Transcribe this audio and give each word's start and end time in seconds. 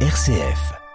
RCF. 0.00 0.85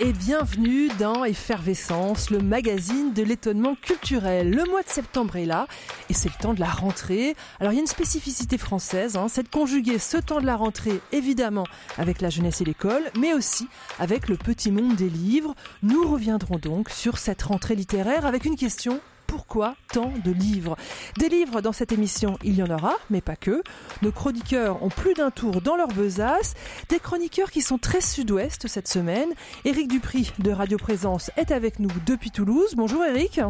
Et 0.00 0.12
bienvenue 0.12 0.88
dans 0.98 1.24
Effervescence, 1.24 2.30
le 2.30 2.38
magazine 2.38 3.12
de 3.12 3.22
l'étonnement 3.22 3.74
culturel. 3.74 4.50
Le 4.50 4.64
mois 4.64 4.82
de 4.82 4.88
septembre 4.88 5.36
est 5.36 5.44
là 5.44 5.66
et 6.08 6.14
c'est 6.14 6.30
le 6.30 6.40
temps 6.40 6.54
de 6.54 6.60
la 6.60 6.70
rentrée. 6.70 7.36
Alors 7.60 7.72
il 7.72 7.76
y 7.76 7.78
a 7.78 7.82
une 7.82 7.86
spécificité 7.86 8.58
française, 8.58 9.16
hein, 9.16 9.26
c'est 9.28 9.42
de 9.42 9.48
conjuguer 9.48 9.98
ce 9.98 10.16
temps 10.16 10.40
de 10.40 10.46
la 10.46 10.56
rentrée 10.56 11.00
évidemment 11.12 11.66
avec 11.98 12.20
la 12.20 12.30
jeunesse 12.30 12.60
et 12.60 12.64
l'école, 12.64 13.02
mais 13.18 13.34
aussi 13.34 13.68
avec 13.98 14.28
le 14.28 14.36
petit 14.36 14.70
monde 14.70 14.96
des 14.96 15.10
livres. 15.10 15.54
Nous 15.82 16.08
reviendrons 16.08 16.58
donc 16.58 16.90
sur 16.90 17.18
cette 17.18 17.42
rentrée 17.42 17.74
littéraire 17.74 18.26
avec 18.26 18.44
une 18.44 18.56
question 18.56 19.00
pourquoi 19.34 19.74
tant 19.92 20.12
de 20.24 20.30
livres 20.30 20.76
Des 21.18 21.28
livres 21.28 21.60
dans 21.60 21.72
cette 21.72 21.90
émission, 21.90 22.38
il 22.44 22.54
y 22.54 22.62
en 22.62 22.70
aura, 22.70 22.94
mais 23.10 23.20
pas 23.20 23.34
que. 23.34 23.64
Nos 24.00 24.12
chroniqueurs 24.12 24.80
ont 24.80 24.90
plus 24.90 25.14
d'un 25.14 25.32
tour 25.32 25.60
dans 25.60 25.74
leur 25.74 25.88
besace. 25.88 26.54
Des 26.88 27.00
chroniqueurs 27.00 27.50
qui 27.50 27.60
sont 27.60 27.76
très 27.76 28.00
sud-ouest 28.00 28.68
cette 28.68 28.86
semaine. 28.86 29.30
Éric 29.64 29.88
Dupri 29.88 30.30
de 30.38 30.52
Radio 30.52 30.78
Présence 30.78 31.32
est 31.36 31.50
avec 31.50 31.80
nous 31.80 31.90
depuis 32.06 32.30
Toulouse. 32.30 32.74
Bonjour 32.76 33.04
Éric. 33.04 33.40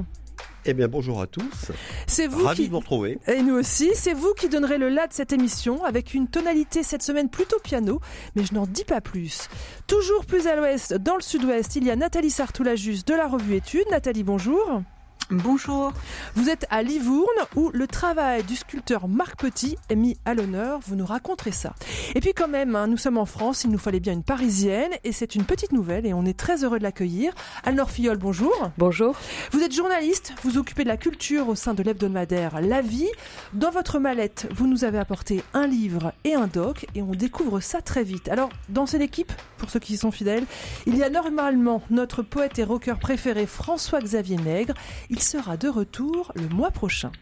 Eh 0.64 0.72
bien, 0.72 0.88
bonjour 0.88 1.20
à 1.20 1.26
tous. 1.26 1.70
C'est 2.06 2.28
vous 2.28 2.44
Ravi 2.44 2.62
qui... 2.62 2.68
de 2.68 2.72
vous 2.72 2.78
retrouver. 2.78 3.18
Et 3.26 3.42
nous 3.42 3.54
aussi, 3.54 3.90
c'est 3.92 4.14
vous 4.14 4.32
qui 4.32 4.48
donnerez 4.48 4.78
le 4.78 4.88
là 4.88 5.06
de 5.06 5.12
cette 5.12 5.34
émission 5.34 5.84
avec 5.84 6.14
une 6.14 6.28
tonalité 6.28 6.82
cette 6.82 7.02
semaine 7.02 7.28
plutôt 7.28 7.58
piano, 7.62 8.00
mais 8.36 8.44
je 8.46 8.54
n'en 8.54 8.66
dis 8.66 8.84
pas 8.84 9.02
plus. 9.02 9.50
Toujours 9.86 10.24
plus 10.24 10.46
à 10.46 10.56
l'ouest, 10.56 10.94
dans 10.94 11.16
le 11.16 11.22
sud-ouest, 11.22 11.76
il 11.76 11.84
y 11.84 11.90
a 11.90 11.96
Nathalie 11.96 12.30
Sartoulajus 12.30 13.00
de 13.06 13.12
la 13.12 13.28
revue 13.28 13.56
Études. 13.56 13.84
Nathalie, 13.90 14.24
bonjour. 14.24 14.82
Bonjour. 15.30 15.94
Vous 16.34 16.50
êtes 16.50 16.66
à 16.68 16.82
Livourne 16.82 17.24
où 17.56 17.70
le 17.72 17.86
travail 17.86 18.42
du 18.42 18.56
sculpteur 18.56 19.08
Marc 19.08 19.40
Petit 19.40 19.78
est 19.88 19.96
mis 19.96 20.18
à 20.26 20.34
l'honneur. 20.34 20.80
Vous 20.86 20.96
nous 20.96 21.06
raconterez 21.06 21.50
ça. 21.50 21.74
Et 22.14 22.20
puis 22.20 22.34
quand 22.34 22.46
même, 22.46 22.76
hein, 22.76 22.86
nous 22.88 22.98
sommes 22.98 23.16
en 23.16 23.24
France, 23.24 23.64
il 23.64 23.70
nous 23.70 23.78
fallait 23.78 24.00
bien 24.00 24.12
une 24.12 24.22
parisienne 24.22 24.90
et 25.02 25.12
c'est 25.12 25.34
une 25.34 25.44
petite 25.44 25.72
nouvelle 25.72 26.04
et 26.04 26.12
on 26.12 26.26
est 26.26 26.38
très 26.38 26.62
heureux 26.62 26.78
de 26.78 26.82
l'accueillir. 26.82 27.32
Alnor 27.64 27.90
Fillol, 27.90 28.18
bonjour. 28.18 28.70
Bonjour. 28.76 29.16
Vous 29.50 29.62
êtes 29.62 29.74
journaliste, 29.74 30.34
vous 30.42 30.58
occupez 30.58 30.84
de 30.84 30.88
la 30.88 30.98
culture 30.98 31.48
au 31.48 31.54
sein 31.54 31.72
de 31.72 31.82
l'hebdomadaire 31.82 32.60
La 32.60 32.82
Vie. 32.82 33.10
Dans 33.54 33.70
votre 33.70 33.98
mallette, 33.98 34.46
vous 34.54 34.66
nous 34.66 34.84
avez 34.84 34.98
apporté 34.98 35.42
un 35.54 35.66
livre 35.66 36.12
et 36.24 36.34
un 36.34 36.48
doc 36.48 36.84
et 36.94 37.00
on 37.00 37.12
découvre 37.12 37.60
ça 37.60 37.80
très 37.80 38.04
vite. 38.04 38.28
Alors, 38.28 38.50
dans 38.68 38.84
cette 38.84 39.00
équipe, 39.00 39.32
pour 39.56 39.70
ceux 39.70 39.80
qui 39.80 39.94
y 39.94 39.96
sont 39.96 40.10
fidèles, 40.10 40.44
il 40.86 40.98
y 40.98 41.02
a 41.02 41.08
normalement 41.08 41.80
notre 41.88 42.20
poète 42.20 42.58
et 42.58 42.64
rocker 42.64 42.96
préféré 43.00 43.46
François-Xavier 43.46 44.36
Nègre. 44.36 44.74
Il 45.16 45.22
sera 45.22 45.56
de 45.56 45.68
retour 45.68 46.32
le 46.34 46.48
mois 46.48 46.72
prochain. 46.72 47.12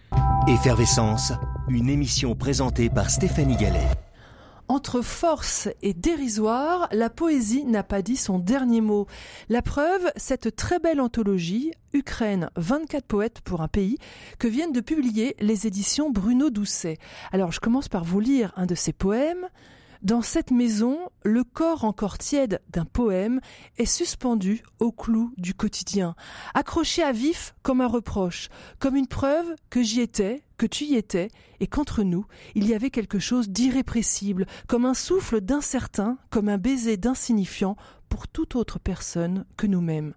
Effervescence, 0.48 1.34
une 1.68 1.90
émission 1.90 2.34
présentée 2.34 2.88
par 2.88 3.10
Stéphanie 3.10 3.56
Gallet. 3.56 3.86
Entre 4.66 5.02
force 5.02 5.68
et 5.82 5.92
dérisoire, 5.92 6.88
la 6.92 7.10
poésie 7.10 7.66
n'a 7.66 7.82
pas 7.82 8.00
dit 8.00 8.16
son 8.16 8.38
dernier 8.38 8.80
mot. 8.80 9.06
La 9.50 9.60
preuve, 9.60 10.10
cette 10.16 10.56
très 10.56 10.78
belle 10.78 11.02
anthologie, 11.02 11.72
Ukraine, 11.92 12.48
24 12.56 13.04
poètes 13.04 13.40
pour 13.42 13.60
un 13.60 13.68
pays, 13.68 13.98
que 14.38 14.48
viennent 14.48 14.72
de 14.72 14.80
publier 14.80 15.36
les 15.38 15.66
éditions 15.66 16.08
Bruno 16.08 16.48
Doucet. 16.48 16.96
Alors 17.30 17.52
je 17.52 17.60
commence 17.60 17.90
par 17.90 18.04
vous 18.04 18.20
lire 18.20 18.54
un 18.56 18.64
de 18.64 18.74
ces 18.74 18.94
poèmes. 18.94 19.50
Dans 20.02 20.20
cette 20.20 20.50
maison, 20.50 20.98
le 21.22 21.44
corps 21.44 21.84
encore 21.84 22.18
tiède 22.18 22.60
d'un 22.70 22.84
poème 22.84 23.40
est 23.78 23.86
suspendu 23.86 24.64
au 24.80 24.90
clou 24.90 25.32
du 25.36 25.54
quotidien, 25.54 26.16
accroché 26.54 27.04
à 27.04 27.12
vif 27.12 27.54
comme 27.62 27.80
un 27.80 27.86
reproche, 27.86 28.48
comme 28.80 28.96
une 28.96 29.06
preuve 29.06 29.54
que 29.70 29.80
j'y 29.80 30.00
étais, 30.00 30.42
que 30.58 30.66
tu 30.66 30.86
y 30.86 30.96
étais, 30.96 31.28
et 31.60 31.68
qu'entre 31.68 32.02
nous, 32.02 32.26
il 32.56 32.66
y 32.66 32.74
avait 32.74 32.90
quelque 32.90 33.20
chose 33.20 33.48
d'irrépressible, 33.48 34.46
comme 34.66 34.86
un 34.86 34.94
souffle 34.94 35.40
d'incertain, 35.40 36.18
comme 36.30 36.48
un 36.48 36.58
baiser 36.58 36.96
d'insignifiant 36.96 37.76
pour 38.08 38.26
toute 38.26 38.56
autre 38.56 38.80
personne 38.80 39.44
que 39.56 39.68
nous-mêmes. 39.68 40.14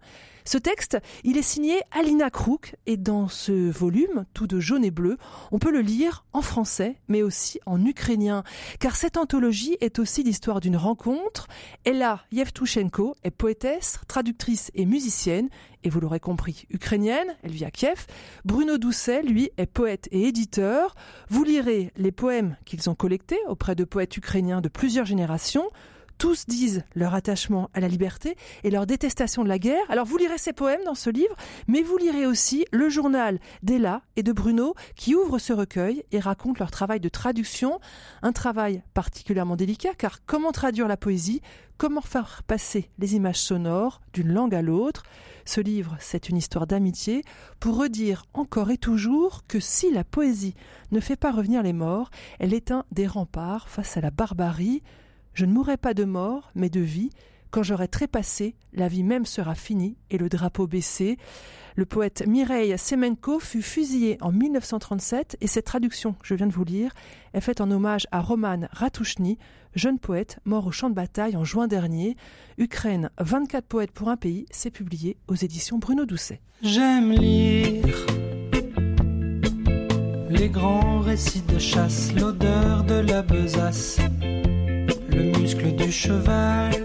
Ce 0.47 0.59
texte, 0.59 1.00
il 1.23 1.38
est 1.38 1.41
signé 1.41 1.81
Alina 1.91 2.29
Crook 2.29 2.75
et 2.85 2.97
dans 2.97 3.28
ce 3.28 3.51
volume, 3.72 4.25
tout 4.35 4.45
de 4.45 4.59
jaune 4.59 4.85
et 4.85 4.91
bleu, 4.91 5.17
on 5.51 5.57
peut 5.57 5.72
le 5.72 5.81
lire 5.81 6.23
en 6.33 6.44
français 6.44 6.97
mais 7.07 7.23
aussi 7.23 7.59
en 7.66 7.83
ukrainien 7.83 8.44
car 8.79 8.95
cette 8.95 9.17
anthologie 9.17 9.75
est 9.81 9.97
aussi 9.97 10.22
l'histoire 10.22 10.59
d'une 10.59 10.78
rencontre. 10.78 11.47
Ella 11.83 12.23
Yevtushenko 12.31 13.16
est 13.23 13.31
poétesse, 13.31 14.00
traductrice 14.07 14.69
et 14.75 14.85
musicienne 14.85 15.50
et 15.83 15.89
vous 15.89 16.00
l'aurez 16.00 16.19
compris, 16.19 16.66
ukrainienne, 16.69 17.35
elle 17.41 17.51
vit 17.51 17.66
à 17.66 17.72
Kiev. 17.72 18.06
Bruno 18.44 18.77
Doucet, 18.77 19.23
lui, 19.23 19.50
est 19.57 19.66
poète 19.66 20.07
et 20.12 20.27
éditeur. 20.27 20.95
Vous 21.29 21.44
lirez 21.44 21.91
les 21.95 22.12
poèmes 22.12 22.56
qu'ils 22.66 22.89
ont 22.89 22.95
collectés 22.95 23.39
auprès 23.47 23.75
de 23.75 23.83
poètes 23.83 24.17
ukrainiens 24.17 24.62
de 24.62 24.69
plusieurs 24.69 25.06
générations. 25.06 25.69
Tous 26.17 26.45
disent 26.47 26.83
leur 26.95 27.13
attachement 27.13 27.69
à 27.73 27.81
la 27.81 27.89
liberté 27.89 28.37
et 28.63 28.69
leur 28.69 28.85
détestation 28.85 29.43
de 29.43 29.49
la 29.49 29.59
guerre. 29.59 29.83
Alors 29.89 30.05
vous 30.05 30.17
lirez 30.17 30.37
ces 30.37 30.53
poèmes 30.53 30.83
dans 30.85 30.95
ce 30.95 31.09
livre, 31.09 31.35
mais 31.67 31.81
vous 31.81 31.97
lirez 31.97 32.25
aussi 32.25 32.65
le 32.71 32.89
journal 32.89 33.39
d'Ella 33.63 34.01
et 34.15 34.23
de 34.23 34.31
Bruno 34.31 34.75
qui 34.95 35.13
ouvrent 35.13 35.39
ce 35.39 35.51
recueil 35.51 36.03
et 36.11 36.19
racontent 36.19 36.59
leur 36.59 36.71
travail 36.71 36.99
de 36.99 37.09
traduction. 37.09 37.79
Un 38.21 38.31
travail 38.31 38.81
particulièrement 38.93 39.57
délicat 39.57 39.93
car 39.97 40.25
comment 40.25 40.51
traduire 40.51 40.87
la 40.87 40.97
poésie? 40.97 41.41
Comment 41.77 41.99
faire 41.99 42.43
passer 42.43 42.89
les 42.99 43.15
images 43.15 43.41
sonores 43.41 43.99
d'une 44.13 44.31
langue 44.31 44.55
à 44.55 44.61
l'autre? 44.61 45.03
Ce 45.43 45.59
livre, 45.59 45.97
c'est 45.99 46.29
une 46.29 46.37
histoire 46.37 46.65
d'amitié 46.65 47.23
pour 47.59 47.77
redire 47.77 48.25
encore 48.33 48.71
et 48.71 48.77
toujours 48.77 49.43
que 49.47 49.59
si 49.59 49.91
la 49.91 50.05
poésie 50.05 50.55
ne 50.91 51.01
fait 51.01 51.17
pas 51.17 51.33
revenir 51.33 51.61
les 51.61 51.73
morts, 51.73 52.09
elle 52.39 52.53
est 52.53 52.71
un 52.71 52.85
des 52.93 53.05
remparts 53.05 53.67
face 53.67 53.97
à 53.97 54.01
la 54.01 54.11
barbarie. 54.11 54.81
Je 55.35 55.46
ne 55.46 55.51
mourrai 55.51 55.78
pas 55.78 55.94
de 55.94 56.06
mort, 56.06 56.50
mais 56.56 56.69
de 56.69 56.79
vie. 56.79 57.12
Quand 57.51 57.62
j'aurai 57.62 57.88
trépassé, 57.88 58.56
la 58.73 58.88
vie 58.88 59.03
même 59.03 59.25
sera 59.25 59.53
finie 59.53 59.97
et 60.09 60.18
le 60.18 60.29
drapeau 60.29 60.66
baissé. 60.66 61.18
Le 61.75 61.85
poète 61.85 62.25
Mireille 62.25 62.78
Semenko 62.78 63.40
fut 63.40 63.62
fusillé 63.62 64.18
en 64.22 64.31
1937 64.31 65.38
et 65.41 65.47
cette 65.47 65.66
traduction 65.66 66.16
je 66.24 66.35
viens 66.35 66.47
de 66.47 66.53
vous 66.53 66.63
lire 66.63 66.94
est 67.34 67.41
faite 67.41 67.59
en 67.59 67.69
hommage 67.69 68.07
à 68.12 68.22
Roman 68.22 68.62
Ratouchny, 68.72 69.38
jeune 69.75 70.00
poète 70.00 70.40
mort 70.45 70.68
au 70.68 70.72
champ 70.72 70.90
de 70.90 70.95
bataille 70.95 71.35
en 71.35 71.44
juin 71.44 71.68
dernier. 71.68 72.16
Ukraine, 72.57 73.09
24 73.19 73.66
poètes 73.66 73.91
pour 73.91 74.07
un 74.07 74.18
pays, 74.18 74.45
c'est 74.51 74.72
publié 74.72 75.18
aux 75.28 75.35
éditions 75.35 75.78
Bruno 75.78 76.06
Doucet. 76.06 76.40
J'aime 76.62 77.12
lire 77.12 78.06
les 80.29 80.50
grands 80.50 81.00
récits 81.00 81.41
de 81.41 81.59
chasse, 81.59 82.13
l'odeur 82.13 82.84
de 82.84 82.95
la 82.95 83.22
besace, 83.22 84.00
le 85.15 85.23
muscle 85.39 85.73
du 85.75 85.91
cheval, 85.91 86.83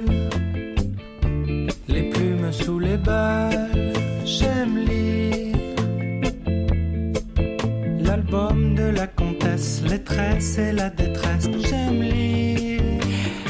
les 1.88 2.02
plumes 2.10 2.52
sous 2.52 2.78
les 2.78 2.96
balles. 2.96 3.92
J'aime 4.24 4.78
lire 4.78 5.56
l'album 8.04 8.74
de 8.74 8.88
la 8.98 9.06
comtesse, 9.06 9.82
les 9.88 10.02
tresses 10.02 10.58
et 10.58 10.72
la 10.72 10.90
détresse. 10.90 11.48
J'aime 11.68 12.02
lire. 12.02 12.59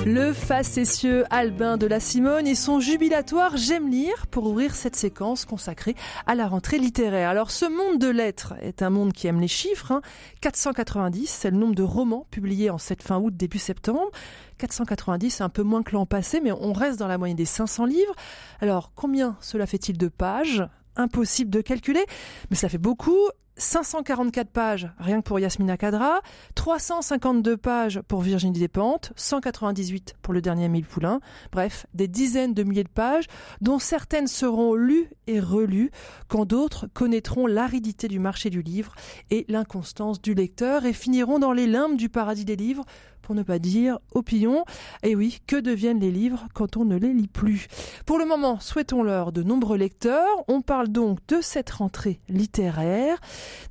Le 0.06 0.32
facétieux 0.32 1.24
Albin 1.28 1.76
de 1.76 1.86
la 1.86 2.00
Simone 2.00 2.46
et 2.46 2.54
son 2.54 2.80
jubilatoire 2.80 3.58
J'aime 3.58 3.90
lire 3.90 4.26
pour 4.28 4.46
ouvrir 4.46 4.74
cette 4.74 4.96
séquence 4.96 5.44
consacrée 5.44 5.94
à 6.26 6.34
la 6.34 6.48
rentrée 6.48 6.78
littéraire. 6.78 7.28
Alors 7.28 7.50
ce 7.50 7.66
monde 7.66 8.00
de 8.00 8.08
lettres 8.08 8.54
est 8.62 8.80
un 8.80 8.88
monde 8.88 9.12
qui 9.12 9.26
aime 9.26 9.40
les 9.40 9.48
chiffres. 9.48 9.92
Hein. 9.92 10.00
490, 10.40 11.26
c'est 11.28 11.50
le 11.50 11.58
nombre 11.58 11.74
de 11.74 11.82
romans 11.82 12.26
publiés 12.30 12.70
en 12.70 12.78
cette 12.78 13.02
fin 13.02 13.18
août, 13.18 13.36
début 13.36 13.58
septembre. 13.58 14.10
490, 14.56 15.30
c'est 15.30 15.44
un 15.44 15.50
peu 15.50 15.62
moins 15.62 15.82
que 15.82 15.92
l'an 15.92 16.06
passé, 16.06 16.40
mais 16.40 16.52
on 16.52 16.72
reste 16.72 16.98
dans 16.98 17.08
la 17.08 17.18
moyenne 17.18 17.36
des 17.36 17.44
500 17.44 17.84
livres. 17.84 18.14
Alors 18.60 18.92
combien 18.94 19.36
cela 19.40 19.66
fait-il 19.66 19.98
de 19.98 20.08
pages? 20.08 20.64
Impossible 20.96 21.50
de 21.50 21.60
calculer, 21.60 22.04
mais 22.48 22.56
ça 22.56 22.70
fait 22.70 22.78
beaucoup. 22.78 23.28
544 23.60 24.48
pages 24.48 24.88
rien 24.98 25.20
que 25.20 25.26
pour 25.26 25.38
Yasmina 25.38 25.76
Kadra, 25.76 26.22
352 26.54 27.56
pages 27.56 28.00
pour 28.08 28.22
Virginie 28.22 28.58
Despentes, 28.58 29.12
198 29.16 30.14
pour 30.22 30.32
le 30.32 30.40
dernier 30.40 30.64
Émile 30.64 30.86
Poulain. 30.86 31.20
Bref, 31.52 31.86
des 31.94 32.08
dizaines 32.08 32.54
de 32.54 32.62
milliers 32.62 32.84
de 32.84 32.88
pages 32.88 33.26
dont 33.60 33.78
certaines 33.78 34.26
seront 34.26 34.74
lues 34.74 35.10
et 35.26 35.40
relues 35.40 35.90
quand 36.28 36.46
d'autres 36.46 36.88
connaîtront 36.94 37.46
l'aridité 37.46 38.08
du 38.08 38.18
marché 38.18 38.50
du 38.50 38.62
livre 38.62 38.94
et 39.30 39.44
l'inconstance 39.48 40.20
du 40.20 40.34
lecteur 40.34 40.86
et 40.86 40.92
finiront 40.92 41.38
dans 41.38 41.52
les 41.52 41.66
limbes 41.66 41.96
du 41.96 42.08
paradis 42.08 42.44
des 42.44 42.56
livres 42.56 42.84
pour 43.30 43.36
ne 43.36 43.44
pas 43.44 43.60
dire 43.60 44.00
au 44.10 44.22
pillon. 44.22 44.64
Et 45.04 45.14
oui, 45.14 45.38
que 45.46 45.54
deviennent 45.54 46.00
les 46.00 46.10
livres 46.10 46.48
quand 46.52 46.76
on 46.76 46.84
ne 46.84 46.96
les 46.96 47.12
lit 47.12 47.28
plus? 47.28 47.68
Pour 48.04 48.18
le 48.18 48.24
moment, 48.24 48.58
souhaitons-leur 48.58 49.30
de 49.30 49.44
nombreux 49.44 49.76
lecteurs. 49.76 50.26
On 50.48 50.62
parle 50.62 50.88
donc 50.88 51.20
de 51.28 51.40
cette 51.40 51.70
rentrée 51.70 52.18
littéraire. 52.28 53.20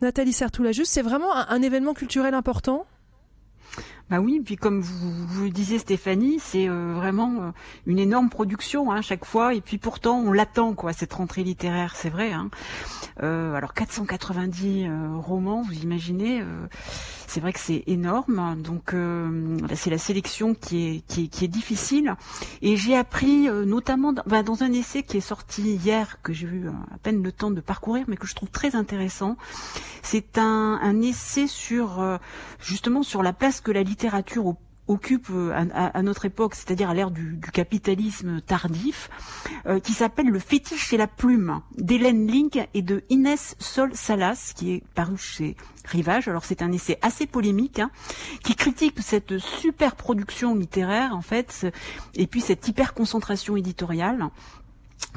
Nathalie 0.02 0.32
Sartoulajus, 0.32 0.86
c'est 0.86 1.02
vraiment 1.02 1.36
un, 1.36 1.46
un 1.50 1.62
événement 1.62 1.94
culturel 1.94 2.36
important? 2.36 2.86
Bah 4.10 4.20
oui, 4.20 4.42
puis 4.44 4.56
comme 4.56 4.82
vous, 4.82 5.28
vous 5.28 5.44
le 5.44 5.52
disiez 5.52 5.78
Stéphanie, 5.78 6.40
c'est 6.40 6.68
euh, 6.68 6.94
vraiment 6.96 7.42
euh, 7.42 7.52
une 7.86 8.00
énorme 8.00 8.30
production 8.30 8.92
hein, 8.92 9.04
chaque 9.04 9.24
fois, 9.24 9.54
et 9.54 9.62
puis 9.62 9.78
pourtant 9.78 10.18
on 10.20 10.32
l'attend 10.32 10.74
quoi 10.74 10.94
cette 10.94 11.14
rentrée 11.14 11.44
littéraire, 11.44 11.96
c'est 11.96 12.10
vrai. 12.10 12.32
Hein. 12.32 12.50
Euh, 13.22 13.54
alors 13.54 13.76
490 13.76 14.88
romans, 15.18 15.62
vous 15.62 15.78
imaginez, 15.84 16.42
c'est 17.28 17.40
vrai 17.40 17.54
que 17.54 17.60
c'est 17.60 17.84
énorme. 17.86 18.60
Donc 18.64 18.96
c'est 19.76 19.90
la 19.92 19.98
sélection 20.00 20.56
qui 20.56 20.88
est, 20.88 21.08
qui 21.08 21.26
est, 21.26 21.28
qui 21.28 21.46
est 21.46 21.50
difficile, 21.50 22.16
et 22.64 22.78
j'ai 22.78 22.96
appris 22.96 23.48
notamment 23.48 24.14
dans, 24.14 24.24
bah, 24.26 24.42
dans 24.42 24.64
un 24.64 24.72
essai 24.72 25.04
qui 25.04 25.18
est 25.18 25.22
sorti 25.22 25.76
hier 25.76 26.20
que 26.24 26.34
j'ai 26.34 26.48
eu 26.48 26.68
à 26.68 26.98
peine 27.04 27.22
le 27.22 27.32
temps 27.32 27.52
de 27.52 27.62
parcourir, 27.62 28.06
mais 28.08 28.18
que 28.18 28.26
je 28.26 28.34
trouve 28.34 28.50
très 28.50 28.76
intéressant. 28.76 29.38
C'est 30.02 30.40
un, 30.40 30.80
un 30.82 31.02
essai 31.02 31.46
sur 31.46 32.20
justement 32.60 33.04
sur 33.04 33.22
la 33.22 33.34
place 33.34 33.62
que 33.62 33.72
la 33.72 33.84
littérature 33.84 33.99
littérature 34.00 34.56
occupe 34.88 35.28
euh, 35.30 35.54
à, 35.74 36.02
notre 36.02 36.24
époque, 36.24 36.56
c'est-à-dire 36.56 36.90
à, 36.90 36.94
l'ère 36.94 37.12
du, 37.12 37.38
capitalisme 37.52 38.40
tardif, 38.40 39.10
euh, 39.68 39.82
qui 39.82 39.92
s'appelle 39.92 40.28
Le 40.28 40.40
fétiche 40.40 40.94
et 40.94 40.98
la 40.98 41.06
plume 41.06 41.60
d'Hélène 41.78 42.26
Link 42.26 42.58
et 42.74 42.82
de 42.82 43.04
Inès 43.10 43.58
Sol 43.60 43.92
Salas, 43.94 44.54
qui 44.56 44.72
est 44.72 44.84
paru 44.96 45.18
chez 45.18 45.58
Rivage. 45.84 46.30
Alors 46.30 46.46
c'est 46.46 46.62
un 46.62 46.72
essai 46.72 46.98
assez 47.02 47.28
polémique, 47.28 47.80
hein, 47.80 47.92
qui 48.42 48.56
critique 48.56 48.96
cette 49.02 49.38
super 49.38 49.98
production 49.98 50.56
littéraire 50.56 51.14
en 51.14 51.22
fait, 51.22 51.68
et 52.16 52.26
puis 52.26 52.40
cette 52.40 52.66
hyper 52.70 52.94
concentration 52.94 53.58
éditoriale 53.58 54.30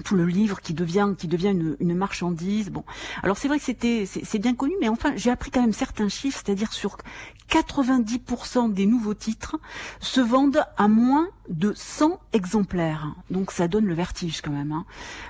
tout 0.05 0.14
le 0.14 0.26
livre 0.26 0.61
qui 0.61 0.75
devient 0.75 1.12
qui 1.19 1.29
devient 1.29 1.49
une, 1.49 1.76
une 1.81 1.94
marchandise. 1.94 2.70
Bon, 2.70 2.84
alors 3.23 3.37
c'est 3.37 3.49
vrai 3.49 3.58
que 3.58 3.64
c'était 3.64 4.06
c'est 4.06 4.38
bien 4.38 4.55
connu, 4.55 4.75
mais 4.81 4.88
enfin 4.88 5.12
j'ai 5.17 5.31
appris 5.31 5.50
quand 5.50 5.61
même 5.61 5.73
certains 5.73 6.08
chiffres, 6.08 6.40
c'est-à-dire 6.44 6.73
sur 6.73 6.96
90% 7.52 8.72
des 8.72 8.87
nouveaux 8.87 9.14
titres 9.14 9.56
se 10.00 10.20
vendent 10.20 10.64
à 10.78 10.88
moins 10.88 11.28
de 11.52 11.72
100 11.76 12.19
exemplaires. 12.32 13.14
Donc 13.31 13.52
ça 13.52 13.69
donne 13.69 13.84
le 13.84 13.94
vertige 13.94 14.40
quand 14.40 14.50
même. 14.50 14.72
Hein. 14.72 14.84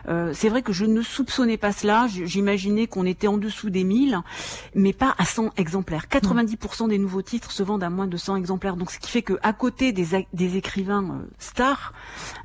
Euh, 0.09 0.33
c'est 0.35 0.49
vrai 0.49 0.63
que 0.63 0.73
je 0.73 0.85
ne 0.85 1.03
soupçonnais 1.03 1.57
pas 1.57 1.73
cela. 1.73 2.07
J'imaginais 2.09 2.87
qu'on 2.87 3.05
était 3.05 3.27
en 3.27 3.39
dessous 3.39 3.71
des 3.71 3.85
1000, 3.85 4.21
mais 4.75 4.93
pas 4.93 5.15
à 5.19 5.25
100 5.25 5.51
exemplaires. 5.57 6.07
90% 6.11 6.89
des 6.89 6.99
nouveaux 6.99 7.23
titres 7.23 7.51
se 7.51 7.63
vendent 7.63 7.83
à 7.83 7.91
moins 7.91 8.07
de 8.07 8.17
100 8.17 8.37
exemplaires. 8.37 8.77
Donc 8.77 8.93
ce 8.93 9.01
qui 9.01 9.11
fait 9.11 9.23
que 9.23 9.39
à 9.43 9.53
côté 9.53 9.93
des, 9.93 10.27
des 10.33 10.57
écrivains 10.57 11.03
euh, 11.03 11.29
stars, 11.39 11.93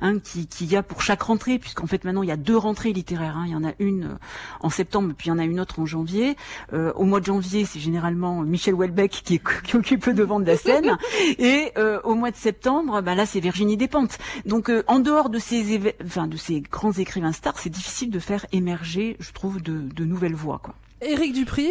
hein, 0.00 0.18
qui, 0.18 0.48
qui 0.48 0.66
y 0.66 0.76
a 0.76 0.82
pour 0.82 1.02
chaque 1.02 1.22
rentrée, 1.22 1.58
puisqu'en 1.58 1.86
fait 1.86 2.04
maintenant 2.04 2.22
il 2.22 2.28
y 2.28 2.32
a 2.32 2.36
deux 2.36 2.56
rentrées 2.56 2.92
littéraires. 2.92 3.36
Hein. 3.36 3.44
Il 3.46 3.52
y 3.52 3.56
en 3.56 3.64
a 3.64 3.72
une 3.78 4.04
euh, 4.04 4.18
en 4.60 4.70
septembre, 4.70 5.14
puis 5.16 5.28
il 5.28 5.30
y 5.30 5.32
en 5.32 5.38
a 5.38 5.44
une 5.44 5.60
autre 5.60 5.78
en 5.78 5.86
janvier. 5.86 6.36
Au 6.72 7.04
mois 7.04 7.20
de 7.20 7.26
janvier, 7.26 7.64
c'est 7.64 7.78
généralement 7.78 8.42
Michel 8.42 8.74
Houellebecq 8.74 9.22
qui, 9.24 9.40
qui 9.64 9.76
occupe 9.76 10.10
devant 10.10 10.40
de 10.40 10.46
la 10.46 10.56
scène, 10.56 10.96
et 11.38 11.72
au 12.04 12.14
mois 12.14 12.30
de 12.30 12.36
septembre, 12.36 13.00
bah 13.02 13.14
là 13.14 13.26
c'est 13.26 13.40
Virginie 13.40 13.67
Despentes. 13.76 14.18
Donc 14.46 14.70
en 14.86 15.00
dehors 15.00 15.28
de 15.28 15.38
ces, 15.38 15.80
enfin, 16.04 16.26
de 16.26 16.36
ces 16.36 16.60
grands 16.60 16.92
écrivains 16.92 17.32
stars, 17.32 17.58
c'est 17.58 17.70
difficile 17.70 18.10
de 18.10 18.18
faire 18.18 18.46
émerger, 18.52 19.16
je 19.20 19.32
trouve, 19.32 19.60
de, 19.62 19.80
de 19.94 20.04
nouvelles 20.04 20.34
voix. 20.34 20.60
Quoi. 20.62 20.74
Éric 21.00 21.32
Dupri? 21.32 21.68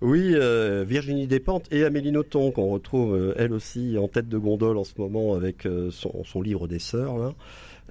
Oui, 0.00 0.34
Virginie 0.86 1.26
Despentes 1.26 1.66
et 1.72 1.84
Amélie 1.84 2.12
Nothomb, 2.12 2.52
qu'on 2.52 2.68
retrouve 2.68 3.34
elle 3.36 3.52
aussi 3.52 3.98
en 3.98 4.06
tête 4.06 4.28
de 4.28 4.38
gondole 4.38 4.78
en 4.78 4.84
ce 4.84 4.92
moment 4.98 5.34
avec 5.34 5.66
son, 5.90 6.22
son 6.24 6.42
livre 6.42 6.68
des 6.68 6.78
sœurs. 6.78 7.18
Là. 7.18 7.34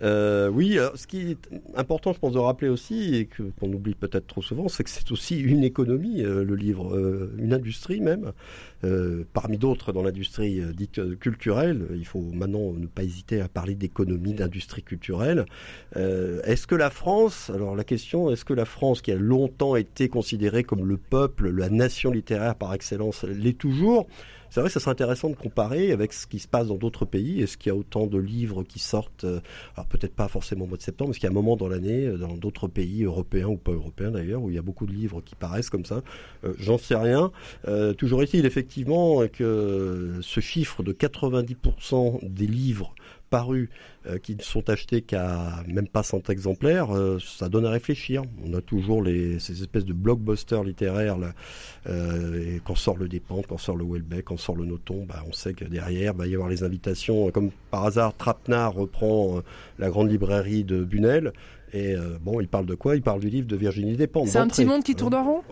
Euh, 0.02 0.50
oui, 0.50 0.78
ce 0.96 1.08
qui 1.08 1.32
est 1.32 1.50
important, 1.76 2.14
je 2.14 2.20
pense, 2.20 2.34
de 2.34 2.40
rappeler 2.40 2.70
aussi, 2.70 3.16
et 3.16 3.28
qu'on 3.28 3.72
oublie 3.74 3.96
peut-être 3.96 4.28
trop 4.28 4.42
souvent, 4.42 4.68
c'est 4.68 4.84
que 4.84 4.90
c'est 4.90 5.12
aussi 5.12 5.40
une 5.40 5.64
économie, 5.64 6.24
euh, 6.24 6.44
le 6.44 6.56
livre, 6.56 6.96
euh, 6.96 7.34
une 7.38 7.54
industrie 7.54 8.02
même, 8.02 8.32
parmi 9.34 9.58
d'autres 9.58 9.92
dans 9.92 10.04
l'industrie 10.04 10.62
dite 10.76 11.18
culturelle. 11.18 11.88
Il 11.96 12.06
faut 12.06 12.22
maintenant 12.22 12.74
ne 12.74 12.86
pas 12.86 13.04
hésiter 13.04 13.42
à 13.42 13.48
parler 13.48 13.74
d'économie, 13.74 14.36
d'industrie 14.36 14.84
culturelle. 14.84 15.46
est-ce 15.96 16.68
que 16.68 16.76
la 16.76 16.92
France, 16.92 17.50
alors 17.50 17.76
la 17.76 17.84
question, 17.84 18.30
est-ce 18.30 18.46
que 18.46 18.54
la 18.54 18.66
France, 18.66 19.02
qui 19.02 19.12
a 19.12 19.16
longtemps 19.16 19.76
été 19.76 20.10
considérée 20.10 20.64
comme 20.64 20.86
le 20.86 20.98
peuple, 20.98 21.50
la 21.50 21.70
nation 21.70 22.12
littéraire 22.12 22.54
par 22.54 22.72
excellence, 22.76 23.24
l'est 23.24 23.58
toujours? 23.58 24.08
C'est 24.50 24.60
vrai 24.60 24.70
que 24.70 24.74
ça 24.74 24.80
serait 24.80 24.92
intéressant 24.92 25.30
de 25.30 25.36
comparer 25.36 25.92
avec 25.92 26.14
ce 26.14 26.28
qui 26.28 26.40
se 26.40 26.48
passe 26.48 26.68
dans 26.68 26.78
d'autres 26.78 27.06
pays. 27.06 27.42
Est-ce 27.42 27.58
qu'il 27.58 27.72
y 27.72 27.76
a 27.76 27.78
autant 27.78 28.08
de 28.08 28.18
livres 28.18 28.64
qui 28.64 28.80
sortent, 28.80 29.24
euh, 29.24 29.40
alors 29.76 29.88
peut-être 29.88 30.14
pas 30.14 30.28
forcément 30.28 30.66
au 30.66 30.68
mois 30.68 30.78
de 30.78 30.84
septembre, 30.84 31.10
parce 31.10 31.20
qu'il 31.20 31.26
y 31.26 31.30
a 31.30 31.32
un 31.32 31.34
moment 31.34 31.56
dans 31.56 31.68
l'année, 31.68 32.06
euh, 32.06 32.18
dans 32.18 32.36
d'autres 32.36 32.68
pays 32.68 33.04
européens 33.04 33.48
ou 33.48 33.58
pas 33.58 33.72
européens 33.72 34.12
d'ailleurs, 34.12 34.42
où 34.42 34.50
il 34.50 34.56
y 34.56 34.60
a 34.60 34.62
beaucoup 34.62 34.86
de 34.86 34.94
livres 34.94 35.22
qui 35.22 35.36
paraissent 35.36 35.70
comme 35.70 35.86
ça. 35.86 36.02
Euh, 36.44 36.54
j'en 36.60 36.78
sais 36.78 36.96
rien. 36.96 37.32
toujours 37.98 38.24
est-il 38.24 38.46
effectivement 38.46 39.28
que 39.28 40.20
ce 40.22 40.40
chiffre 40.40 40.84
de 40.84 40.94
90% 40.94 42.20
des 42.24 42.48
livres 42.48 42.94
parus 43.30 43.70
euh, 44.06 44.18
qui 44.18 44.36
ne 44.36 44.42
sont 44.42 44.70
achetés 44.70 45.02
qu'à 45.02 45.64
même 45.68 45.88
pas 45.88 46.04
100 46.04 46.30
exemplaires, 46.30 46.96
euh, 46.96 47.20
ça 47.20 47.50
donne 47.50 47.66
à 47.66 47.70
réfléchir. 47.70 48.24
On 48.46 48.54
a 48.54 48.62
toujours 48.62 49.04
les, 49.04 49.40
ces 49.40 49.62
espèces 49.62 49.86
de 49.86 49.94
blockbusters 49.94 50.64
littéraires 50.64 51.18
là, 51.18 51.34
euh, 51.88 52.56
et 52.56 52.62
quand 52.64 52.76
sort 52.76 52.98
le 52.98 53.08
Dépente, 53.08 53.48
quand 53.48 53.58
sort 53.58 53.76
le 53.76 53.86
Welbeck, 53.86 54.26
quand 54.26 54.38
sort 54.38 54.56
le 54.56 54.66
Noton, 54.66 55.06
bah, 55.08 55.24
on 55.28 55.34
sait 55.34 55.54
que 55.54 55.66
derrière 55.66 56.14
il 56.14 56.18
va 56.18 56.28
y 56.28 56.34
avoir 56.34 56.50
les 56.50 56.64
invitations. 56.64 57.30
Comme 57.32 57.52
par 57.72 57.86
hasard, 57.86 58.16
Trapnard 58.16 58.74
reprend 58.74 59.42
la 59.80 59.90
grande 59.90 60.10
librairie 60.10 60.64
de 60.64 60.84
Bunel. 60.84 61.34
Et 61.74 61.96
bon, 62.22 62.40
il 62.40 62.48
parle 62.48 62.66
de 62.66 62.76
quoi? 62.76 62.96
Il 62.96 63.02
parle 63.02 63.20
du 63.20 63.30
livre 63.30 63.48
de 63.48 63.56
Virginie 63.56 63.98
Despentes. 63.98 64.30
C'est 64.30 64.38
un 64.38 64.48
petit 64.48 64.66
monde 64.66 64.84
qui 64.84 64.96
tourne 64.96 65.14
en 65.14 65.24
rond? 65.24 65.44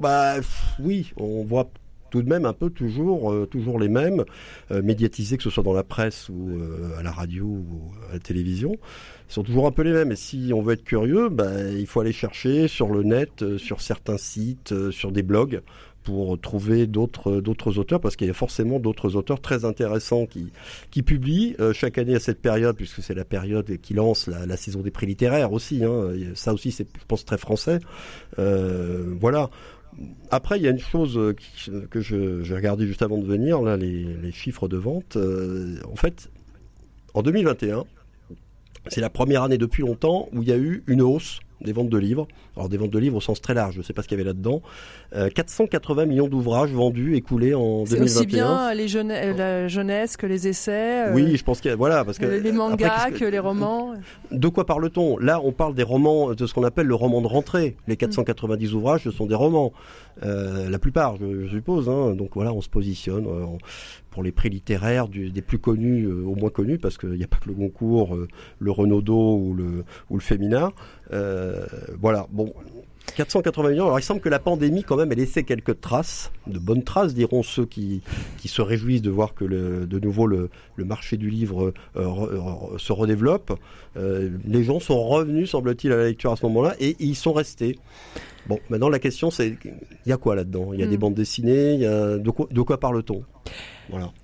Bah 0.00 0.36
oui, 0.80 1.12
on 1.16 1.44
voit 1.44 1.70
tout 2.12 2.22
de 2.22 2.28
même 2.28 2.44
un 2.44 2.52
peu 2.52 2.70
toujours, 2.70 3.32
euh, 3.32 3.46
toujours 3.46 3.80
les 3.80 3.88
mêmes, 3.88 4.24
euh, 4.70 4.82
médiatisés, 4.82 5.38
que 5.38 5.42
ce 5.42 5.50
soit 5.50 5.62
dans 5.62 5.72
la 5.72 5.82
presse 5.82 6.28
ou 6.28 6.50
euh, 6.50 6.98
à 6.98 7.02
la 7.02 7.10
radio 7.10 7.46
ou 7.46 7.90
à 8.10 8.12
la 8.12 8.18
télévision. 8.20 8.76
Ils 9.30 9.32
sont 9.32 9.42
toujours 9.42 9.66
un 9.66 9.72
peu 9.72 9.82
les 9.82 9.92
mêmes. 9.92 10.12
Et 10.12 10.16
si 10.16 10.52
on 10.54 10.60
veut 10.60 10.74
être 10.74 10.84
curieux, 10.84 11.30
ben, 11.30 11.74
il 11.74 11.86
faut 11.86 12.00
aller 12.00 12.12
chercher 12.12 12.68
sur 12.68 12.90
le 12.90 13.02
net, 13.02 13.56
sur 13.56 13.80
certains 13.80 14.18
sites, 14.18 14.90
sur 14.90 15.10
des 15.10 15.22
blogs 15.22 15.62
pour 16.04 16.38
trouver 16.38 16.88
d'autres 16.88 17.40
d'autres 17.40 17.78
auteurs 17.78 18.00
parce 18.00 18.16
qu'il 18.16 18.26
y 18.26 18.30
a 18.30 18.34
forcément 18.34 18.80
d'autres 18.80 19.14
auteurs 19.14 19.40
très 19.40 19.64
intéressants 19.64 20.26
qui 20.26 20.50
qui 20.90 21.04
publient 21.04 21.54
chaque 21.72 21.96
année 21.96 22.16
à 22.16 22.18
cette 22.18 22.42
période 22.42 22.74
puisque 22.74 23.04
c'est 23.04 23.14
la 23.14 23.24
période 23.24 23.76
qui 23.80 23.94
lance 23.94 24.26
la, 24.26 24.56
saison 24.56 24.80
des 24.80 24.90
prix 24.90 25.06
littéraires 25.06 25.52
aussi 25.52 25.84
hein. 25.84 26.12
ça 26.34 26.52
aussi 26.52 26.72
c'est 26.72 26.88
je 26.92 27.04
pense 27.06 27.24
très 27.24 27.38
français 27.38 27.78
voilà 28.36 29.48
après, 30.30 30.58
il 30.58 30.62
y 30.62 30.68
a 30.68 30.70
une 30.70 30.78
chose 30.78 31.34
que 31.90 32.00
j'ai 32.00 32.54
regardé 32.54 32.86
juste 32.86 33.02
avant 33.02 33.18
de 33.18 33.26
venir, 33.26 33.62
les, 33.76 34.32
chiffres 34.32 34.68
de 34.68 34.76
vente. 34.76 35.16
Euh, 35.16 35.76
en 35.90 35.96
fait, 35.96 36.30
en 37.14 37.22
2021, 37.22 37.84
c'est 38.88 39.00
la 39.00 39.10
première 39.10 39.42
année 39.42 39.58
depuis 39.58 39.82
longtemps 39.82 40.28
où 40.32 40.42
il 40.42 40.48
y 40.48 40.52
a 40.52 40.56
eu 40.56 40.82
une 40.86 41.02
hausse 41.02 41.40
des 41.60 41.72
ventes 41.72 41.90
de 41.90 41.98
livres. 41.98 42.26
Alors 42.56 42.68
des 42.68 42.76
ventes 42.76 42.90
de 42.90 42.98
livres 42.98 43.16
au 43.16 43.20
sens 43.20 43.40
très 43.40 43.54
large, 43.54 43.74
je 43.74 43.78
ne 43.78 43.84
sais 43.84 43.94
pas 43.94 44.02
ce 44.02 44.08
qu'il 44.08 44.18
y 44.18 44.20
avait 44.20 44.28
là-dedans. 44.28 44.62
480 45.34 46.02
euh, 46.02 46.06
millions 46.06 46.28
d'ouvrages 46.28 46.70
vendus, 46.70 47.16
écoulés 47.16 47.54
en 47.54 47.84
2021. 47.84 47.86
C'est 47.86 48.02
aussi 48.02 48.26
bien 48.26 48.74
les 48.74 48.88
la 49.32 49.68
jeunesse 49.68 50.16
que 50.16 50.26
les 50.26 50.48
essais. 50.48 51.08
Euh, 51.08 51.14
oui, 51.14 51.36
je 51.36 51.44
pense 51.44 51.60
qu'il 51.60 51.70
y 51.70 51.74
a, 51.74 51.76
voilà, 51.76 52.04
parce 52.04 52.18
que 52.18 52.26
les 52.26 52.52
mangas, 52.52 53.10
que, 53.10 53.24
les 53.24 53.38
romans. 53.38 53.94
De 54.30 54.48
quoi 54.48 54.66
parle-t-on? 54.66 55.18
Là, 55.18 55.40
on 55.42 55.52
parle 55.52 55.74
des 55.74 55.82
romans, 55.82 56.34
de 56.34 56.46
ce 56.46 56.52
qu'on 56.52 56.64
appelle 56.64 56.86
le 56.86 56.94
roman 56.94 57.22
de 57.22 57.26
rentrée. 57.26 57.76
Les 57.86 57.96
490 57.96 58.74
ouvrages, 58.74 59.04
ce 59.04 59.10
sont 59.10 59.26
des 59.26 59.34
romans, 59.34 59.72
euh, 60.22 60.68
la 60.68 60.78
plupart, 60.78 61.16
je, 61.16 61.48
suppose. 61.48 61.88
Hein. 61.88 62.14
Donc 62.14 62.30
voilà, 62.34 62.52
on 62.52 62.60
se 62.60 62.68
positionne 62.68 63.26
pour 64.10 64.22
les 64.22 64.32
prix 64.32 64.50
littéraires 64.50 65.08
des 65.08 65.42
plus 65.42 65.58
connus 65.58 66.06
au 66.06 66.34
moins 66.34 66.50
connus, 66.50 66.78
parce 66.78 66.98
qu'il 66.98 67.12
n'y 67.12 67.24
a 67.24 67.28
pas 67.28 67.38
que 67.38 67.48
le 67.48 67.54
Goncourt, 67.54 68.16
le 68.58 68.70
Renaudot 68.70 69.36
ou 69.36 69.54
le 69.54 69.84
ou 70.10 70.16
le 70.16 70.22
Féminin. 70.22 70.72
voilà, 71.10 72.26
bon, 72.30 72.41
480 73.16 73.70
millions. 73.70 73.84
Alors 73.84 73.98
il 73.98 74.02
semble 74.02 74.20
que 74.20 74.28
la 74.28 74.38
pandémie, 74.38 74.84
quand 74.84 74.96
même, 74.96 75.12
ait 75.12 75.16
laissé 75.16 75.44
quelques 75.44 75.80
traces, 75.80 76.32
de 76.46 76.58
bonnes 76.58 76.82
traces, 76.82 77.14
diront 77.14 77.42
ceux 77.42 77.66
qui, 77.66 78.02
qui 78.38 78.48
se 78.48 78.62
réjouissent 78.62 79.02
de 79.02 79.10
voir 79.10 79.34
que 79.34 79.44
le, 79.44 79.86
de 79.86 79.98
nouveau 79.98 80.26
le, 80.26 80.50
le, 80.76 80.84
marché 80.84 81.16
du 81.16 81.28
livre 81.28 81.72
euh, 81.96 82.78
se 82.78 82.92
redéveloppe. 82.92 83.52
Euh, 83.96 84.30
les 84.46 84.64
gens 84.64 84.80
sont 84.80 85.02
revenus, 85.02 85.50
semble-t-il, 85.50 85.92
à 85.92 85.96
la 85.96 86.04
lecture 86.04 86.32
à 86.32 86.36
ce 86.36 86.46
moment-là, 86.46 86.74
et 86.80 86.96
ils 87.00 87.16
sont 87.16 87.32
restés. 87.32 87.78
Bon, 88.48 88.58
maintenant 88.70 88.88
la 88.88 88.98
question 88.98 89.30
c'est, 89.30 89.56
il 89.64 90.08
y 90.08 90.12
a 90.12 90.16
quoi 90.16 90.34
là-dedans? 90.34 90.72
Il 90.72 90.80
y 90.80 90.82
a 90.82 90.86
des 90.86 90.96
hmm. 90.96 91.00
bandes 91.00 91.14
dessinées, 91.14 91.74
il 91.74 91.80
y 91.80 91.86
a 91.86 92.18
de 92.18 92.30
quoi, 92.30 92.48
de 92.50 92.60
quoi 92.62 92.78
parle-t-on? 92.80 93.22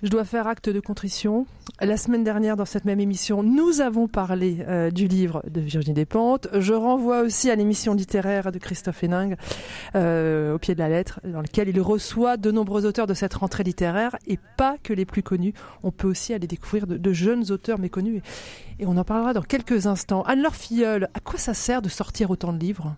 Je 0.03 0.09
dois 0.09 0.25
faire 0.25 0.47
acte 0.47 0.69
de 0.69 0.79
contrition. 0.79 1.45
La 1.81 1.97
semaine 1.97 2.23
dernière, 2.23 2.57
dans 2.57 2.65
cette 2.65 2.85
même 2.85 2.99
émission, 2.99 3.43
nous 3.43 3.81
avons 3.81 4.07
parlé 4.07 4.65
euh, 4.67 4.91
du 4.91 5.07
livre 5.07 5.43
de 5.49 5.61
Virginie 5.61 5.93
Despentes. 5.93 6.47
Je 6.53 6.73
renvoie 6.73 7.21
aussi 7.21 7.49
à 7.49 7.55
l'émission 7.55 7.93
littéraire 7.93 8.51
de 8.51 8.57
Christophe 8.57 9.03
Héning, 9.03 9.35
euh, 9.95 10.55
au 10.55 10.59
pied 10.59 10.73
de 10.73 10.79
la 10.79 10.89
lettre, 10.89 11.19
dans 11.23 11.41
lequel 11.41 11.69
il 11.69 11.79
reçoit 11.81 12.37
de 12.37 12.51
nombreux 12.51 12.85
auteurs 12.85 13.07
de 13.07 13.13
cette 13.13 13.33
rentrée 13.33 13.63
littéraire, 13.63 14.15
et 14.27 14.39
pas 14.57 14.77
que 14.81 14.93
les 14.93 15.05
plus 15.05 15.23
connus. 15.23 15.53
On 15.83 15.91
peut 15.91 16.07
aussi 16.07 16.33
aller 16.33 16.47
découvrir 16.47 16.87
de, 16.87 17.13
jeunes 17.13 17.51
auteurs 17.51 17.79
méconnus. 17.79 18.21
Et, 18.79 18.85
on 18.85 18.97
en 18.97 19.03
parlera 19.03 19.33
dans 19.33 19.41
quelques 19.41 19.87
instants. 19.87 20.23
Anne-Laure 20.23 20.55
Filleul, 20.55 21.09
à 21.13 21.19
quoi 21.19 21.39
ça 21.39 21.53
sert 21.53 21.81
de 21.81 21.89
sortir 21.89 22.31
autant 22.31 22.53
de 22.53 22.59
livres? 22.59 22.95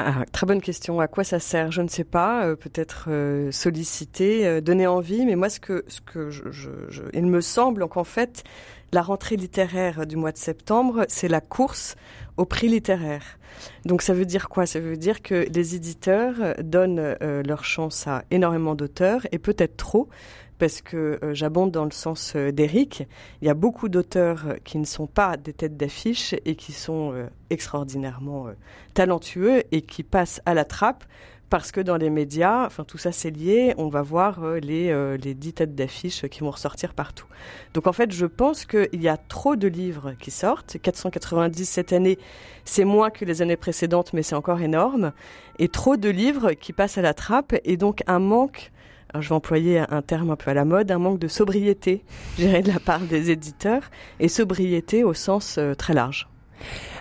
Ah, 0.00 0.24
très 0.30 0.46
bonne 0.46 0.60
question. 0.60 1.00
À 1.00 1.08
quoi 1.08 1.24
ça 1.24 1.40
sert? 1.40 1.72
Je 1.72 1.82
ne 1.82 1.88
sais 1.88 2.04
pas. 2.04 2.46
Euh, 2.46 2.54
peut-être 2.54 3.06
euh, 3.08 3.50
solliciter, 3.50 4.46
euh, 4.46 4.60
donner 4.60 4.86
envie. 4.86 5.26
Mais 5.26 5.34
moi, 5.34 5.50
ce 5.50 5.58
que, 5.58 5.84
ce 5.88 6.00
que 6.00 6.30
je, 6.30 6.52
je, 6.52 6.70
je, 6.88 7.02
il 7.12 7.26
me 7.26 7.40
semble 7.40 7.88
qu'en 7.88 8.04
fait, 8.04 8.44
la 8.92 9.02
rentrée 9.02 9.34
littéraire 9.34 10.06
du 10.06 10.14
mois 10.14 10.30
de 10.30 10.38
septembre, 10.38 11.04
c'est 11.08 11.26
la 11.26 11.40
course 11.40 11.96
au 12.36 12.44
prix 12.44 12.68
littéraire. 12.68 13.38
Donc 13.86 14.02
ça 14.02 14.14
veut 14.14 14.24
dire 14.24 14.48
quoi? 14.48 14.66
Ça 14.66 14.78
veut 14.78 14.96
dire 14.96 15.20
que 15.20 15.48
les 15.52 15.74
éditeurs 15.74 16.54
donnent 16.62 17.16
leur 17.20 17.64
chance 17.64 18.06
à 18.06 18.22
énormément 18.30 18.76
d'auteurs 18.76 19.26
et 19.32 19.38
peut-être 19.38 19.76
trop 19.76 20.08
parce 20.58 20.82
que 20.82 21.18
euh, 21.22 21.34
j'abonde 21.34 21.70
dans 21.70 21.84
le 21.84 21.90
sens 21.90 22.34
euh, 22.36 22.52
d'Eric. 22.52 23.04
Il 23.40 23.46
y 23.46 23.50
a 23.50 23.54
beaucoup 23.54 23.88
d'auteurs 23.88 24.44
euh, 24.46 24.54
qui 24.64 24.78
ne 24.78 24.84
sont 24.84 25.06
pas 25.06 25.36
des 25.36 25.52
têtes 25.52 25.76
d'affiche 25.76 26.34
et 26.44 26.56
qui 26.56 26.72
sont 26.72 27.14
extraordinairement 27.50 28.46
talentueux 28.94 29.62
et 29.72 29.82
qui 29.82 30.02
passent 30.02 30.40
à 30.44 30.54
la 30.54 30.64
trappe 30.64 31.04
parce 31.50 31.72
que 31.72 31.80
dans 31.80 31.96
les 31.96 32.10
médias, 32.10 32.66
enfin 32.66 32.84
tout 32.84 32.98
ça 32.98 33.10
c'est 33.10 33.30
lié, 33.30 33.74
on 33.78 33.88
va 33.88 34.02
voir 34.02 34.44
les, 34.60 35.16
les 35.16 35.34
dix 35.34 35.54
têtes 35.54 35.74
d'affiche 35.74 36.26
qui 36.28 36.40
vont 36.40 36.50
ressortir 36.50 36.92
partout. 36.92 37.26
Donc 37.72 37.86
en 37.86 37.92
fait, 37.92 38.12
je 38.12 38.26
pense 38.26 38.66
qu'il 38.66 39.02
y 39.02 39.08
a 39.08 39.16
trop 39.16 39.56
de 39.56 39.66
livres 39.66 40.12
qui 40.20 40.30
sortent. 40.30 40.76
490 40.80 41.64
cette 41.64 41.92
année, 41.92 42.18
c'est 42.64 42.84
moins 42.84 43.08
que 43.08 43.24
les 43.24 43.40
années 43.40 43.56
précédentes, 43.56 44.12
mais 44.12 44.22
c'est 44.22 44.34
encore 44.34 44.60
énorme. 44.60 45.12
Et 45.58 45.68
trop 45.68 45.96
de 45.96 46.10
livres 46.10 46.52
qui 46.52 46.74
passent 46.74 46.98
à 46.98 47.02
la 47.02 47.14
trappe 47.14 47.54
et 47.64 47.78
donc 47.78 48.02
un 48.06 48.18
manque 48.18 48.70
je 49.14 49.28
vais 49.28 49.34
employer 49.34 49.80
un 49.88 50.02
terme 50.02 50.30
un 50.30 50.36
peu 50.36 50.50
à 50.50 50.54
la 50.54 50.64
mode, 50.64 50.90
un 50.90 50.98
manque 50.98 51.18
de 51.18 51.28
sobriété, 51.28 52.04
géré 52.38 52.62
de 52.62 52.72
la 52.72 52.80
part 52.80 53.00
des 53.00 53.30
éditeurs, 53.30 53.90
et 54.20 54.28
sobriété 54.28 55.04
au 55.04 55.14
sens 55.14 55.56
euh, 55.58 55.74
très 55.74 55.94
large. 55.94 56.28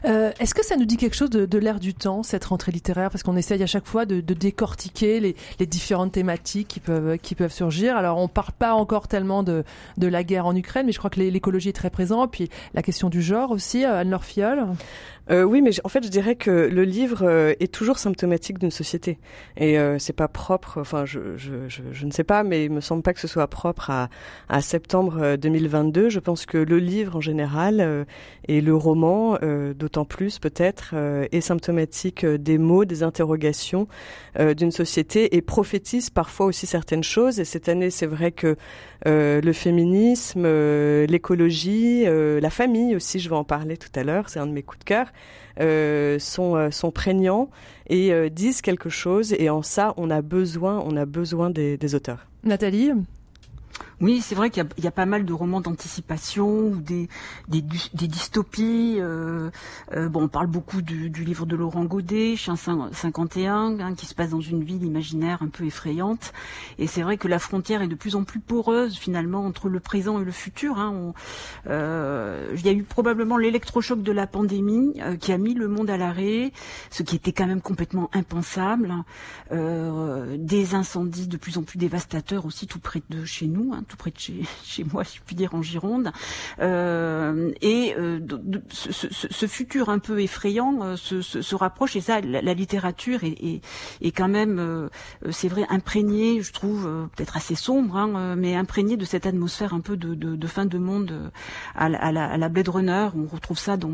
Euh, 0.06 0.32
Est-ce 0.40 0.54
que 0.54 0.64
ça 0.64 0.76
nous 0.76 0.86
dit 0.86 0.98
quelque 0.98 1.16
chose 1.16 1.30
de, 1.30 1.46
de 1.46 1.58
l'ère 1.58 1.80
du 1.80 1.94
temps, 1.94 2.24
cette 2.24 2.46
rentrée 2.46 2.72
littéraire? 2.72 3.10
Parce 3.10 3.24
qu'on 3.24 3.36
essaye 3.36 3.62
à 3.64 3.68
chaque 3.68 3.86
fois 3.86 4.06
de, 4.06 4.22
décortiquer 4.22 5.20
les, 5.20 5.66
différentes 5.66 6.12
thématiques 6.12 6.68
qui 6.68 6.80
peuvent, 7.36 7.52
surgir. 7.52 7.98
Alors, 7.98 8.18
on 8.18 8.28
parle 8.28 8.52
pas 8.58 8.74
encore 8.74 9.08
tellement 9.08 9.44
de, 9.44 9.64
de 9.98 10.08
la 10.08 10.24
guerre 10.24 10.46
en 10.46 10.56
Ukraine, 10.56 10.86
mais 10.86 10.92
je 10.92 11.00
crois 11.00 11.10
que 11.10 11.20
l'écologie 11.20 11.70
est 11.70 11.74
très 11.74 11.90
présente. 11.90 12.32
Puis 12.32 12.50
la 12.74 12.84
question 12.84 13.10
du 13.10 13.22
genre 13.22 13.52
aussi, 13.52 13.86
euh, 13.86 14.02
Anne-Laure 14.02 14.26
Fiol. 14.26 14.68
Euh, 15.30 15.44
oui, 15.44 15.62
mais 15.62 15.72
en 15.84 15.90
fait, 15.90 16.04
je 16.04 16.10
dirais 16.10 16.36
que 16.36 16.52
le 16.52 16.84
livre 16.84 17.24
euh, 17.24 17.54
est 17.60 17.72
toujours 17.74 18.00
symptomatique 18.00 18.60
d'une 18.60 18.72
société. 18.72 19.20
Et 19.58 19.78
euh, 19.78 20.00
c'est 20.00 20.14
pas 20.14 20.30
propre, 20.30 20.80
enfin, 20.80 21.06
je, 21.06 21.36
je, 21.36 21.68
je, 21.68 21.82
je, 21.92 22.06
ne 22.06 22.12
sais 22.12 22.24
pas, 22.24 22.44
mais 22.44 22.66
il 22.66 22.72
me 22.72 22.80
semble 22.80 23.02
pas 23.04 23.14
que 23.14 23.20
ce 23.20 23.28
soit 23.28 23.48
propre 23.48 23.90
à, 23.90 24.10
à 24.48 24.62
septembre 24.62 25.36
2022. 25.36 26.06
Euh, 26.06 26.10
je 26.10 26.20
pense 26.20 26.46
que 26.46 26.58
le 26.58 26.80
livre 26.80 27.18
en 27.18 27.22
général 27.22 27.82
euh, 27.82 28.06
et 28.48 28.62
le 28.62 28.76
roman, 28.76 29.38
d'autant 29.78 30.06
plus 30.06 30.40
peut-être, 30.40 30.96
est 31.32 31.42
symptomatique 31.42 32.26
des 32.26 32.58
mots, 32.58 32.86
des 32.86 33.04
interrogations 33.04 33.88
d'une 34.40 34.72
société 34.72 35.36
et 35.36 35.42
prophétise 35.42 36.10
parfois 36.10 36.46
aussi 36.46 36.66
certaines 36.66 37.04
choses. 37.04 37.40
Et 37.40 37.46
cette 37.46 37.68
année, 37.68 37.90
c'est 37.90 38.06
vrai 38.06 38.32
que 38.32 38.56
le 39.06 39.54
féminisme, 39.54 40.44
l'écologie, 41.06 42.06
la 42.06 42.50
famille 42.50 42.96
aussi, 42.96 43.20
je 43.20 43.30
vais 43.30 43.36
en 43.36 43.44
parler 43.44 43.78
tout 43.78 43.90
à 43.96 44.04
l'heure, 44.04 44.30
c'est 44.30 44.40
un 44.40 44.48
de 44.48 44.54
mes 44.54 44.64
coups 44.64 44.80
de 44.80 44.86
cœur. 44.86 45.08
Euh, 45.60 46.20
sont, 46.20 46.56
euh, 46.56 46.70
sont 46.70 46.92
prégnants 46.92 47.50
et 47.90 48.14
euh, 48.14 48.30
disent 48.30 48.62
quelque 48.62 48.90
chose. 48.90 49.34
Et 49.40 49.50
en 49.50 49.64
ça, 49.64 49.94
on 49.98 50.12
a 50.12 50.22
besoin, 50.22 50.84
on 50.86 50.96
a 50.96 51.06
besoin 51.06 51.50
des 51.50 51.96
auteurs. 51.96 52.28
Nathalie 52.44 52.92
oui, 54.00 54.22
c'est 54.22 54.36
vrai 54.36 54.52
qu'il 54.52 54.64
y, 54.78 54.82
y, 54.84 54.88
a 54.88 54.92
pas 54.92 55.08
mal 55.08 55.26
de 55.26 55.34
romans 55.34 55.60
d'anticipation 55.60 56.68
ou 56.68 56.76
des, 56.76 57.10
des, 57.48 57.64
des 57.94 58.08
dystopies. 58.08 58.98
Euh, 59.00 59.50
euh, 59.94 60.08
bon, 60.08 60.24
on 60.24 60.28
parle 60.28 60.46
beaucoup 60.46 60.84
du, 60.84 61.10
du, 61.10 61.24
livre 61.24 61.48
de 61.48 61.56
Laurent 61.56 61.84
Godet, 61.86 62.36
Chien 62.36 62.56
51, 62.56 63.80
hein, 63.80 63.96
qui 63.96 64.06
se 64.06 64.14
passe 64.14 64.30
dans 64.30 64.40
une 64.40 64.64
ville 64.64 64.84
imaginaire 64.84 65.42
un 65.42 65.48
peu 65.48 65.66
effrayante. 65.66 66.32
Et 66.78 66.86
c'est 66.86 67.02
vrai 67.02 67.18
que 67.18 67.28
la 67.28 67.40
frontière 67.40 67.82
est 67.82 67.88
de 67.88 67.96
plus 67.96 68.16
en 68.16 68.24
plus 68.24 68.40
poreuse 68.40 68.98
finalement 68.98 69.46
entre 69.46 69.68
le 69.68 69.80
présent 69.80 70.22
et 70.22 70.26
le 70.26 70.32
futur. 70.32 70.78
Hein. 70.78 70.92
On, 70.94 71.14
euh, 71.68 72.54
il 72.56 72.66
y 72.66 72.70
a 72.70 72.74
eu 72.74 72.84
probablement 72.84 73.38
l'électrochoc 73.38 74.04
de 74.04 74.12
la 74.12 74.28
pandémie 74.28 74.94
euh, 75.02 75.16
qui 75.16 75.32
a 75.32 75.40
mis 75.40 75.56
le 75.56 75.68
monde 75.68 75.90
à 75.90 75.98
l'arrêt, 75.98 76.52
ce 76.92 77.02
qui 77.02 77.16
était 77.16 77.32
quand 77.32 77.48
même 77.48 77.62
complètement 77.62 78.12
impensable. 78.14 78.94
Euh, 79.52 80.38
des 80.38 80.76
incendies 80.76 81.28
de 81.28 81.38
plus 81.38 81.58
en 81.58 81.64
plus 81.64 81.78
dévastateurs 81.78 82.46
aussi 82.46 82.68
tout 82.68 82.80
près 82.80 83.02
de 83.10 83.26
chez 83.26 83.48
nous. 83.48 83.74
Hein 83.74 83.84
tout 83.88 83.98
près 83.98 84.12
de 84.12 84.20
chez, 84.20 84.44
chez 84.64 84.84
moi, 84.84 85.04
si 85.04 85.18
je 85.18 85.22
puis 85.24 85.36
dire, 85.36 85.54
en 85.56 85.62
Gironde. 85.62 86.12
Euh, 86.60 87.52
et 87.62 87.96
euh, 87.98 88.20
ce, 88.70 88.92
ce, 88.92 89.08
ce, 89.12 89.48
futur 89.48 89.90
un 89.90 90.00
peu 90.00 90.22
effrayant 90.22 90.82
euh, 90.82 90.96
se, 90.96 91.22
se, 91.22 91.42
se, 91.42 91.56
rapproche. 91.56 91.96
Et 91.96 92.02
ça, 92.02 92.22
la, 92.22 92.42
la 92.42 92.54
littérature 92.54 93.24
est, 93.24 93.38
est, 93.44 93.62
est, 94.02 94.12
quand 94.12 94.28
même, 94.28 94.60
euh, 94.60 94.90
c'est 95.32 95.48
vrai, 95.48 95.66
imprégnée, 95.70 96.42
je 96.42 96.54
trouve, 96.54 96.86
euh, 96.86 97.06
peut-être 97.16 97.38
assez 97.38 97.56
sombre, 97.56 97.98
hein, 97.98 98.36
mais 98.36 98.56
imprégnée 98.56 98.98
de 98.98 99.06
cette 99.06 99.26
atmosphère 99.26 99.74
un 99.74 99.80
peu 99.80 99.98
de, 99.98 100.14
de, 100.16 100.36
de 100.36 100.48
fin 100.48 100.66
de 100.66 100.78
monde 100.78 101.32
à 101.76 101.90
la, 101.90 102.00
à, 102.00 102.12
la, 102.12 102.26
à 102.26 102.38
la, 102.38 102.50
Blade 102.50 102.70
Runner. 102.70 103.10
On 103.16 103.26
retrouve 103.26 103.58
ça 103.58 103.78
dans 103.78 103.92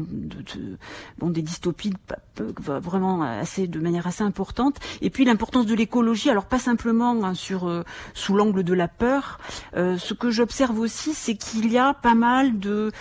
bon, 1.18 1.30
des 1.30 1.42
dystopies 1.42 1.94
vraiment 2.38 3.24
assez, 3.24 3.68
de 3.68 3.80
manière 3.80 4.08
assez 4.08 4.24
importante. 4.24 4.80
Et 5.02 5.10
puis 5.10 5.26
l'importance 5.26 5.66
de 5.66 5.76
l'écologie, 5.76 6.30
alors 6.30 6.46
pas 6.46 6.60
simplement 6.60 7.24
hein, 7.24 7.34
sur 7.34 7.84
sous 8.14 8.36
l'angle 8.36 8.64
de 8.64 8.74
la 8.74 8.88
peur, 8.88 9.40
euh, 9.84 9.98
ce 9.98 10.14
que 10.14 10.32
j'observe 10.32 10.80
aussi, 10.80 11.14
c'est 11.14 11.36
qu'il 11.36 11.72
y 11.72 11.78
a 11.78 11.94
pas 11.94 12.16
mal 12.16 12.60
de 12.60 12.92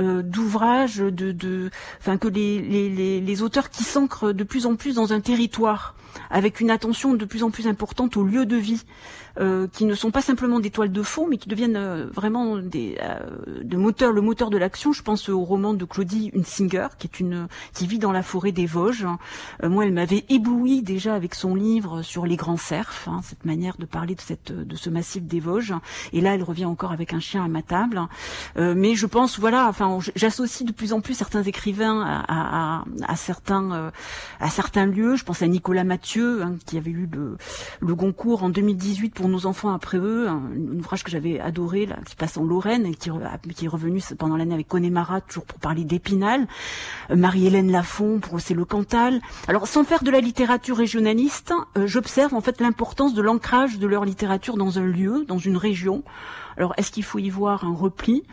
euh, 0.00 0.22
d'ouvrages, 0.22 0.98
de, 0.98 1.32
de, 1.32 1.70
enfin 1.98 2.18
que 2.18 2.28
les, 2.28 2.60
les, 2.60 3.20
les 3.20 3.42
auteurs 3.42 3.70
qui 3.70 3.82
s'ancrent 3.84 4.32
de 4.32 4.44
plus 4.44 4.66
en 4.66 4.76
plus 4.76 4.96
dans 4.96 5.12
un 5.12 5.20
territoire, 5.20 5.94
avec 6.30 6.60
une 6.60 6.70
attention 6.70 7.14
de 7.14 7.24
plus 7.24 7.42
en 7.42 7.50
plus 7.50 7.66
importante 7.66 8.16
au 8.16 8.24
lieu 8.24 8.46
de 8.46 8.56
vie 8.56 8.84
euh, 9.38 9.66
qui 9.70 9.84
ne 9.84 9.94
sont 9.94 10.10
pas 10.10 10.22
simplement 10.22 10.60
des 10.60 10.70
toiles 10.70 10.92
de 10.92 11.02
fond, 11.02 11.26
mais 11.28 11.36
qui 11.36 11.48
deviennent 11.48 11.76
euh, 11.76 12.06
vraiment 12.12 12.56
des 12.56 12.96
euh, 13.02 13.18
de 13.62 13.76
moteur, 13.76 14.12
le 14.12 14.22
moteur 14.22 14.48
de 14.50 14.56
l'action. 14.56 14.92
Je 14.92 15.02
pense 15.02 15.28
au 15.28 15.40
roman 15.40 15.74
de 15.74 15.84
Claudie 15.84 16.30
Unsinger, 16.36 16.88
qui 16.98 17.06
est 17.06 17.20
une 17.20 17.48
qui 17.74 17.86
vit 17.86 17.98
dans 17.98 18.12
la 18.12 18.22
forêt 18.22 18.52
des 18.52 18.66
Vosges. 18.66 19.06
Euh, 19.62 19.68
moi, 19.68 19.84
elle 19.84 19.92
m'avait 19.92 20.24
ébloui 20.28 20.82
déjà 20.82 21.14
avec 21.14 21.34
son 21.34 21.54
livre 21.54 22.02
sur 22.02 22.24
les 22.24 22.36
grands 22.36 22.56
cerfs, 22.56 23.04
hein, 23.08 23.20
cette 23.22 23.44
manière 23.44 23.76
de 23.78 23.84
parler 23.84 24.14
de 24.14 24.20
cette 24.20 24.52
de 24.52 24.76
ce 24.76 24.88
massif 24.88 25.22
des 25.24 25.40
Vosges. 25.40 25.74
Et 26.12 26.20
là, 26.22 26.34
elle 26.34 26.42
revient 26.42 26.64
encore 26.64 26.92
avec 26.92 27.12
un 27.12 27.20
chien 27.20 27.44
à 27.44 27.48
ma 27.48 27.62
table. 27.62 28.00
Euh, 28.56 28.74
mais 28.74 28.94
je 28.94 29.06
pense, 29.06 29.38
voilà, 29.38 29.68
enfin, 29.68 29.98
j'associe 30.14 30.66
de 30.66 30.72
plus 30.72 30.92
en 30.92 31.00
plus 31.00 31.14
certains 31.14 31.42
écrivains 31.42 32.00
à, 32.00 32.78
à, 32.78 32.84
à 33.06 33.16
certains 33.16 33.92
à 34.40 34.48
certains 34.48 34.86
lieux. 34.86 35.16
Je 35.16 35.24
pense 35.24 35.42
à 35.42 35.46
Nicolas 35.46 35.84
Mathieu, 35.84 36.05
hein, 36.16 36.56
qui 36.66 36.76
avait 36.78 36.90
eu 36.90 37.08
le, 37.80 37.94
Goncourt 37.94 38.42
en 38.42 38.50
2018 38.50 39.14
pour 39.14 39.28
nos 39.28 39.46
enfants 39.46 39.72
après 39.72 39.98
eux, 39.98 40.28
un, 40.28 40.42
ouvrage 40.78 41.02
que 41.04 41.10
j'avais 41.10 41.40
adoré, 41.40 41.86
là, 41.86 41.96
qui 42.04 42.12
se 42.12 42.16
passe 42.16 42.36
en 42.36 42.44
Lorraine 42.44 42.86
et 42.86 42.94
qui, 42.94 43.10
qui 43.54 43.64
est 43.64 43.68
revenu 43.68 44.00
pendant 44.18 44.36
l'année 44.36 44.54
avec 44.54 44.68
Connemara, 44.68 45.20
toujours 45.20 45.44
pour 45.44 45.58
parler 45.58 45.84
d'Épinal. 45.84 46.46
Euh, 47.10 47.16
Marie-Hélène 47.16 47.70
Lafont 47.70 48.20
pour 48.20 48.40
C'est 48.40 48.54
le 48.54 48.64
Cantal. 48.64 49.20
Alors, 49.48 49.66
sans 49.66 49.84
faire 49.84 50.02
de 50.02 50.10
la 50.10 50.20
littérature 50.20 50.76
régionaliste, 50.76 51.52
euh, 51.76 51.86
j'observe 51.86 52.34
en 52.34 52.40
fait 52.40 52.60
l'importance 52.60 53.14
de 53.14 53.22
l'ancrage 53.22 53.78
de 53.78 53.86
leur 53.86 54.04
littérature 54.04 54.56
dans 54.56 54.78
un 54.78 54.86
lieu, 54.86 55.24
dans 55.26 55.38
une 55.38 55.56
région. 55.56 56.02
Alors, 56.56 56.74
est-ce 56.76 56.90
qu'il 56.90 57.04
faut 57.04 57.18
y 57.18 57.30
voir 57.30 57.64
un 57.64 57.74
repli 57.74 58.24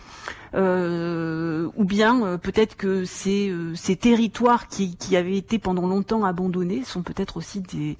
euh, 0.55 1.67
ou 1.75 1.83
bien 1.83 2.23
euh, 2.23 2.37
peut-être 2.37 2.75
que 2.77 3.05
ces, 3.05 3.49
euh, 3.49 3.73
ces 3.73 3.95
territoires 3.95 4.67
qui, 4.67 4.95
qui, 4.97 5.15
avaient 5.15 5.37
été 5.37 5.57
pendant 5.57 5.87
longtemps 5.87 6.25
abandonnés 6.25 6.83
sont 6.83 7.01
peut-être 7.01 7.37
aussi 7.37 7.61
des, 7.61 7.97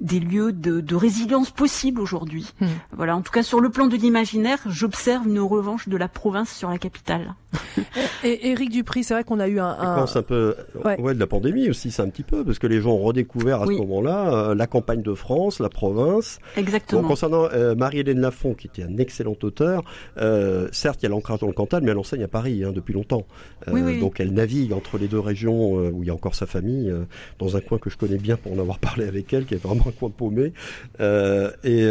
des 0.00 0.20
lieux 0.20 0.52
de, 0.52 0.80
de 0.80 0.94
résilience 0.94 1.50
possible 1.50 2.00
aujourd'hui. 2.00 2.52
Mmh. 2.60 2.66
Voilà, 2.92 3.16
en 3.16 3.22
tout 3.22 3.32
cas 3.32 3.42
sur 3.42 3.60
le 3.60 3.70
plan 3.70 3.86
de 3.88 3.96
l'imaginaire, 3.96 4.58
j'observe 4.66 5.26
une 5.26 5.40
revanche 5.40 5.88
de 5.88 5.96
la 5.96 6.06
province 6.06 6.50
sur 6.52 6.70
la 6.70 6.78
capitale. 6.78 7.34
Et 8.24 8.50
Éric 8.50 8.70
Dupri, 8.70 9.02
c'est 9.02 9.14
vrai 9.14 9.24
qu'on 9.24 9.40
a 9.40 9.48
eu 9.48 9.58
un, 9.58 9.66
un... 9.66 10.04
un 10.04 10.22
peu 10.22 10.54
ouais. 10.84 11.00
ouais. 11.00 11.14
de 11.14 11.18
la 11.18 11.26
pandémie 11.26 11.68
aussi, 11.68 11.90
c'est 11.90 12.02
un 12.02 12.08
petit 12.08 12.22
peu 12.22 12.44
parce 12.44 12.58
que 12.58 12.66
les 12.66 12.80
gens 12.80 12.90
ont 12.90 13.02
redécouvert 13.02 13.62
à 13.62 13.66
oui. 13.66 13.74
ce 13.74 13.80
moment-là 13.80 14.32
euh, 14.32 14.54
la 14.54 14.66
campagne 14.66 15.02
de 15.02 15.14
France, 15.14 15.58
la 15.58 15.68
province. 15.68 16.38
Exactement. 16.56 17.02
Bon, 17.02 17.08
concernant 17.08 17.48
euh, 17.52 17.74
Marie-Hélène 17.74 18.20
Lafont, 18.20 18.54
qui 18.54 18.68
était 18.68 18.84
un 18.84 18.96
excellent 18.98 19.36
auteur, 19.42 19.49
euh, 19.60 20.68
certes 20.72 21.02
il 21.02 21.04
y 21.04 21.06
a 21.06 21.08
l'ancrage 21.08 21.40
dans 21.40 21.46
le 21.46 21.52
Cantal, 21.52 21.82
mais 21.82 21.90
elle 21.90 21.98
enseigne 21.98 22.22
à 22.22 22.28
Paris 22.28 22.64
hein, 22.64 22.72
depuis 22.72 22.92
longtemps. 22.92 23.26
Oui, 23.70 23.80
oui. 23.84 24.00
Donc 24.00 24.20
elle 24.20 24.32
navigue 24.32 24.72
entre 24.72 24.98
les 24.98 25.08
deux 25.08 25.20
régions 25.20 25.74
où 25.74 26.02
il 26.02 26.06
y 26.06 26.10
a 26.10 26.14
encore 26.14 26.34
sa 26.34 26.46
famille, 26.46 26.92
dans 27.38 27.56
un 27.56 27.60
coin 27.60 27.78
que 27.78 27.90
je 27.90 27.96
connais 27.96 28.18
bien 28.18 28.36
pour 28.36 28.52
en 28.52 28.58
avoir 28.58 28.78
parlé 28.80 29.06
avec 29.06 29.32
elle, 29.32 29.44
qui 29.44 29.54
est 29.54 29.62
vraiment 29.62 29.84
un 29.88 29.92
coin 29.92 30.10
paumé. 30.10 30.52
et 30.98 31.88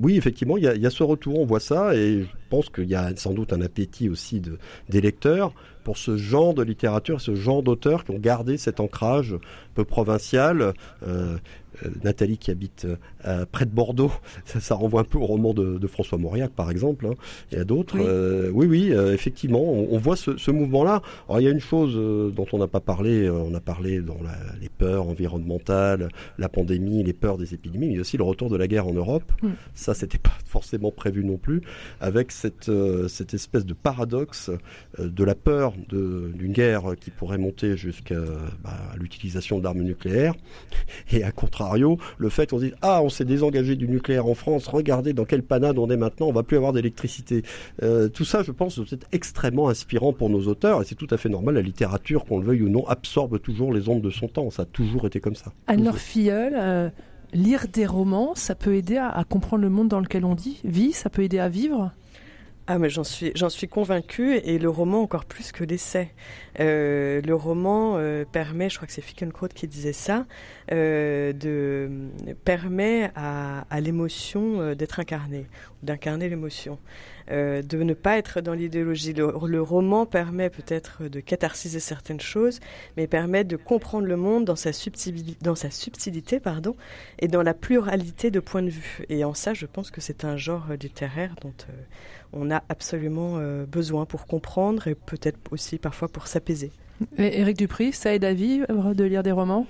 oui, 0.00 0.16
effectivement, 0.16 0.56
il 0.56 0.64
y, 0.64 0.68
a, 0.68 0.74
il 0.74 0.82
y 0.82 0.86
a 0.86 0.90
ce 0.90 1.02
retour, 1.02 1.38
on 1.40 1.46
voit 1.46 1.60
ça, 1.60 1.94
et 1.94 2.22
je 2.22 2.26
pense 2.50 2.70
qu'il 2.70 2.88
y 2.88 2.94
a 2.94 3.14
sans 3.16 3.32
doute 3.32 3.52
un 3.52 3.60
appétit 3.60 4.08
aussi 4.08 4.40
de, 4.40 4.58
des 4.88 5.00
lecteurs 5.00 5.52
pour 5.84 5.96
ce 5.96 6.16
genre 6.16 6.54
de 6.54 6.62
littérature, 6.62 7.20
ce 7.20 7.34
genre 7.34 7.62
d'auteurs 7.62 8.04
qui 8.04 8.10
ont 8.10 8.18
gardé 8.18 8.58
cet 8.58 8.80
ancrage 8.80 9.32
un 9.32 9.38
peu 9.74 9.84
provincial. 9.84 10.74
Euh, 11.06 11.38
Nathalie 12.04 12.38
qui 12.38 12.50
habite 12.50 12.86
près 13.52 13.64
de 13.64 13.70
Bordeaux, 13.70 14.12
ça, 14.44 14.74
renvoie 14.74 15.02
un 15.02 15.04
peu 15.04 15.18
au 15.18 15.26
roman 15.26 15.54
de, 15.54 15.86
François 15.86 16.18
Mauriac, 16.18 16.50
par 16.50 16.70
exemple, 16.70 17.06
hein, 17.06 17.14
et 17.52 17.56
à 17.56 17.64
d'autres. 17.64 17.98
Oui. 18.52 18.66
oui, 18.66 18.92
effectivement, 19.12 19.62
on, 19.62 19.98
voit 19.98 20.16
ce, 20.16 20.50
mouvement-là. 20.50 21.02
Alors, 21.28 21.40
il 21.40 21.44
y 21.44 21.48
a 21.48 21.50
une 21.50 21.60
chose 21.60 21.94
dont 22.34 22.46
on 22.52 22.58
n'a 22.58 22.66
pas 22.66 22.80
parlé, 22.80 23.28
on 23.30 23.54
a 23.54 23.60
parlé 23.60 24.00
dans 24.00 24.18
les 24.60 24.68
peurs 24.68 25.08
environnementales, 25.08 26.08
la 26.38 26.48
pandémie, 26.48 27.02
les 27.02 27.12
peurs 27.12 27.38
des 27.38 27.54
épidémies, 27.54 27.88
mais 27.88 28.00
aussi 28.00 28.16
le 28.16 28.24
retour 28.24 28.50
de 28.50 28.56
la 28.56 28.66
guerre 28.66 28.86
en 28.86 28.92
Europe. 28.92 29.32
Mm. 29.42 29.48
Ça, 29.74 29.94
c'était 29.94 30.18
pas 30.28 30.36
forcément 30.44 30.90
prévu 30.90 31.24
non 31.24 31.36
plus, 31.36 31.62
avec 32.00 32.32
cette, 32.32 32.70
cette 33.08 33.34
espèce 33.34 33.66
de 33.66 33.74
paradoxe 33.74 34.50
de 34.98 35.24
la 35.24 35.34
peur 35.34 35.72
d'une 35.88 36.52
guerre 36.52 36.94
qui 37.00 37.10
pourrait 37.10 37.38
monter 37.38 37.76
jusqu'à 37.76 38.20
bah, 38.62 38.76
l'utilisation 38.96 39.58
d'armes 39.58 39.82
nucléaires, 39.82 40.34
et 41.10 41.22
à 41.22 41.32
contrario, 41.32 41.67
le 41.76 42.28
fait 42.28 42.50
qu'on 42.50 42.58
dit 42.58 42.72
ah 42.82 43.02
on 43.02 43.08
s'est 43.08 43.24
désengagé 43.24 43.76
du 43.76 43.88
nucléaire 43.88 44.26
en 44.26 44.34
France, 44.34 44.66
regardez 44.66 45.12
dans 45.12 45.24
quelle 45.24 45.42
panade 45.42 45.78
on 45.78 45.90
est 45.90 45.96
maintenant, 45.96 46.26
on 46.28 46.32
va 46.32 46.42
plus 46.42 46.56
avoir 46.56 46.72
d'électricité. 46.72 47.42
Euh, 47.82 48.08
tout 48.08 48.24
ça, 48.24 48.42
je 48.42 48.52
pense, 48.52 48.80
c'est 48.86 49.06
extrêmement 49.12 49.68
inspirant 49.68 50.12
pour 50.12 50.30
nos 50.30 50.46
auteurs, 50.46 50.82
et 50.82 50.84
c'est 50.84 50.94
tout 50.94 51.08
à 51.10 51.16
fait 51.16 51.28
normal. 51.28 51.54
La 51.54 51.62
littérature, 51.62 52.24
qu'on 52.24 52.38
le 52.38 52.44
veuille 52.44 52.62
ou 52.62 52.68
non, 52.68 52.86
absorbe 52.86 53.40
toujours 53.40 53.72
les 53.72 53.88
ondes 53.88 54.02
de 54.02 54.10
son 54.10 54.28
temps. 54.28 54.50
Ça 54.50 54.62
a 54.62 54.66
toujours 54.66 55.06
été 55.06 55.20
comme 55.20 55.34
ça. 55.34 55.52
Anne-Laure 55.66 55.98
Filleul, 55.98 56.54
euh, 56.56 56.90
lire 57.32 57.66
des 57.72 57.86
romans, 57.86 58.34
ça 58.34 58.54
peut 58.54 58.74
aider 58.74 58.96
à, 58.96 59.24
comprendre 59.28 59.62
le 59.62 59.70
monde 59.70 59.88
dans 59.88 60.00
lequel 60.00 60.24
on 60.24 60.34
vit, 60.34 60.92
ça 60.92 61.10
peut 61.10 61.22
aider 61.22 61.38
à 61.38 61.48
vivre? 61.48 61.92
Ah 62.70 62.78
mais 62.78 62.90
j'en 62.90 63.02
suis 63.02 63.32
j'en 63.34 63.48
convaincue 63.70 64.36
et 64.36 64.58
le 64.58 64.68
roman 64.68 65.00
encore 65.00 65.24
plus 65.24 65.52
que 65.52 65.64
l'essai. 65.64 66.12
Euh, 66.60 67.22
le 67.22 67.34
roman 67.34 67.94
euh, 67.96 68.26
permet, 68.30 68.68
je 68.68 68.76
crois 68.76 68.86
que 68.86 68.92
c'est 68.92 69.00
Fickenkraut 69.00 69.48
qui 69.48 69.66
disait 69.66 69.94
ça, 69.94 70.26
euh, 70.70 71.32
de 71.32 71.88
permet 72.44 73.10
à, 73.16 73.64
l'émotion 73.80 74.74
d'être 74.74 75.00
incarnée, 75.00 75.46
d'incarner 75.82 76.28
l'émotion, 76.28 76.78
euh, 77.30 77.62
de 77.62 77.82
ne 77.82 77.94
pas 77.94 78.18
être 78.18 78.40
dans 78.40 78.54
l'idéologie. 78.54 79.12
Le, 79.12 79.62
roman 79.62 80.06
permet 80.06 80.50
peut-être 80.50 81.04
de 81.04 81.20
catharsiser 81.20 81.80
certaines 81.80 82.20
choses, 82.20 82.60
mais 82.96 83.06
permet 83.06 83.44
de 83.44 83.56
comprendre 83.56 84.06
le 84.06 84.16
monde 84.16 84.44
dans 84.44 84.56
sa 84.56 84.72
subtilité, 84.72 85.36
dans 85.42 85.54
sa 85.54 85.70
subtilité 85.70 86.40
pardon, 86.40 86.74
et 87.18 87.28
dans 87.28 87.42
la 87.42 87.54
pluralité 87.54 88.30
de 88.30 88.40
points 88.40 88.62
de 88.62 88.70
vue. 88.70 89.04
Et 89.08 89.24
en 89.24 89.34
ça, 89.34 89.54
je 89.54 89.66
pense 89.66 89.90
que 89.90 90.00
c'est 90.00 90.24
un 90.24 90.36
genre 90.36 90.66
littéraire 90.80 91.34
dont 91.42 91.54
on 92.32 92.50
a 92.50 92.62
absolument 92.68 93.38
euh, 93.38 93.64
besoin 93.66 94.04
pour 94.04 94.26
comprendre 94.26 94.86
et 94.88 94.94
peut-être 94.94 95.38
aussi 95.50 95.78
parfois 95.78 96.08
pour 96.08 96.26
s'apaiser. 96.26 96.72
Éric 97.16 97.56
Dupri, 97.56 97.92
ça 97.92 98.14
aide 98.14 98.24
à 98.24 98.34
vivre 98.34 98.94
de 98.94 99.04
lire 99.04 99.22
des 99.22 99.32
romans? 99.32 99.66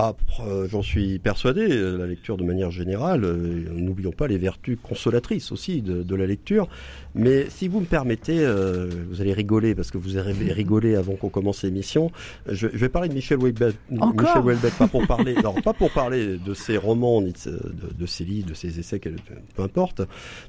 Ah, 0.00 0.14
euh, 0.46 0.68
j'en 0.68 0.80
suis 0.80 1.18
persuadé, 1.18 1.66
la 1.66 2.06
lecture 2.06 2.36
de 2.36 2.44
manière 2.44 2.70
générale, 2.70 3.24
euh, 3.24 3.64
n'oublions 3.72 4.12
pas 4.12 4.28
les 4.28 4.38
vertus 4.38 4.78
consolatrices 4.80 5.50
aussi 5.50 5.82
de, 5.82 6.14
la 6.14 6.24
lecture. 6.24 6.68
Mais 7.18 7.50
si 7.50 7.68
vous 7.68 7.80
me 7.80 7.84
permettez, 7.84 8.38
euh, 8.40 8.88
vous 9.10 9.20
allez 9.20 9.34
rigoler 9.34 9.74
parce 9.74 9.90
que 9.90 9.98
vous 9.98 10.16
avez 10.16 10.52
rigolé 10.52 10.94
avant 10.96 11.16
qu'on 11.16 11.28
commence 11.28 11.62
l'émission. 11.64 12.10
Je, 12.48 12.66
vais 12.66 12.88
parler 12.88 13.08
de 13.08 13.14
Michel 13.14 13.38
Houellebecq, 13.38 13.74
Michel 13.90 14.42
Houellebecq, 14.42 14.74
pas 14.74 14.88
pour 14.88 15.06
parler, 15.06 15.34
non, 15.34 15.54
pas 15.54 15.74
pour 15.74 15.90
parler 15.90 16.38
de 16.38 16.54
ses 16.54 16.76
romans, 16.76 17.20
ni 17.20 17.32
de, 17.32 18.06
ses 18.06 18.24
livres, 18.24 18.48
de 18.48 18.54
ses 18.54 18.78
essais, 18.78 18.98
peu 18.98 19.62
importe. 19.62 20.02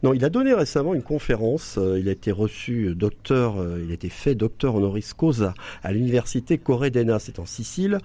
Non, 0.03 0.13
il 0.13 0.23
a 0.23 0.29
donné 0.29 0.53
récemment 0.53 0.93
une 0.93 1.03
conférence. 1.03 1.77
il 1.97 2.07
a 2.07 2.11
été 2.11 2.31
reçu 2.31 2.95
docteur, 2.95 3.55
il 3.83 3.91
a 3.91 3.93
été 3.93 4.09
fait 4.09 4.35
docteur 4.35 4.75
honoris 4.75 5.13
causa 5.13 5.53
à 5.83 5.91
l'université 5.91 6.57
Corredena, 6.57 7.19
c'est 7.19 7.39
en 7.39 7.45
Sicile, 7.45 7.97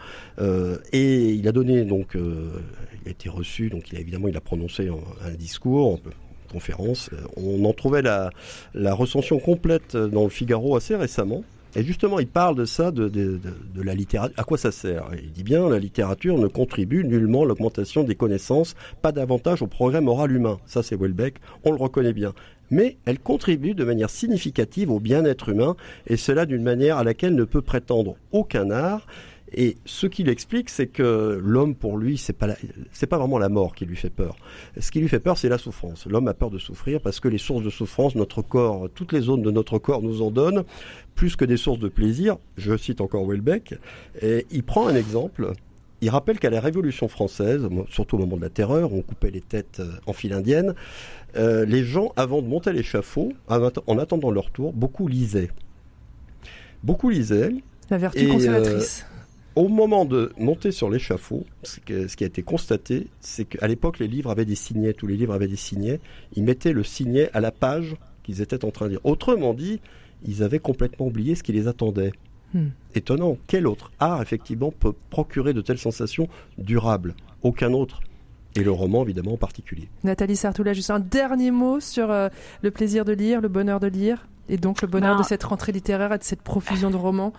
et 0.93 1.31
il 1.31 1.47
a 1.49 1.53
donné 1.53 1.85
donc, 1.85 2.17
euh, 2.17 2.51
il 3.03 3.09
a 3.09 3.11
été 3.11 3.29
reçu, 3.29 3.69
donc 3.69 3.91
il 3.91 3.97
a 3.97 4.01
évidemment 4.01 4.29
il 4.29 4.37
a 4.37 4.41
prononcé 4.41 4.89
un, 4.89 5.31
discours, 5.35 6.01
conférence. 6.55 7.11
On 7.37 7.65
en 7.65 7.73
trouvait 7.73 8.03
la, 8.03 8.31
recension 8.95 9.39
complète 9.39 9.97
dans 9.97 10.23
le 10.25 10.31
Figaro 10.31 10.77
assez 10.77 10.95
récemment. 10.95 11.43
Et 11.77 11.83
justement, 11.83 12.21
il 12.21 12.29
parle 12.29 12.55
de 12.55 12.65
ça, 12.65 12.93
de, 12.93 13.41
la 13.75 13.95
littérature. 13.95 14.39
À 14.39 14.45
quoi 14.45 14.57
ça 14.57 14.71
sert? 14.71 15.09
Il 15.21 15.33
dit 15.33 15.43
bien, 15.43 15.69
la 15.69 15.81
littérature 15.81 16.39
ne 16.39 16.47
contribue 16.47 17.05
nullement 17.05 17.43
à 17.43 17.47
l'augmentation 17.47 18.05
des 18.05 18.15
connaissances, 18.15 18.77
pas 19.03 19.11
davantage 19.11 19.61
au 19.63 19.67
progrès 19.67 20.01
moral 20.01 20.31
humain. 20.31 20.59
Ça, 20.67 20.85
c'est 20.85 20.97
Welbeck, 20.97 21.35
on 21.65 21.73
le 21.73 21.79
reconnaît 21.79 22.13
bien. 22.13 22.33
Mais 22.71 22.97
elle 23.05 23.19
contribue 23.19 23.75
de 23.75 23.85
manière 23.85 24.09
significative 24.09 24.91
au 24.91 25.01
bien-être 25.01 25.49
humain, 25.49 25.75
et 26.07 26.17
cela 26.17 26.47
d'une 26.47 26.63
manière 26.63 26.99
à 26.99 27.05
laquelle 27.05 27.35
ne 27.35 27.45
peut 27.45 27.63
prétendre 27.63 28.15
aucun 28.31 28.71
art. 28.71 29.07
Et 29.57 29.77
ce 29.85 30.07
qu'il 30.07 30.29
explique, 30.29 30.69
c'est 30.69 30.89
que 30.89 31.41
l'homme, 31.43 31.75
pour 31.75 31.97
lui, 31.97 32.19
c'est 32.19 32.33
pas 32.33 32.49
pas 33.09 33.19
vraiment 33.19 33.39
la 33.39 33.49
mort 33.49 33.75
qui 33.75 33.87
lui 33.87 33.97
fait 33.97 34.11
peur. 34.11 34.37
Ce 34.81 34.91
qui 34.91 35.01
lui 35.01 35.09
fait 35.09 35.21
peur, 35.21 35.39
c'est 35.39 35.49
la 35.49 35.59
souffrance. 35.59 36.07
L'homme 36.07 36.27
a 36.27 36.35
peur 36.35 36.51
de 36.51 36.59
souffrir 36.59 37.01
parce 37.01 37.21
que 37.21 37.29
les 37.29 37.39
sources 37.39 37.63
de 37.63 37.71
souffrance, 37.71 38.17
notre 38.17 38.43
corps, 38.43 38.89
toutes 38.95 39.13
les 39.13 39.21
zones 39.21 39.43
de 39.43 39.51
notre 39.51 39.79
corps 39.79 40.03
nous 40.03 40.23
en 40.23 40.31
donnent, 40.31 40.65
plus 41.15 41.37
que 41.37 41.45
des 41.45 41.57
sources 41.57 41.79
de 41.79 41.89
plaisir. 41.89 42.37
Je 42.57 42.77
cite 42.77 43.01
encore 43.01 43.27
Welbeck. 43.27 43.75
Et 44.21 44.47
il 44.51 44.65
prend 44.65 44.89
un 44.89 44.97
exemple. 44.97 45.53
Il 46.01 46.11
rappelle 46.11 46.39
qu'à 46.39 46.51
la 46.51 46.61
Révolution 46.61 47.09
française, 47.09 47.69
surtout 47.89 48.17
au 48.17 48.19
moment 48.19 48.37
de 48.37 48.43
la 48.43 48.51
Terreur, 48.51 48.93
on 48.93 49.03
coupait 49.03 49.31
les 49.31 49.41
têtes 49.41 49.81
euh, 49.81 49.93
en 50.07 50.13
file 50.13 50.33
indienne. 50.33 50.75
Euh, 51.37 51.65
les 51.65 51.85
gens, 51.85 52.13
avant 52.17 52.43
de 52.43 52.47
monter 52.47 52.71
à 52.71 52.73
l'échafaud, 52.73 53.33
en 53.49 53.99
attendant 53.99 54.31
leur 54.31 54.51
tour, 54.51 54.73
beaucoup 54.73 55.09
lisaient. 55.09 55.51
Beaucoup 56.83 57.09
lisaient. 57.09 57.55
La 57.91 57.99
vertu 57.99 58.29
consolatrice. 58.29 59.07
Euh, 59.09 59.14
au 59.57 59.69
moment 59.69 60.05
de 60.05 60.33
monter 60.39 60.73
sur 60.73 60.91
l'échafaud, 60.91 61.45
ce, 61.63 61.79
qui 61.81 62.25
a 62.25 62.27
été 62.27 62.43
constaté, 62.43 63.07
c'est 63.21 63.45
qu'à 63.45 63.69
l'époque, 63.69 63.99
les 63.99 64.09
livres 64.09 64.31
avaient 64.31 64.45
des 64.45 64.55
signets, 64.55 64.93
tous 64.93 65.07
les 65.07 65.17
livres 65.17 65.33
avaient 65.33 65.49
des 65.49 65.57
signets. 65.57 66.01
Ils 66.35 66.43
mettaient 66.43 66.73
le 66.73 66.83
signet 66.83 67.31
à 67.33 67.41
la 67.41 67.53
page 67.53 67.97
qu'ils 68.25 68.41
étaient 68.41 68.65
en 68.65 68.71
train 68.71 68.87
de 68.87 68.91
lire. 68.91 69.01
Autrement 69.05 69.55
dit, 69.55 69.81
ils 70.27 70.43
avaient 70.43 70.59
complètement 70.59 71.07
oublié 71.07 71.35
ce 71.35 71.43
qui 71.43 71.53
les 71.53 71.69
attendait. 71.69 72.13
Hmm. 72.53 72.69
Étonnant. 72.95 73.37
Quel 73.47 73.67
autre 73.67 73.93
art, 73.99 74.23
effectivement, 74.23 74.73
peut 74.73 74.95
procurer 75.11 75.53
de 75.53 75.61
telles 75.61 75.79
sensations 75.79 76.29
durables? 76.59 77.15
Aucun 77.43 77.73
autre. 77.73 78.01
Et 78.57 78.63
le 78.63 78.71
roman, 78.71 79.03
évidemment, 79.03 79.35
en 79.35 79.37
particulier. 79.37 79.89
Nathalie 80.05 80.37
Sartoula, 80.37 80.73
juste 80.73 80.91
un 80.91 81.01
dernier 81.01 81.51
mot 81.51 81.81
sur 81.81 82.11
euh, 82.11 82.29
le 82.63 82.71
plaisir 82.71 83.05
de 83.05 83.13
lire, 83.13 83.41
le 83.41 83.49
bonheur 83.49 83.81
de 83.81 83.89
lire, 83.89 84.29
et 84.49 84.57
donc 84.57 84.83
le 84.83 84.89
bonheur 84.89 85.17
ben, 85.17 85.23
de 85.23 85.27
cette 85.27 85.43
rentrée 85.43 85.73
littéraire 85.73 86.13
et 86.13 86.19
de 86.19 86.25
cette 86.25 86.43
profusion 86.43 86.91
de 86.91 86.97
romans. 86.97 87.33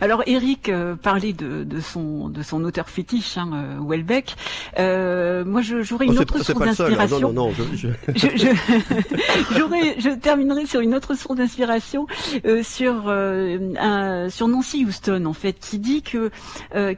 Alors 0.00 0.22
Eric 0.26 0.68
euh, 0.68 0.94
parlait 0.96 1.32
de, 1.32 1.64
de, 1.64 1.80
son 1.80 2.28
de 2.28 2.42
son 2.42 2.64
auteur 2.64 2.88
fétiche, 2.88 3.36
hein, 3.38 3.50
euh, 3.54 3.78
Welbeck. 3.80 4.36
Euh, 4.78 5.44
moi, 5.44 5.62
j'aurais 5.62 6.06
une 6.06 6.18
oh, 6.18 6.22
autre 6.22 6.42
source 6.42 6.58
d'inspiration. 6.58 7.20
Non, 7.20 7.32
non, 7.32 7.48
non, 7.48 7.54
je, 7.74 7.88
je... 7.88 7.88
je, 8.14 9.98
je 10.00 10.14
terminerai 10.18 10.66
sur 10.66 10.80
une 10.80 10.94
autre 10.94 11.14
source 11.14 11.36
d'inspiration 11.36 12.06
euh, 12.44 12.62
sur 12.62 13.08
un, 13.08 14.28
sur 14.28 14.48
Nancy 14.48 14.84
Houston 14.84 15.24
en 15.26 15.32
fait, 15.32 15.58
qui 15.58 15.78
dit 15.78 16.02
que 16.02 16.30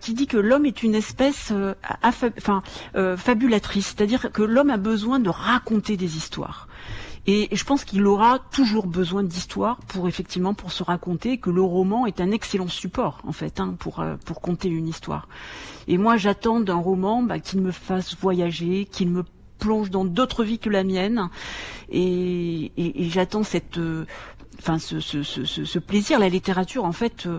qui 0.01 0.15
dit 0.15 0.27
que 0.27 0.37
l'homme 0.37 0.67
est 0.67 0.83
une 0.83 0.95
espèce 0.95 1.53
enfin 2.03 2.63
fabulatrice, 3.17 3.95
c'est-à-dire 3.97 4.33
que 4.33 4.43
l'homme 4.43 4.71
a 4.71 4.77
besoin 4.77 5.19
de 5.19 5.29
raconter 5.29 5.97
des 5.97 6.17
histoires. 6.17 6.69
Et 7.27 7.49
je 7.53 7.65
pense 7.65 7.85
qu'il 7.85 8.05
aura 8.07 8.41
toujours 8.51 8.87
besoin 8.87 9.23
d'histoire 9.23 9.77
pour 9.87 10.09
effectivement 10.09 10.55
pour 10.55 10.73
se 10.73 10.83
raconter 10.83 11.39
que 11.39 11.51
le 11.51 11.63
roman 11.63 12.07
est 12.07 12.21
un 12.21 12.33
excellent 12.33 12.69
support 12.69 13.21
en 13.25 13.33
fait 13.33 13.61
hein, 13.61 13.77
pour 13.79 14.01
euh, 14.01 14.17
pour 14.25 14.41
conter 14.41 14.69
une 14.69 14.89
histoire. 14.89 15.29
Et 15.87 15.99
moi 15.99 16.17
j'attends 16.17 16.59
d'un 16.59 16.75
roman 16.77 17.23
bah, 17.23 17.39
qu'il 17.39 17.61
me 17.61 17.71
fasse 17.71 18.17
voyager, 18.17 18.87
qu'il 18.87 19.09
me 19.11 19.23
plonge 19.61 19.91
dans 19.91 20.05
d'autres 20.05 20.43
vies 20.43 20.59
que 20.59 20.69
la 20.69 20.83
mienne, 20.83 21.29
et, 21.89 22.73
et, 22.77 23.09
j'attends 23.11 23.45
cette 23.45 23.79
euh, 23.79 24.07
enfin 24.59 24.81
ce, 24.81 24.99
ce, 24.99 25.23
ce, 25.23 25.45
ce, 25.45 25.79
plaisir. 25.79 26.19
La 26.19 26.29
littérature, 26.29 26.85
en 26.85 26.93
fait, 26.93 27.27
euh, 27.27 27.39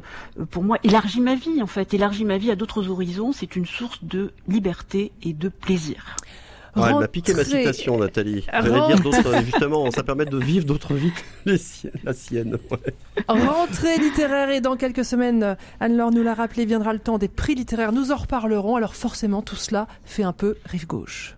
pour 0.49 0.63
moi, 0.63 0.77
élargit 0.83 1.19
ma 1.19 1.35
vie. 1.35 1.61
En 1.61 1.67
fait, 1.67 1.93
élargit 1.93 2.23
ma 2.25 2.37
vie 2.37 2.51
à 2.51 2.55
d'autres 2.55 2.89
horizons. 2.89 3.33
C'est 3.33 3.55
une 3.55 3.65
source 3.65 4.03
de 4.03 4.31
liberté 4.47 5.11
et 5.21 5.33
de 5.33 5.49
plaisir. 5.49 6.15
Ah, 6.75 6.87
elle 6.89 6.99
m'a 6.99 7.07
piqué 7.07 7.33
ma 7.33 7.43
citation, 7.43 7.97
Nathalie. 7.99 8.45
J'allais 8.51 8.87
dire 8.87 8.99
d'autres, 8.99 9.43
justement, 9.43 9.91
ça 9.91 10.03
permet 10.03 10.25
de 10.25 10.37
vivre 10.37 10.65
d'autres 10.65 10.95
vies 10.95 11.11
que 11.45 11.51
la 12.03 12.13
sienne. 12.13 12.57
Rentrée 13.27 13.97
littéraire 13.97 14.49
et 14.49 14.59
dans 14.59 14.75
quelques 14.75 15.05
semaines, 15.05 15.55
Anne-Laure 15.79 16.11
nous 16.11 16.23
l'a 16.23 16.33
rappelé, 16.33 16.65
viendra 16.65 16.93
le 16.93 16.99
temps 16.99 17.17
des 17.17 17.27
prix 17.27 17.55
littéraires. 17.55 17.91
Nous 17.91 18.11
en 18.11 18.15
reparlerons. 18.15 18.75
Alors 18.75 18.95
forcément, 18.95 19.41
tout 19.41 19.55
cela 19.55 19.87
fait 20.03 20.23
un 20.23 20.33
peu 20.33 20.55
rive 20.65 20.87
gauche. 20.87 21.37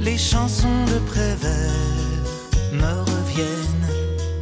Les 0.00 0.16
chansons 0.16 0.84
de 0.86 0.98
Prévert 1.06 1.70
me 2.72 3.00
reviennent 3.00 3.79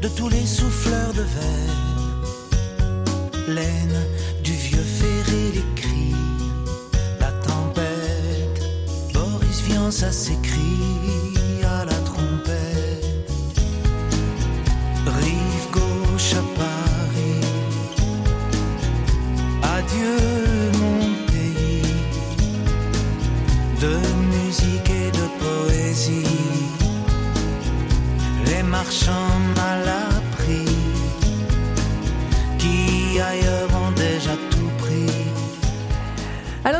de 0.01 0.09
tous 0.09 0.29
les 0.29 0.47
souffleurs 0.47 1.13
de 1.13 1.23
verre 1.23 1.89
laine 3.49 4.07
du 4.45 4.53
vieux 4.53 4.79
ferré, 4.79 5.53
les 5.55 5.75
cris, 5.75 6.15
la 7.19 7.33
tempête. 7.33 8.63
Boris 9.15 9.63
vient, 9.63 9.91
ça 9.91 10.13
s'écrit 10.13 10.88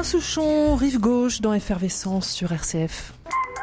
Souchon, 0.09 0.75
rive 0.75 1.01
gauche 1.01 1.43
dans 1.43 1.53
Effervescence 1.53 2.31
sur 2.31 2.51
RCF. 2.51 3.13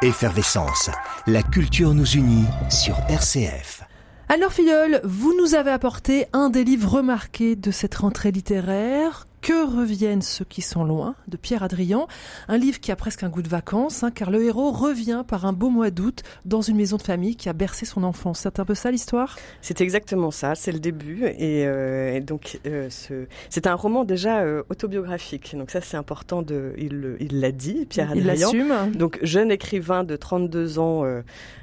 Effervescence, 0.04 0.92
la 1.26 1.42
culture 1.42 1.96
nous 1.96 2.06
unit 2.06 2.46
sur 2.70 2.96
RCF. 3.10 3.82
Alors 4.30 4.54
Filleul, 4.54 5.02
vous 5.04 5.36
nous 5.42 5.56
avez 5.56 5.72
apporté 5.72 6.28
un 6.34 6.52
des 6.52 6.64
livres 6.64 6.98
remarqués 6.98 7.56
de 7.56 7.72
cette 7.72 7.96
rentrée 7.96 8.30
littéraire, 8.30 9.26
que 9.46 9.78
reviennent 9.78 10.24
ceux 10.24 10.44
qui 10.44 10.64
sont 10.64 10.84
loin 10.84 11.14
de 11.28 11.38
Pierre 11.38 11.62
Adrian, 11.62 12.08
un 12.48 12.58
livre 12.58 12.80
qui 12.80 12.92
a 12.92 12.96
presque 12.96 13.22
un 13.22 13.30
goût 13.30 13.44
de 13.44 13.48
vacances, 13.48 14.02
hein, 14.02 14.10
car 14.10 14.32
le 14.32 14.44
héros 14.44 14.72
revient 14.72 15.24
par 15.28 15.46
un 15.46 15.54
beau 15.54 15.70
mois 15.70 15.92
d'août 15.92 16.24
dans 16.46 16.62
une 16.62 16.78
maison 16.78 16.98
de 16.98 17.04
famille 17.04 17.36
qui 17.36 17.48
a 17.48 17.54
bercé 17.54 17.86
son 17.86 18.04
enfance. 18.04 18.40
C'est 18.40 18.60
un 18.60 18.66
peu 18.66 18.74
ça 18.74 18.90
l'histoire? 18.90 19.38
C'est 19.62 19.82
exactement 19.82 20.32
ça, 20.32 20.56
c'est 20.56 20.72
le 20.72 20.80
début. 20.80 21.26
Et, 21.38 21.68
euh, 21.68 22.16
et 22.16 22.22
donc, 22.22 22.60
euh, 22.66 22.90
ce, 22.90 23.28
c'est 23.52 23.68
un 23.68 23.76
roman 23.76 24.04
déjà 24.04 24.40
euh, 24.40 24.64
autobiographique. 24.72 25.56
Donc 25.56 25.70
ça, 25.70 25.80
c'est 25.80 25.98
important, 25.98 26.42
de, 26.42 26.74
il 26.80 27.40
l'a 27.40 27.52
dit, 27.52 27.86
Pierre 27.88 28.16
Il 28.16 28.28
Adrian. 28.28 28.52
l'assume. 28.52 28.98
Donc 28.98 29.20
jeune 29.22 29.52
écrivain 29.52 30.04
de 30.04 30.16
32 30.16 30.80
ans, 30.80 31.06
euh, 31.06 31.22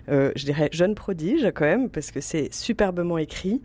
euh, 0.08 0.30
je 0.36 0.44
dirais 0.44 0.68
jeune 0.72 0.94
prodige 0.94 1.50
quand 1.52 1.64
même, 1.64 1.88
parce 1.90 2.12
que 2.12 2.20
c'est 2.20 2.54
superbement 2.54 3.18
écrit. 3.18 3.60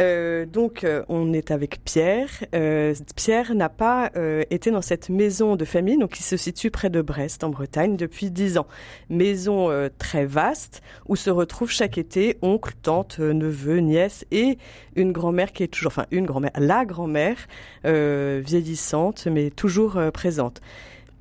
Euh, 0.00 0.46
donc 0.46 0.84
euh, 0.84 1.04
on 1.08 1.32
est 1.32 1.50
avec 1.50 1.84
Pierre. 1.84 2.28
Euh, 2.54 2.94
Pierre 3.16 3.54
n'a 3.54 3.68
pas 3.68 4.10
euh, 4.16 4.42
été 4.50 4.70
dans 4.70 4.82
cette 4.82 5.08
maison 5.08 5.56
de 5.56 5.64
famille, 5.64 5.98
donc 5.98 6.12
qui 6.12 6.22
se 6.22 6.36
situe 6.36 6.70
près 6.70 6.90
de 6.90 7.02
Brest 7.02 7.44
en 7.44 7.50
Bretagne 7.50 7.96
depuis 7.96 8.30
10 8.30 8.58
ans. 8.58 8.66
Maison 9.10 9.70
très 9.98 10.24
vaste 10.24 10.82
où 11.08 11.16
se 11.16 11.30
retrouvent 11.30 11.70
chaque 11.70 11.98
été 11.98 12.38
oncle, 12.42 12.72
tante, 12.82 13.18
neveu, 13.18 13.78
nièce 13.78 14.24
et 14.30 14.58
une 14.96 15.12
grand-mère 15.12 15.52
qui 15.52 15.62
est 15.62 15.68
toujours, 15.68 15.92
enfin 15.92 16.06
une 16.10 16.26
grand-mère, 16.26 16.52
la 16.56 16.84
grand-mère 16.84 17.36
vieillissante 17.84 19.26
mais 19.30 19.50
toujours 19.50 19.98
présente. 20.12 20.60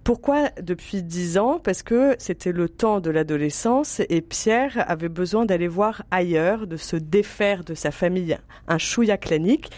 Pourquoi 0.03 0.49
depuis 0.61 1.03
dix 1.03 1.37
ans? 1.37 1.59
Parce 1.63 1.83
que 1.83 2.15
c'était 2.17 2.51
le 2.51 2.67
temps 2.67 3.01
de 3.01 3.11
l'adolescence 3.11 4.01
et 4.09 4.21
Pierre 4.21 4.83
avait 4.87 5.09
besoin 5.09 5.45
d'aller 5.45 5.67
voir 5.67 6.03
ailleurs, 6.09 6.65
de 6.65 6.75
se 6.75 6.95
défaire 6.95 7.63
de 7.63 7.75
sa 7.75 7.91
famille, 7.91 8.37
un 8.67 8.79
chouïa 8.79 9.17
clanique. 9.17 9.69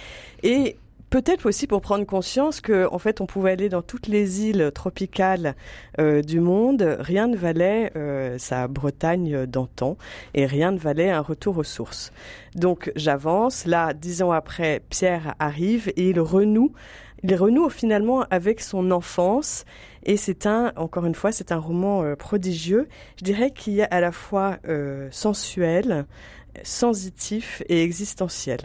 Et 0.41 0.77
peut-être 1.09 1.45
aussi 1.45 1.67
pour 1.67 1.81
prendre 1.81 2.05
conscience 2.05 2.61
que 2.61 2.87
en 2.91 2.99
fait 2.99 3.19
on 3.19 3.25
pouvait 3.25 3.51
aller 3.51 3.67
dans 3.67 3.81
toutes 3.81 4.07
les 4.07 4.45
îles 4.45 4.71
tropicales 4.73 5.55
euh, 5.99 6.21
du 6.21 6.39
monde, 6.39 6.97
rien 6.99 7.27
ne 7.27 7.35
valait 7.35 7.91
euh, 7.95 8.37
sa 8.39 8.67
Bretagne 8.67 9.45
d'antan 9.45 9.97
et 10.33 10.45
rien 10.45 10.71
ne 10.71 10.79
valait 10.79 11.11
un 11.11 11.21
retour 11.21 11.57
aux 11.57 11.63
sources. 11.63 12.13
Donc 12.55 12.93
j'avance, 12.95 13.65
là 13.65 13.93
dix 13.93 14.23
ans 14.23 14.31
après, 14.31 14.81
Pierre 14.89 15.35
arrive 15.37 15.89
et 15.97 16.09
il 16.09 16.19
renoue, 16.19 16.71
il 17.23 17.35
renoue 17.35 17.69
finalement 17.69 18.25
avec 18.31 18.59
son 18.61 18.89
enfance 18.89 19.65
et 20.05 20.17
c'est 20.17 20.45
un, 20.45 20.73
encore 20.75 21.05
une 21.05 21.15
fois, 21.15 21.31
c'est 21.31 21.51
un 21.51 21.57
roman 21.57 22.03
euh, 22.03 22.15
prodigieux. 22.15 22.87
Je 23.17 23.23
dirais 23.23 23.51
qu'il 23.51 23.79
est 23.79 23.91
à 23.91 24.01
la 24.01 24.11
fois 24.11 24.57
euh, 24.67 25.07
sensuel, 25.11 26.05
sensitif 26.61 27.63
et 27.67 27.83
existentiel. 27.83 28.59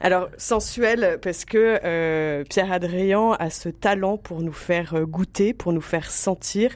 Alors 0.00 0.28
sensuel 0.38 1.18
parce 1.20 1.44
que 1.44 1.80
euh, 1.84 2.44
Pierre 2.48 2.70
Adrian 2.70 3.32
a 3.32 3.50
ce 3.50 3.68
talent 3.68 4.16
pour 4.16 4.42
nous 4.42 4.52
faire 4.52 4.94
euh, 4.94 5.06
goûter, 5.06 5.52
pour 5.52 5.72
nous 5.72 5.80
faire 5.80 6.10
sentir, 6.10 6.70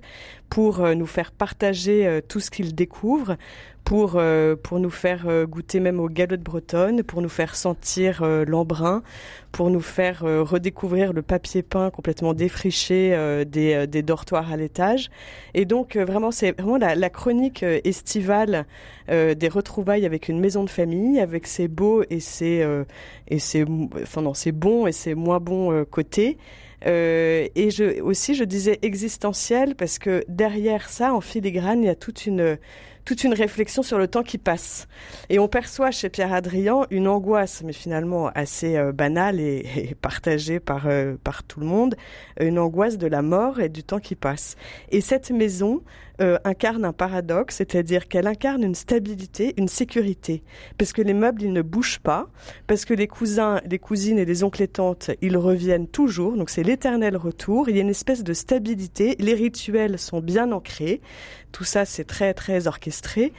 pour 0.50 0.80
euh, 0.80 0.94
nous 0.94 1.06
faire 1.06 1.30
partager 1.30 2.06
euh, 2.06 2.20
tout 2.26 2.40
ce 2.40 2.50
qu'il 2.50 2.74
découvre, 2.74 3.36
pour 3.84 4.16
euh, 4.16 4.56
pour 4.62 4.78
nous 4.78 4.90
faire 4.90 5.26
goûter 5.46 5.80
même 5.80 6.00
aux 6.00 6.08
galottes 6.08 6.42
bretonnes, 6.42 7.02
pour 7.02 7.22
nous 7.22 7.30
faire 7.30 7.56
sentir 7.56 8.22
l'embrun, 8.46 9.02
pour 9.52 9.70
nous 9.70 9.80
faire 9.80 10.20
redécouvrir 10.20 11.14
le 11.14 11.22
papier 11.22 11.62
peint 11.62 11.90
complètement 11.90 12.34
défriché 12.34 13.16
des, 13.46 13.86
des 13.86 14.02
dortoirs 14.02 14.52
à 14.52 14.56
l'étage. 14.58 15.10
Et 15.54 15.64
donc 15.64 15.96
vraiment 15.96 16.30
c'est 16.30 16.52
vraiment 16.52 16.76
la, 16.76 16.94
la 16.94 17.08
chronique 17.08 17.62
estivale 17.62 18.66
des 19.08 19.48
retrouvailles 19.48 20.04
avec 20.04 20.28
une 20.28 20.38
maison 20.38 20.62
de 20.62 20.70
famille, 20.70 21.18
avec 21.18 21.46
ses 21.46 21.66
beaux 21.66 22.04
et 22.10 22.20
ses 22.20 22.64
et 23.28 23.38
ses 23.38 23.64
enfin 24.02 24.20
non 24.20 24.34
ses 24.34 24.52
bons 24.52 24.86
et 24.86 24.92
ses 24.92 25.14
moins 25.14 25.40
bons 25.40 25.86
côtés. 25.86 26.36
Euh, 26.87 27.47
et 27.55 27.71
je, 27.71 28.01
aussi, 28.01 28.35
je 28.35 28.45
disais 28.45 28.79
existentiel 28.83 29.75
parce 29.75 29.99
que 29.99 30.25
derrière 30.29 30.88
ça, 30.88 31.14
en 31.14 31.21
filigrane, 31.21 31.83
il 31.83 31.87
y 31.87 31.90
a 31.90 31.95
toute 31.95 32.27
une, 32.27 32.59
toute 33.11 33.25
une 33.25 33.35
réflexion 33.35 33.83
sur 33.83 33.99
le 33.99 34.07
temps 34.07 34.23
qui 34.23 34.38
passe. 34.38 34.87
Et 35.31 35.40
on 35.40 35.49
perçoit 35.49 35.90
chez 35.90 36.09
Pierre 36.11 36.33
Adrian 36.33 36.87
une 36.92 37.09
angoisse, 37.09 37.64
mais 37.64 37.73
finalement 37.73 38.29
assez 38.37 38.77
euh, 38.77 38.92
banale 38.92 39.40
et, 39.40 39.96
partagée 40.01 40.61
par, 40.61 40.87
euh, 40.87 41.16
par 41.25 41.42
tout 41.42 41.59
le 41.59 41.66
monde, 41.66 41.96
une 42.38 42.61
angoisse 42.61 42.99
de 42.99 43.09
la 43.09 43.23
mort 43.23 43.59
et 43.59 43.68
du 43.68 43.83
temps 43.83 43.99
qui 43.99 44.14
passe. 44.14 44.55
Et 44.92 45.01
cette 45.01 45.33
maison 45.33 45.83
euh, 46.20 46.37
incarne 46.44 46.85
un 46.85 46.92
paradoxe, 46.92 47.57
c'est-à-dire 47.57 48.07
qu'elle 48.07 48.27
incarne 48.27 48.62
une 48.62 48.75
stabilité, 48.75 49.55
une 49.57 49.68
sécurité, 49.68 50.42
parce 50.77 50.92
que 50.92 51.01
les 51.01 51.14
meubles, 51.14 51.42
ils 51.42 51.53
ne 51.53 51.62
bougent 51.62 52.01
pas, 52.01 52.29
parce 52.66 52.85
que 52.85 52.92
les 52.92 53.07
cousins, 53.07 53.62
les 53.64 53.79
cousines 53.79 54.18
et 54.18 54.27
les 54.27 54.44
oncles 54.44 54.62
et 54.62 54.68
tantes, 54.68 55.11
ils 55.23 55.38
reviennent 55.38 55.88
toujours, 55.88 56.37
donc 56.37 56.51
c'est 56.51 56.62
l'éternel 56.62 57.16
retour, 57.16 57.70
il 57.70 57.77
y 57.77 57.79
a 57.79 57.83
une 57.83 57.88
espèce 57.88 58.23
de 58.23 58.35
stabilité, 58.35 59.16
les 59.18 59.33
rituels 59.33 59.99
sont 59.99 60.20
bien 60.20 60.53
ancrés, 60.53 61.01
tout 61.52 61.64
ça 61.64 61.84
c'est 61.84 62.04
très 62.04 62.34
très 62.34 62.66
orchestré. 62.66 63.32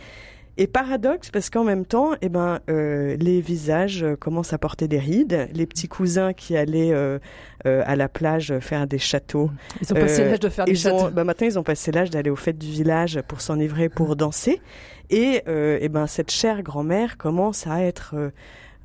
Et 0.58 0.68
paradoxe 0.68 1.32
parce 1.32 1.50
qu'en 1.50 1.64
même 1.64 1.86
temps, 1.86 2.12
eh 2.22 2.28
ben, 2.28 2.60
euh, 2.70 3.16
les 3.16 3.40
visages 3.40 4.04
euh, 4.04 4.16
commencent 4.16 4.52
à 4.52 4.58
porter 4.58 4.90
des 4.90 5.00
rides. 5.00 5.48
Les 5.54 5.66
petits 5.66 5.88
cousins 5.88 6.34
qui 6.34 6.58
allaient 6.58 6.92
euh, 6.94 7.20
à 7.64 7.96
la 7.96 8.10
plage 8.10 8.60
faire 8.60 8.86
des 8.86 9.00
châteaux. 9.00 9.50
Ils 9.82 9.94
ont 9.94 9.96
passé 9.96 10.26
l'âge 10.26 10.40
de 10.40 10.50
faire 10.50 10.66
des 10.66 10.88
ont, 10.88 11.00
châteaux. 11.00 11.10
bah, 11.12 11.24
maintenant, 11.24 11.48
ils 11.48 11.58
ont 11.58 11.64
passé 11.64 11.92
l'âge 11.92 12.10
d'aller 12.10 12.30
aux 12.30 12.36
fêtes 12.36 12.58
du 12.58 12.70
village 12.70 13.22
pour 13.28 13.40
s'enivrer, 13.40 13.88
pour 13.88 14.16
danser. 14.16 14.62
Et, 15.10 15.42
eh 15.48 15.90
ben, 15.90 16.06
cette 16.08 16.32
chère 16.32 16.64
grand-mère 16.64 17.18
commence 17.18 17.66
à 17.66 17.82
être 17.82 18.16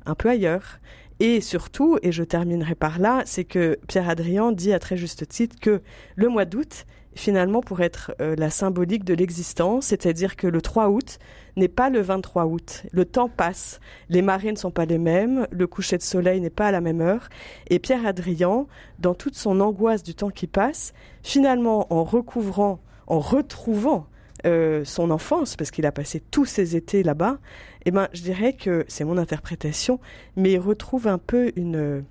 un 0.05 0.15
peu 0.15 0.29
ailleurs. 0.29 0.79
Et 1.19 1.41
surtout, 1.41 1.97
et 2.01 2.11
je 2.11 2.23
terminerai 2.23 2.75
par 2.75 2.99
là, 2.99 3.23
c'est 3.25 3.43
que 3.43 3.77
Pierre 3.87 4.09
Adrian 4.09 4.51
dit 4.51 4.73
à 4.73 4.79
très 4.79 4.97
juste 4.97 5.27
titre 5.27 5.55
que 5.59 5.81
le 6.15 6.29
mois 6.29 6.45
d'août, 6.45 6.85
finalement, 7.17 7.61
pour 7.61 7.81
être 7.81 8.13
euh, 8.21 8.35
la 8.37 8.49
symbolique 8.49 9.03
de 9.03 9.13
l'existence, 9.13 9.87
c'est-à-dire 9.87 10.35
que 10.35 10.47
le 10.47 10.61
3 10.61 10.89
août 10.89 11.19
n'est 11.55 11.67
pas 11.67 11.89
le 11.89 11.99
23 12.01 12.45
août. 12.45 12.83
Le 12.91 13.05
temps 13.05 13.29
passe, 13.29 13.79
les 14.09 14.21
marées 14.21 14.51
ne 14.51 14.57
sont 14.57 14.71
pas 14.71 14.85
les 14.85 14.97
mêmes, 14.97 15.47
le 15.51 15.67
coucher 15.67 15.97
de 15.97 16.03
soleil 16.03 16.39
n'est 16.39 16.49
pas 16.49 16.67
à 16.67 16.71
la 16.71 16.81
même 16.81 17.01
heure. 17.01 17.29
Et 17.69 17.79
Pierre 17.79 18.05
Adrian, 18.05 18.67
dans 18.99 19.15
toute 19.15 19.35
son 19.35 19.59
angoisse 19.59 20.03
du 20.03 20.15
temps 20.15 20.29
qui 20.29 20.47
passe, 20.47 20.93
finalement, 21.23 21.91
en 21.91 22.03
recouvrant, 22.03 22.79
en 23.07 23.19
retrouvant 23.19 24.07
euh, 24.45 24.85
son 24.85 25.09
enfance, 25.09 25.55
parce 25.55 25.71
qu'il 25.71 25.85
a 25.87 25.91
passé 25.91 26.21
tous 26.31 26.45
ses 26.45 26.75
étés 26.75 27.01
là-bas, 27.01 27.39
eh 27.85 27.91
ben, 27.91 28.07
je 28.13 28.21
dirais 28.21 28.53
que 28.53 28.85
c'est 28.87 29.03
mon 29.03 29.17
interprétation, 29.17 29.99
mais 30.35 30.51
il 30.53 30.59
retrouve 30.59 31.07
un 31.07 31.17
peu 31.17 31.51
une, 31.55 32.03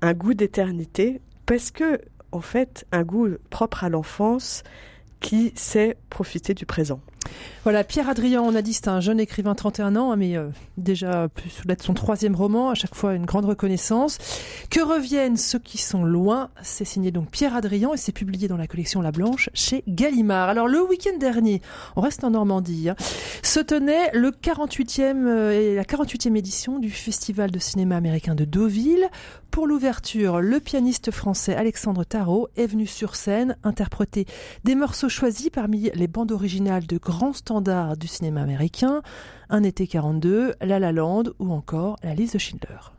un 0.00 0.14
goût 0.14 0.34
d'éternité, 0.34 1.20
parce 1.46 1.72
que, 1.72 2.00
en 2.32 2.40
fait, 2.40 2.86
un 2.92 3.02
goût 3.02 3.28
propre 3.50 3.84
à 3.84 3.88
l'enfance 3.88 4.62
qui 5.20 5.52
sait 5.56 5.96
profiter 6.10 6.54
du 6.54 6.66
présent. 6.66 7.00
Voilà, 7.64 7.84
Pierre 7.84 8.08
Adrian, 8.08 8.42
on 8.42 8.54
a 8.54 8.62
dit 8.62 8.72
c'est 8.72 8.88
un 8.88 9.00
jeune 9.00 9.20
écrivain 9.20 9.54
31 9.54 9.96
ans, 9.96 10.12
hein, 10.12 10.16
mais 10.16 10.36
euh, 10.36 10.48
déjà 10.76 11.28
sous 11.50 11.64
son 11.84 11.92
troisième 11.92 12.34
roman, 12.34 12.70
à 12.70 12.74
chaque 12.74 12.94
fois 12.94 13.14
une 13.14 13.26
grande 13.26 13.44
reconnaissance. 13.44 14.18
Que 14.70 14.80
reviennent 14.80 15.36
ceux 15.36 15.58
qui 15.58 15.76
sont 15.76 16.04
loin, 16.04 16.50
c'est 16.62 16.84
signé 16.84 17.10
donc 17.10 17.30
Pierre 17.30 17.54
Adrian 17.54 17.92
et 17.92 17.96
c'est 17.96 18.12
publié 18.12 18.48
dans 18.48 18.56
la 18.56 18.66
collection 18.66 19.02
La 19.02 19.12
Blanche 19.12 19.50
chez 19.54 19.82
Gallimard. 19.88 20.48
Alors 20.48 20.68
le 20.68 20.80
week-end 20.80 21.18
dernier, 21.18 21.60
on 21.96 22.00
reste 22.00 22.24
en 22.24 22.30
Normandie, 22.30 22.88
hein, 22.88 22.96
se 23.42 23.60
tenait 23.60 24.10
le 24.14 24.30
48e 24.30 25.26
euh, 25.26 25.74
la 25.74 25.84
48e 25.84 26.36
édition 26.36 26.78
du 26.78 26.90
Festival 26.90 27.50
de 27.50 27.58
cinéma 27.58 27.96
américain 27.96 28.34
de 28.34 28.44
Deauville. 28.44 29.08
Pour 29.50 29.66
l'ouverture, 29.66 30.40
le 30.40 30.60
pianiste 30.60 31.10
français 31.10 31.56
Alexandre 31.56 32.04
Tarot 32.04 32.48
est 32.56 32.66
venu 32.66 32.86
sur 32.86 33.16
scène 33.16 33.56
interpréter 33.64 34.26
des 34.64 34.74
morceaux 34.74 35.08
choisis 35.08 35.50
parmi 35.50 35.90
les 35.94 36.06
bandes 36.06 36.30
originales 36.30 36.86
de 36.86 36.98
grands 36.98 37.17
standards 37.32 37.96
du 37.96 38.06
cinéma 38.06 38.42
américain, 38.42 39.02
Un 39.50 39.62
été 39.62 39.86
42, 39.86 40.54
La 40.60 40.78
La 40.78 40.92
Land 40.92 41.24
ou 41.38 41.52
encore 41.52 41.96
La 42.02 42.14
liste 42.14 42.34
de 42.34 42.38
Schindler. 42.38 42.97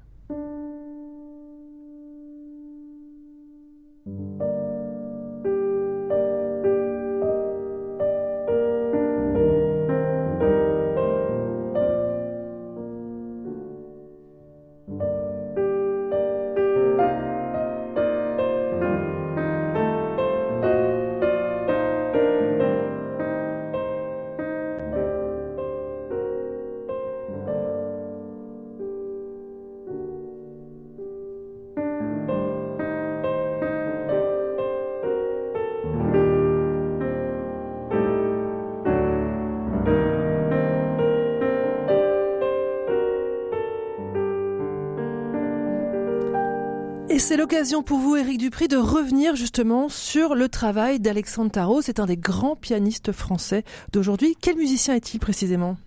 C'est 47.30 47.38
l'occasion 47.38 47.84
pour 47.84 48.00
vous, 48.00 48.16
Éric 48.16 48.40
Dupri, 48.40 48.68
de 48.68 48.76
revenir 48.76 49.36
justement 49.36 49.88
sur 49.88 50.34
le 50.34 50.50
travail 50.50 51.00
d'Alexandre 51.00 51.52
Tarot. 51.52 51.80
C'est 51.80 52.00
un 52.00 52.08
des 52.08 52.18
grands 52.18 52.56
pianistes 52.56 53.12
français 53.12 53.64
d'aujourd'hui. 53.94 54.36
Quel 54.42 54.56
musicien 54.56 54.96
est-il 54.96 55.20
précisément? 55.20 55.78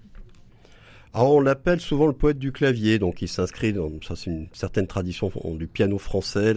Alors, 1.14 1.35
on 1.35 1.40
l'appelle 1.40 1.79
souvent 1.79 2.07
le 2.07 2.14
poète 2.14 2.38
du 2.38 2.53
clavier, 2.53 2.98
donc 2.98 3.20
il 3.20 3.29
s'inscrit 3.29 3.75
dans 3.75 3.90
ça 4.01 4.16
c'est 4.16 4.31
une 4.31 4.46
certaine 4.55 4.87
tradition 4.87 5.31
du 5.59 5.66
piano 5.66 5.98
français. 5.98 6.55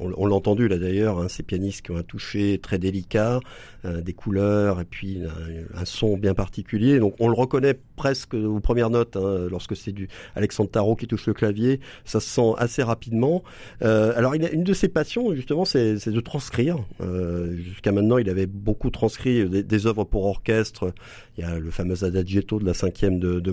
On, 0.00 0.26
l'a 0.26 0.34
entendu 0.34 0.66
là 0.66 0.78
d'ailleurs, 0.78 1.20
hein, 1.20 1.28
ces 1.28 1.44
pianistes 1.44 1.82
qui 1.82 1.92
ont 1.92 1.96
un 1.96 2.02
toucher 2.02 2.58
très 2.60 2.80
délicat, 2.80 3.38
euh, 3.84 4.00
des 4.00 4.14
couleurs 4.14 4.80
et 4.80 4.84
puis 4.84 5.20
un, 5.22 5.80
un, 5.80 5.84
son 5.84 6.16
bien 6.16 6.34
particulier. 6.34 6.98
Donc 6.98 7.14
on 7.20 7.28
le 7.28 7.34
reconnaît 7.34 7.78
presque 7.94 8.34
aux 8.34 8.58
premières 8.58 8.90
notes 8.90 9.16
hein, 9.16 9.46
lorsque 9.48 9.76
c'est 9.76 9.92
du 9.92 10.08
Alexandre 10.34 10.70
Tarot 10.70 10.96
qui 10.96 11.06
touche 11.06 11.26
le 11.28 11.34
clavier, 11.34 11.78
ça 12.04 12.18
se 12.18 12.28
sent 12.28 12.54
assez 12.58 12.82
rapidement. 12.82 13.44
Euh, 13.82 14.12
alors 14.16 14.34
il 14.34 14.44
a 14.44 14.50
une 14.50 14.64
de 14.64 14.72
ses 14.72 14.88
passions 14.88 15.32
justement, 15.36 15.64
c'est 15.64 16.08
de 16.08 16.20
transcrire. 16.20 16.78
Euh, 17.00 17.56
Jusqu'à 17.56 17.92
maintenant, 17.92 18.18
il 18.18 18.28
avait 18.28 18.46
beaucoup 18.46 18.90
transcrit 18.90 19.48
des, 19.48 19.62
des, 19.62 19.86
œuvres 19.86 20.02
pour 20.02 20.26
orchestre. 20.26 20.92
Il 21.36 21.44
y 21.44 21.46
a 21.46 21.60
le 21.60 21.70
fameux 21.70 22.02
Adagietto 22.02 22.58
de 22.58 22.64
la 22.64 22.74
cinquième 22.74 23.20
de, 23.20 23.38
de 23.38 23.52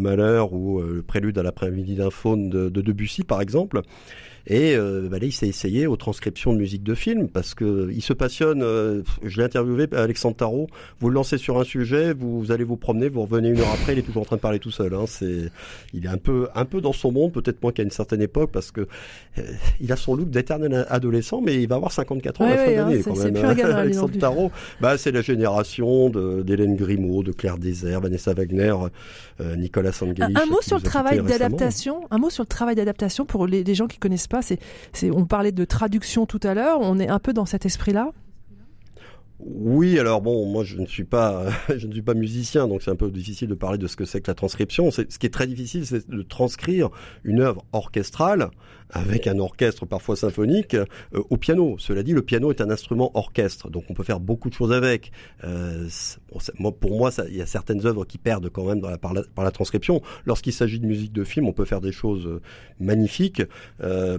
ou 0.53 0.79
euh, 0.79 0.95
le 0.95 1.01
prélude 1.01 1.37
à 1.37 1.43
l'après-midi 1.43 1.95
d'un 1.95 2.09
faune 2.09 2.49
de, 2.49 2.69
de, 2.69 2.81
Debussy 2.81 3.23
par 3.23 3.41
exemple. 3.41 3.81
Et 4.47 4.75
euh, 4.75 5.07
bah 5.09 5.17
là, 5.19 5.25
il 5.25 5.31
s'est 5.31 5.47
essayé 5.47 5.87
aux 5.87 5.95
transcriptions 5.95 6.53
de 6.53 6.59
musique 6.59 6.83
de 6.83 6.93
film 6.93 7.27
parce 7.27 7.55
que 7.55 7.89
il 7.91 8.01
se 8.01 8.13
passionne. 8.13 8.61
Euh, 8.61 9.01
je 9.23 9.37
l'ai 9.37 9.43
interviewé, 9.43 9.87
Alexandre 9.93 10.35
Tarot. 10.35 10.67
Vous 10.99 11.09
le 11.09 11.15
lancez 11.15 11.37
sur 11.37 11.59
un 11.59 11.63
sujet, 11.63 12.13
vous, 12.13 12.39
vous, 12.39 12.51
allez 12.51 12.63
vous 12.63 12.77
promener, 12.77 13.09
vous 13.09 13.23
revenez 13.23 13.49
une 13.49 13.59
heure 13.59 13.71
après, 13.73 13.93
il 13.93 13.99
est 13.99 14.03
toujours 14.03 14.21
en 14.21 14.25
train 14.25 14.35
de 14.35 14.41
parler 14.41 14.59
tout 14.59 14.71
seul. 14.71 14.93
Hein. 14.93 15.05
C'est, 15.07 15.49
il 15.93 16.05
est 16.05 16.09
un 16.09 16.17
peu, 16.17 16.47
un 16.53 16.65
peu 16.65 16.79
dans 16.79 16.93
son 16.93 17.11
monde, 17.11 17.31
peut-être 17.31 17.61
moins 17.63 17.71
qu'à 17.71 17.83
une 17.83 17.91
certaine 17.91 18.21
époque, 18.21 18.51
parce 18.51 18.69
que 18.69 18.81
euh, 19.39 19.41
il 19.81 19.91
a 19.91 19.95
son 19.95 20.15
look 20.15 20.29
d'éternel 20.29 20.85
adolescent, 20.89 21.41
mais 21.41 21.55
il 21.55 21.67
va 21.67 21.75
avoir 21.75 21.91
54 21.91 22.41
ans 22.41 22.45
ouais, 22.45 22.51
à 22.51 22.55
la 22.55 22.61
fin 22.61 22.69
ouais, 22.69 22.75
d'année 22.75 22.99
hein, 22.99 23.01
quand 23.03 23.17
même. 23.17 23.33
plus 23.33 23.55
gamin, 23.55 23.75
Alexandre 23.75 24.19
Tarot, 24.19 24.51
bah 24.79 24.97
c'est 24.97 25.11
la 25.11 25.21
génération 25.21 26.09
d'Hélène 26.43 26.75
Grimaud, 26.75 27.23
de 27.23 27.31
Claire 27.31 27.57
Désert, 27.57 28.01
Vanessa 28.01 28.33
Wagner, 28.33 28.75
euh, 29.41 29.55
Nicolas 29.55 29.91
Sangelis. 29.91 30.21
Un, 30.21 30.35
un 30.35 30.45
mot 30.45 30.61
sur 30.61 30.77
le 30.77 30.83
travail 30.83 31.21
d'adaptation. 31.23 32.01
Un 32.11 32.17
mot 32.19 32.29
sur 32.29 32.43
le 32.43 32.47
travail 32.47 32.75
d'adaptation 32.75 33.25
pour 33.25 33.47
les, 33.47 33.63
les 33.63 33.75
gens 33.75 33.87
qui 33.87 33.97
connaissent 33.97 34.27
pas. 34.27 34.34
On 35.11 35.25
parlait 35.25 35.51
de 35.51 35.65
traduction 35.65 36.25
tout 36.25 36.39
à 36.43 36.53
l'heure, 36.53 36.79
on 36.81 36.99
est 36.99 37.09
un 37.09 37.19
peu 37.19 37.33
dans 37.33 37.45
cet 37.45 37.65
esprit-là? 37.65 38.11
Oui, 39.39 39.99
alors 39.99 40.21
bon, 40.21 40.45
moi 40.45 40.63
je 40.63 40.77
ne 40.77 40.85
suis 40.85 41.03
pas, 41.03 41.47
je 41.75 41.87
ne 41.87 41.91
suis 41.91 42.01
pas 42.01 42.13
musicien, 42.13 42.67
donc 42.67 42.81
c'est 42.81 42.91
un 42.91 42.95
peu 42.95 43.11
difficile 43.11 43.49
de 43.49 43.55
parler 43.55 43.77
de 43.77 43.87
ce 43.87 43.95
que 43.95 44.05
c'est 44.05 44.21
que 44.21 44.31
la 44.31 44.35
transcription. 44.35 44.91
Ce 44.91 45.01
qui 45.01 45.25
est 45.25 45.33
très 45.33 45.47
difficile, 45.47 45.85
c'est 45.85 46.09
de 46.09 46.21
transcrire 46.21 46.89
une 47.23 47.41
œuvre 47.41 47.65
orchestrale 47.73 48.49
avec 48.91 49.27
un 49.27 49.39
orchestre 49.39 49.85
parfois 49.85 50.15
symphonique 50.15 50.75
euh, 50.75 50.85
au 51.29 51.37
piano. 51.37 51.75
Cela 51.79 52.03
dit, 52.03 52.13
le 52.13 52.21
piano 52.21 52.51
est 52.51 52.61
un 52.61 52.69
instrument 52.69 53.11
orchestre, 53.15 53.69
donc 53.69 53.85
on 53.89 53.93
peut 53.93 54.03
faire 54.03 54.19
beaucoup 54.19 54.49
de 54.49 54.53
choses 54.53 54.71
avec. 54.71 55.11
Euh, 55.43 55.87
pour 56.79 56.97
moi, 56.97 57.11
il 57.29 57.35
y 57.35 57.41
a 57.41 57.45
certaines 57.45 57.85
œuvres 57.85 58.05
qui 58.05 58.17
perdent 58.17 58.49
quand 58.49 58.65
même 58.65 58.81
par, 58.99 59.13
la, 59.13 59.51
transcription. 59.51 60.01
Lorsqu'il 60.25 60.53
s'agit 60.53 60.79
de 60.79 60.85
musique 60.85 61.13
de 61.13 61.23
film, 61.23 61.47
on 61.47 61.53
peut 61.53 61.65
faire 61.65 61.81
des 61.81 61.91
choses 61.91 62.25
euh, 62.27 62.41
magnifiques 62.79 63.41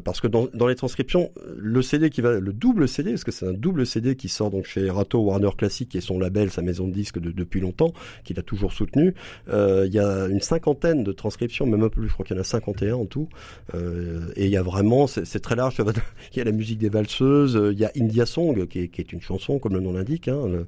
parce 0.04 0.20
que 0.20 0.26
dans, 0.26 0.48
dans, 0.54 0.66
les 0.66 0.74
transcriptions, 0.74 1.30
le 1.56 1.82
CD 1.82 2.10
qui 2.10 2.20
va, 2.20 2.38
le 2.38 2.52
double 2.52 2.88
CD, 2.88 3.10
parce 3.10 3.24
que 3.24 3.32
c'est 3.32 3.46
un 3.46 3.52
double 3.52 3.86
CD 3.86 4.16
qui 4.16 4.28
sort 4.28 4.50
donc 4.50 4.66
chez 4.66 4.90
Warner 5.14 5.50
Classic, 5.56 5.88
qui 5.88 5.98
est 5.98 6.02
son 6.02 6.18
label, 6.18 6.50
sa 6.50 6.62
maison 6.62 6.86
de 6.86 6.92
disques 6.92 7.18
de, 7.18 7.30
depuis 7.30 7.60
longtemps, 7.60 7.92
qu'il 8.24 8.38
a 8.38 8.42
toujours 8.42 8.72
soutenu. 8.72 9.14
Euh, 9.48 9.84
il 9.86 9.94
y 9.94 9.98
a 9.98 10.26
une 10.26 10.40
cinquantaine 10.40 11.04
de 11.04 11.12
transcriptions, 11.12 11.66
même 11.66 11.82
un 11.82 11.88
peu 11.88 12.00
plus, 12.00 12.08
je 12.08 12.12
crois 12.12 12.24
qu'il 12.24 12.36
y 12.36 12.38
en 12.38 12.42
a 12.42 12.44
51 12.44 12.94
en 12.94 13.06
tout, 13.06 13.28
et 13.74 14.44
il 14.44 14.50
y 14.50 14.56
a 14.56 14.62
vraiment, 14.62 15.06
c'est 15.06 15.40
très 15.40 15.56
large. 15.56 15.76
Il 16.32 16.38
y 16.38 16.40
a 16.40 16.44
la 16.44 16.52
musique 16.52 16.78
des 16.78 16.88
valseuses, 16.88 17.58
il 17.72 17.78
y 17.78 17.84
a 17.84 17.90
India 17.96 18.26
Song, 18.26 18.66
qui 18.66 18.80
est, 18.80 18.88
qui 18.88 19.00
est 19.00 19.12
une 19.12 19.20
chanson, 19.20 19.58
comme 19.58 19.74
le 19.74 19.80
nom 19.80 19.92
l'indique. 19.92 20.28
Hein, 20.28 20.48
le, 20.48 20.66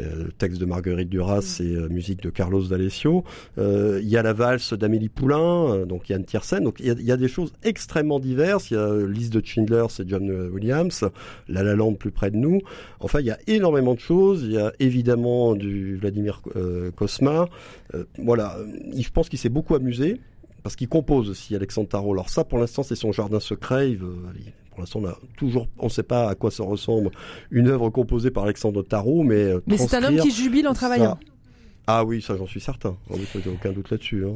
euh, 0.00 0.28
texte 0.38 0.60
de 0.60 0.64
Marguerite 0.64 1.08
Duras 1.08 1.58
mm. 1.60 1.62
et 1.62 1.76
euh, 1.76 1.88
musique 1.88 2.22
de 2.22 2.30
Carlos 2.30 2.62
D'Alessio. 2.62 3.24
Euh, 3.58 4.00
il 4.02 4.08
y 4.08 4.16
a 4.16 4.22
la 4.22 4.32
valse 4.32 4.72
d'Amélie 4.72 5.08
Poulain, 5.08 5.74
euh, 5.74 5.84
donc 5.84 6.08
Yann 6.08 6.24
Tiersen. 6.24 6.64
Donc 6.64 6.76
il 6.80 6.86
y, 6.86 6.90
a, 6.90 6.94
il 6.94 7.04
y, 7.04 7.12
a, 7.12 7.16
des 7.16 7.28
choses 7.28 7.52
extrêmement 7.62 8.20
diverses. 8.20 8.70
Il 8.70 8.74
y 8.74 8.76
a 8.76 9.06
Lise 9.06 9.30
de 9.30 9.44
Schindler, 9.44 9.86
c'est 9.88 10.08
John 10.08 10.30
Williams. 10.52 11.04
La 11.48 11.62
La 11.62 11.74
Land 11.74 11.94
plus 11.94 12.10
près 12.10 12.30
de 12.30 12.36
nous. 12.36 12.60
Enfin, 13.00 13.20
il 13.20 13.26
y 13.26 13.30
a 13.30 13.38
énormément 13.46 13.79
de 13.82 14.00
choses. 14.00 14.42
Il 14.44 14.52
y 14.52 14.58
a 14.58 14.72
évidemment 14.78 15.54
du 15.54 15.96
Vladimir 15.96 16.42
Kosma. 16.96 17.48
voilà, 18.18 18.56
je 18.96 19.08
pense 19.10 19.28
qu'il 19.28 19.38
s'est 19.38 19.48
beaucoup 19.48 19.74
amusé 19.74 20.20
parce 20.62 20.76
qu'il 20.76 20.88
compose 20.88 21.30
aussi 21.30 21.54
Alexandre 21.54 21.88
Tarot. 21.88 22.12
Alors 22.12 22.28
ça, 22.28 22.44
pour 22.44 22.58
l'instant, 22.58 22.82
c'est 22.82 22.94
son 22.94 23.12
jardin 23.12 23.40
secret. 23.40 23.90
Il 23.90 23.98
veut, 23.98 24.16
il, 24.36 24.52
pour 24.70 24.80
l'instant, 24.80 25.00
on 25.02 25.06
a 25.06 25.18
toujours, 25.36 25.68
on 25.78 25.86
ne 25.86 25.90
sait 25.90 26.02
pas 26.02 26.28
à 26.28 26.34
quoi 26.34 26.50
ça 26.50 26.62
ressemble 26.62 27.10
une 27.50 27.68
œuvre 27.68 27.90
composée 27.90 28.30
par 28.30 28.44
Alexandre 28.44 28.82
Tarot, 28.82 29.22
mais 29.22 29.42
euh, 29.42 29.60
mais 29.66 29.76
c'est 29.76 29.96
un 29.96 30.04
homme 30.04 30.16
qui 30.16 30.30
jubile 30.30 30.68
en 30.68 30.74
travaillant. 30.74 31.18
Ça, 31.86 31.98
ah 31.98 32.04
oui, 32.04 32.22
ça 32.22 32.36
j'en 32.36 32.46
suis 32.46 32.60
certain. 32.60 32.96
Ah 33.10 33.14
oui, 33.14 33.26
il 33.34 33.40
n'y 33.40 33.48
a 33.48 33.50
aucun 33.50 33.72
doute 33.72 33.90
là-dessus. 33.90 34.24
Hein. 34.24 34.34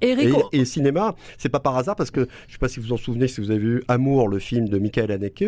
Eric, 0.00 0.34
et, 0.52 0.60
et, 0.60 0.64
cinéma, 0.64 1.14
c'est 1.38 1.48
pas 1.48 1.60
par 1.60 1.76
hasard 1.76 1.94
parce 1.94 2.10
que 2.10 2.26
je 2.48 2.54
sais 2.54 2.58
pas 2.58 2.68
si 2.68 2.80
vous 2.80 2.92
en 2.92 2.96
souvenez, 2.96 3.28
si 3.28 3.40
vous 3.40 3.50
avez 3.50 3.60
vu 3.60 3.84
Amour, 3.88 4.28
le 4.28 4.38
film 4.38 4.68
de 4.68 4.78
Michael 4.78 5.12
Haneke, 5.12 5.44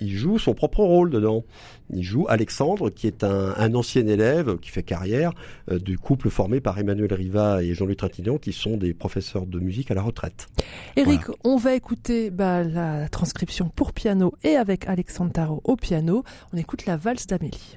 il 0.00 0.16
joue 0.16 0.38
son 0.38 0.54
propre 0.54 0.80
rôle 0.84 1.10
dedans. 1.10 1.44
Il 1.92 2.02
joue 2.02 2.26
Alexandre, 2.28 2.90
qui 2.90 3.06
est 3.06 3.24
un, 3.24 3.54
un 3.56 3.74
ancien 3.74 4.06
élève 4.06 4.58
qui 4.58 4.70
fait 4.70 4.82
carrière 4.82 5.32
euh, 5.70 5.78
du 5.78 5.98
couple 5.98 6.30
formé 6.30 6.60
par 6.60 6.78
Emmanuel 6.78 7.12
Riva 7.12 7.62
et 7.62 7.74
Jean-Louis 7.74 7.96
Trintignant, 7.96 8.38
qui 8.38 8.52
sont 8.52 8.76
des 8.76 8.94
professeurs 8.94 9.46
de 9.46 9.58
musique 9.58 9.90
à 9.90 9.94
la 9.94 10.02
retraite. 10.02 10.48
Eric, 10.96 11.26
voilà. 11.26 11.38
on 11.44 11.56
va 11.56 11.74
écouter 11.74 12.30
bah, 12.30 12.62
la 12.62 13.08
transcription 13.08 13.68
pour 13.74 13.92
piano 13.92 14.34
et 14.44 14.56
avec 14.56 14.86
Alexandre 14.86 15.32
Tarot 15.32 15.60
au 15.64 15.76
piano. 15.76 16.24
On 16.52 16.56
écoute 16.56 16.86
la 16.86 16.96
valse 16.96 17.26
d'Amélie. 17.26 17.76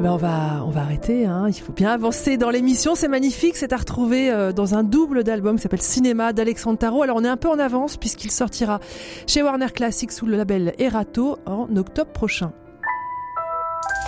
Eh 0.00 0.02
ben 0.02 0.12
on 0.12 0.16
va 0.16 0.64
on 0.64 0.70
va 0.70 0.80
arrêter. 0.80 1.26
Hein. 1.26 1.44
Il 1.48 1.60
faut 1.60 1.74
bien 1.74 1.90
avancer 1.90 2.38
dans 2.38 2.48
l'émission. 2.48 2.94
C'est 2.94 3.06
magnifique. 3.06 3.54
C'est 3.54 3.74
à 3.74 3.76
retrouver 3.76 4.30
euh, 4.30 4.50
dans 4.50 4.74
un 4.74 4.82
double 4.82 5.24
d'album 5.24 5.56
qui 5.56 5.62
s'appelle 5.62 5.82
Cinéma 5.82 6.32
d'Alexandre 6.32 6.78
Tarot. 6.78 7.02
Alors 7.02 7.18
on 7.18 7.24
est 7.24 7.28
un 7.28 7.36
peu 7.36 7.50
en 7.50 7.58
avance 7.58 7.98
puisqu'il 7.98 8.30
sortira 8.30 8.80
chez 9.26 9.42
Warner 9.42 9.68
Classics 9.74 10.10
sous 10.10 10.24
le 10.24 10.38
label 10.38 10.72
Erato 10.78 11.36
en 11.44 11.76
octobre 11.76 12.12
prochain. 12.12 12.54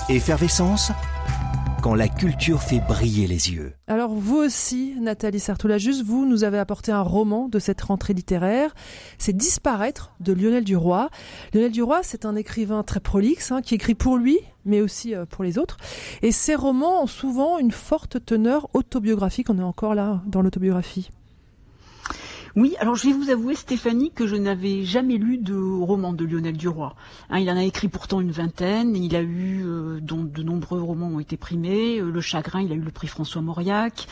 Effervescence 0.09 0.93
quand 1.83 1.95
la 1.97 2.09
culture 2.09 2.63
fait 2.63 2.79
briller 2.79 3.27
les 3.27 3.51
yeux. 3.51 3.75
Alors 3.89 4.15
vous 4.15 4.37
aussi, 4.37 4.95
Nathalie 5.01 5.41
Sartoulajus, 5.41 6.05
vous 6.05 6.25
nous 6.25 6.45
avez 6.45 6.59
apporté 6.59 6.93
un 6.93 7.03
roman 7.03 7.49
de 7.49 7.59
cette 7.59 7.83
rentrée 7.83 8.15
littéraire. 8.15 8.73
C'est 9.19 9.37
Disparaître 9.37 10.13
de 10.21 10.33
Lionel 10.33 10.63
Duroy. 10.63 11.11
Lionel 11.53 11.73
Duroy, 11.73 12.01
c'est 12.05 12.25
un 12.25 12.37
écrivain 12.37 12.85
très 12.85 13.01
prolixe 13.01 13.51
hein, 13.51 13.63
qui 13.63 13.75
écrit 13.75 13.97
pour 13.97 14.17
lui, 14.17 14.39
mais 14.65 14.81
aussi 14.81 15.15
euh, 15.15 15.25
pour 15.27 15.45
les 15.45 15.59
autres. 15.59 15.77
Et 16.23 16.33
ses 16.33 16.55
romans 16.55 17.03
ont 17.03 17.07
souvent 17.07 17.59
une 17.59 17.73
forte 17.73 18.25
teneur 18.25 18.69
autobiographique. 18.75 19.51
On 19.51 19.59
est 19.59 19.63
encore 19.63 19.95
là 19.95 20.23
dans 20.27 20.43
l'autobiographie. 20.43 21.11
Oui, 22.55 22.75
alors 22.81 22.97
je 22.97 23.07
vais 23.07 23.15
vous 23.15 23.31
avouer, 23.31 23.55
Stéphanie, 23.55 24.11
que 24.11 24.27
je 24.27 24.37
n'avais 24.37 24.85
jamais 24.85 25.17
lu 25.17 25.39
de 25.39 25.55
roman 25.55 26.13
de 26.13 26.23
Lionel 26.27 26.55
Duroy. 26.55 26.95
Hein, 27.31 27.39
il 27.39 27.51
en 27.51 27.57
a 27.57 27.63
écrit 27.63 27.89
pourtant 27.89 28.21
une 28.21 28.31
vingtaine. 28.31 28.95
Il 28.95 29.17
a 29.17 29.23
eu, 29.23 29.63
euh, 29.65 30.01
dont 30.03 30.23
de 30.23 30.43
nombreux 30.43 30.83
romans 30.83 31.07
ont 31.07 31.19
été 31.21 31.39
primés. 31.39 31.99
Euh, 31.99 32.11
le 32.11 32.21
Chagrin, 32.21 32.61
il 32.61 32.71
a 32.71 32.75
eu 32.75 32.81
le 32.81 32.91
prix 32.91 33.07
François 33.07 33.41
Mauriac. 33.41 34.07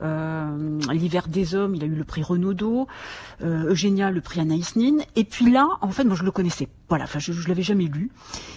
Euh, 0.00 0.78
L'hiver 0.92 1.28
des 1.28 1.54
hommes, 1.54 1.74
il 1.74 1.84
a 1.84 1.86
eu 1.86 1.94
le 1.94 2.04
prix 2.04 2.22
Renaudot. 2.22 2.88
Euh, 3.42 3.70
Eugénia, 3.70 4.10
le 4.10 4.22
prix 4.22 4.40
Anaïs 4.40 4.76
Nin. 4.76 5.04
Et 5.14 5.24
puis 5.24 5.50
là, 5.50 5.68
en 5.82 5.90
fait, 5.90 6.04
moi 6.04 6.16
je 6.16 6.24
le 6.24 6.30
connaissais. 6.30 6.68
Voilà, 6.88 7.04
enfin 7.04 7.18
je, 7.18 7.32
je 7.32 7.48
l'avais 7.48 7.62
jamais 7.62 7.84
lu. 7.84 8.10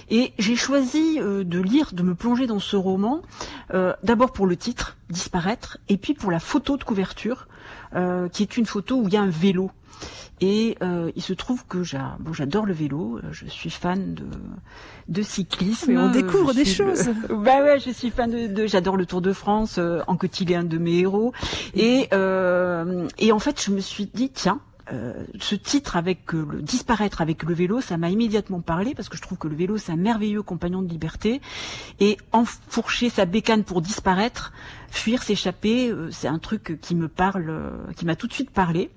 Et 0.09 0.31
j'ai 0.39 0.55
choisi 0.55 1.19
de 1.19 1.59
lire, 1.59 1.89
de 1.91 2.01
me 2.01 2.15
plonger 2.15 2.47
dans 2.47 2.59
ce 2.59 2.77
roman, 2.77 3.21
d'abord 4.03 4.31
pour 4.31 4.47
le 4.47 4.55
titre, 4.55 4.95
Disparaître, 5.09 5.77
et 5.89 5.97
puis 5.97 6.13
pour 6.13 6.31
la 6.31 6.39
photo 6.39 6.77
de 6.77 6.83
couverture, 6.83 7.47
euh, 7.95 8.29
qui 8.29 8.43
est 8.43 8.57
une 8.57 8.65
photo 8.65 9.01
où 9.01 9.07
il 9.07 9.13
y 9.13 9.17
a 9.17 9.21
un 9.21 9.29
vélo. 9.29 9.71
Et 10.39 10.77
euh, 10.83 11.11
il 11.15 11.23
se 11.23 11.33
trouve 11.33 11.65
que 11.65 11.79
bon, 12.19 12.31
j'adore 12.31 12.67
le 12.67 12.73
vélo, 12.73 13.19
je 13.31 13.47
suis 13.47 13.71
fan 13.71 14.13
de, 14.13 14.25
de 15.07 15.21
cyclisme. 15.23 15.93
Mais 15.93 15.97
on 15.97 16.11
découvre 16.11 16.53
des 16.53 16.65
choses. 16.65 17.09
bah 17.29 17.63
ouais, 17.63 17.79
je 17.79 17.89
suis 17.89 18.11
fan 18.11 18.29
de, 18.29 18.45
de 18.45 18.67
j'adore 18.67 18.97
le 18.97 19.07
Tour 19.07 19.21
de 19.21 19.33
France. 19.33 19.77
Euh, 19.79 20.01
est 20.51 20.55
un 20.55 20.63
de 20.63 20.77
mes 20.77 20.99
héros. 20.99 21.33
Et 21.73 22.07
euh, 22.13 23.07
et 23.17 23.31
en 23.31 23.39
fait, 23.39 23.63
je 23.63 23.71
me 23.71 23.79
suis 23.79 24.05
dit 24.05 24.29
tiens, 24.29 24.59
euh, 24.59 24.66
ce 25.39 25.55
titre 25.55 25.97
avec 25.97 26.33
euh, 26.33 26.47
le 26.49 26.61
disparaître 26.61 27.21
avec 27.21 27.43
le 27.43 27.53
vélo, 27.53 27.81
ça 27.81 27.97
m'a 27.97 28.09
immédiatement 28.09 28.61
parlé 28.61 28.95
parce 28.95 29.09
que 29.09 29.17
je 29.17 29.21
trouve 29.21 29.37
que 29.37 29.47
le 29.47 29.55
vélo 29.55 29.77
c'est 29.77 29.91
un 29.91 29.97
merveilleux 29.97 30.41
compagnon 30.41 30.81
de 30.81 30.87
liberté 30.87 31.41
et 31.99 32.17
enfourcher 32.31 33.09
sa 33.09 33.25
bécane 33.25 33.63
pour 33.63 33.81
disparaître, 33.81 34.53
fuir, 34.89 35.23
s'échapper, 35.23 35.89
euh, 35.89 36.09
c'est 36.11 36.27
un 36.27 36.39
truc 36.39 36.79
qui 36.81 36.95
me 36.95 37.07
parle, 37.07 37.71
qui 37.95 38.05
m'a 38.05 38.15
tout 38.15 38.27
de 38.27 38.33
suite 38.33 38.51
parlé. 38.51 38.89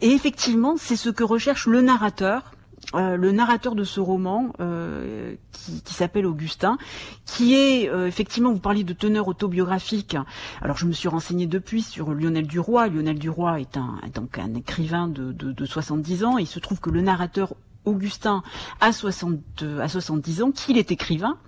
Et 0.00 0.10
effectivement, 0.10 0.76
c'est 0.78 0.96
ce 0.96 1.10
que 1.10 1.24
recherche 1.24 1.66
le 1.66 1.82
narrateur 1.82 2.55
euh, 2.94 3.16
le 3.16 3.32
narrateur 3.32 3.74
de 3.74 3.82
ce 3.82 3.98
roman, 3.98 4.52
euh, 4.60 5.34
qui, 5.52 5.92
s'appelle 5.92 6.24
Augustin, 6.24 6.78
qui 7.24 7.54
est 7.54 7.90
euh, 7.90 8.06
effectivement, 8.06 8.52
vous 8.52 8.60
parliez 8.60 8.84
de 8.84 8.92
teneur 8.92 9.26
autobiographique. 9.26 10.16
Alors 10.62 10.76
je 10.76 10.86
me 10.86 10.92
suis 10.92 11.08
renseignée 11.08 11.46
depuis 11.46 11.82
sur 11.82 12.12
Lionel 12.12 12.46
Duroy. 12.46 12.88
Lionel 12.88 13.18
Duroy 13.18 13.60
est 13.60 13.76
un 13.76 13.98
donc 14.14 14.38
un 14.38 14.54
écrivain 14.54 15.08
de, 15.08 15.32
de, 15.32 15.50
de 15.50 15.66
70 15.66 16.24
ans. 16.24 16.38
Il 16.38 16.46
se 16.46 16.60
trouve 16.60 16.78
que 16.78 16.90
le 16.90 17.00
narrateur 17.00 17.54
Augustin 17.86 18.42
a 18.80 18.92
60 18.92 19.64
à 19.80 19.88
70 19.88 20.42
ans, 20.42 20.50
qu'il 20.52 20.78
est 20.78 20.90
écrivain, 20.90 21.38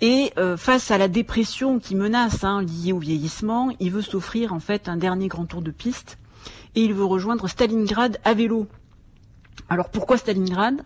et 0.00 0.32
face 0.56 0.90
à 0.90 0.98
la 0.98 1.06
dépression 1.06 1.78
qui 1.78 1.94
menace, 1.94 2.42
hein, 2.42 2.62
liée 2.62 2.92
au 2.92 2.98
vieillissement, 2.98 3.70
il 3.78 3.92
veut 3.92 4.02
s'offrir 4.02 4.52
en 4.52 4.58
fait 4.58 4.88
un 4.88 4.96
dernier 4.96 5.28
grand 5.28 5.46
tour 5.46 5.62
de 5.62 5.70
piste, 5.70 6.18
et 6.74 6.82
il 6.82 6.94
veut 6.94 7.04
rejoindre 7.04 7.46
Stalingrad 7.46 8.18
à 8.24 8.34
vélo. 8.34 8.66
Alors 9.68 9.90
pourquoi 9.90 10.16
Stalingrad? 10.16 10.82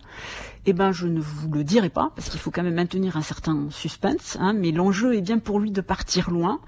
Eh 0.65 0.73
ben 0.73 0.91
je 0.91 1.07
ne 1.07 1.19
vous 1.19 1.49
le 1.51 1.63
dirai 1.63 1.89
pas 1.89 2.11
parce 2.15 2.29
qu'il 2.29 2.39
faut 2.39 2.51
quand 2.51 2.63
même 2.63 2.75
maintenir 2.75 3.17
un 3.17 3.21
certain 3.21 3.67
suspense. 3.69 4.37
Hein, 4.39 4.53
mais 4.53 4.71
l'enjeu 4.71 5.15
est 5.15 5.21
bien 5.21 5.39
pour 5.39 5.59
lui 5.59 5.71
de 5.71 5.81
partir 5.81 6.29
loin. 6.29 6.59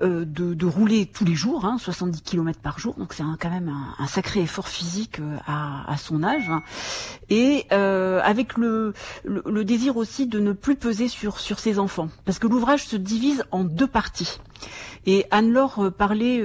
Euh, 0.00 0.24
de, 0.24 0.66
rouler 0.66 1.06
tous 1.06 1.24
les 1.24 1.34
jours, 1.34 1.64
hein, 1.64 1.76
70 1.76 2.22
km 2.22 2.60
par 2.60 2.78
jour, 2.78 2.94
donc 2.94 3.12
c'est 3.12 3.24
quand 3.40 3.50
même 3.50 3.74
un, 3.98 4.06
sacré 4.06 4.40
effort 4.40 4.68
physique 4.68 5.18
euh, 5.18 5.36
à, 5.44 5.96
son 5.96 6.22
âge, 6.22 6.48
hein. 6.48 6.62
Et 7.30 7.66
euh, 7.72 8.20
avec 8.22 8.56
le, 8.56 8.94
désir 9.64 9.96
aussi 9.96 10.26
de 10.26 10.38
ne 10.38 10.52
plus 10.52 10.76
peser 10.76 11.08
sur, 11.08 11.40
sur 11.40 11.58
ses 11.58 11.78
enfants, 11.78 12.08
parce 12.24 12.38
que 12.38 12.46
l'ouvrage 12.46 12.84
se 12.84 12.96
divise 12.96 13.44
en 13.50 13.64
deux 13.64 13.86
parties. 13.86 14.40
Et 15.06 15.26
Anne-Laure 15.30 15.92
parlait 15.96 16.42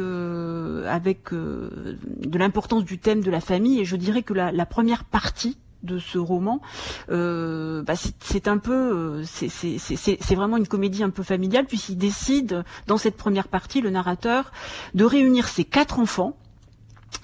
avec 0.87 1.33
de 1.33 2.37
l'importance 2.37 2.85
du 2.85 2.99
thème 2.99 3.21
de 3.21 3.31
la 3.31 3.41
famille, 3.41 3.81
et 3.81 3.85
je 3.85 3.95
dirais 3.95 4.23
que 4.23 4.33
la 4.33 4.65
première 4.65 5.03
partie 5.03 5.57
de 5.83 5.99
ce 5.99 6.17
roman, 6.17 6.61
euh, 7.09 7.83
bah 7.83 7.93
c'est 7.95 8.47
un 8.47 8.57
peu, 8.57 9.21
euh, 9.21 9.23
c'est 9.25 10.35
vraiment 10.35 10.57
une 10.57 10.67
comédie 10.67 11.03
un 11.03 11.09
peu 11.09 11.23
familiale 11.23 11.65
puisqu'il 11.65 11.97
décide 11.97 12.63
dans 12.87 12.97
cette 12.97 13.17
première 13.17 13.47
partie, 13.47 13.81
le 13.81 13.89
narrateur, 13.89 14.51
de 14.93 15.03
réunir 15.03 15.47
ses 15.47 15.65
quatre 15.65 15.99
enfants 15.99 16.35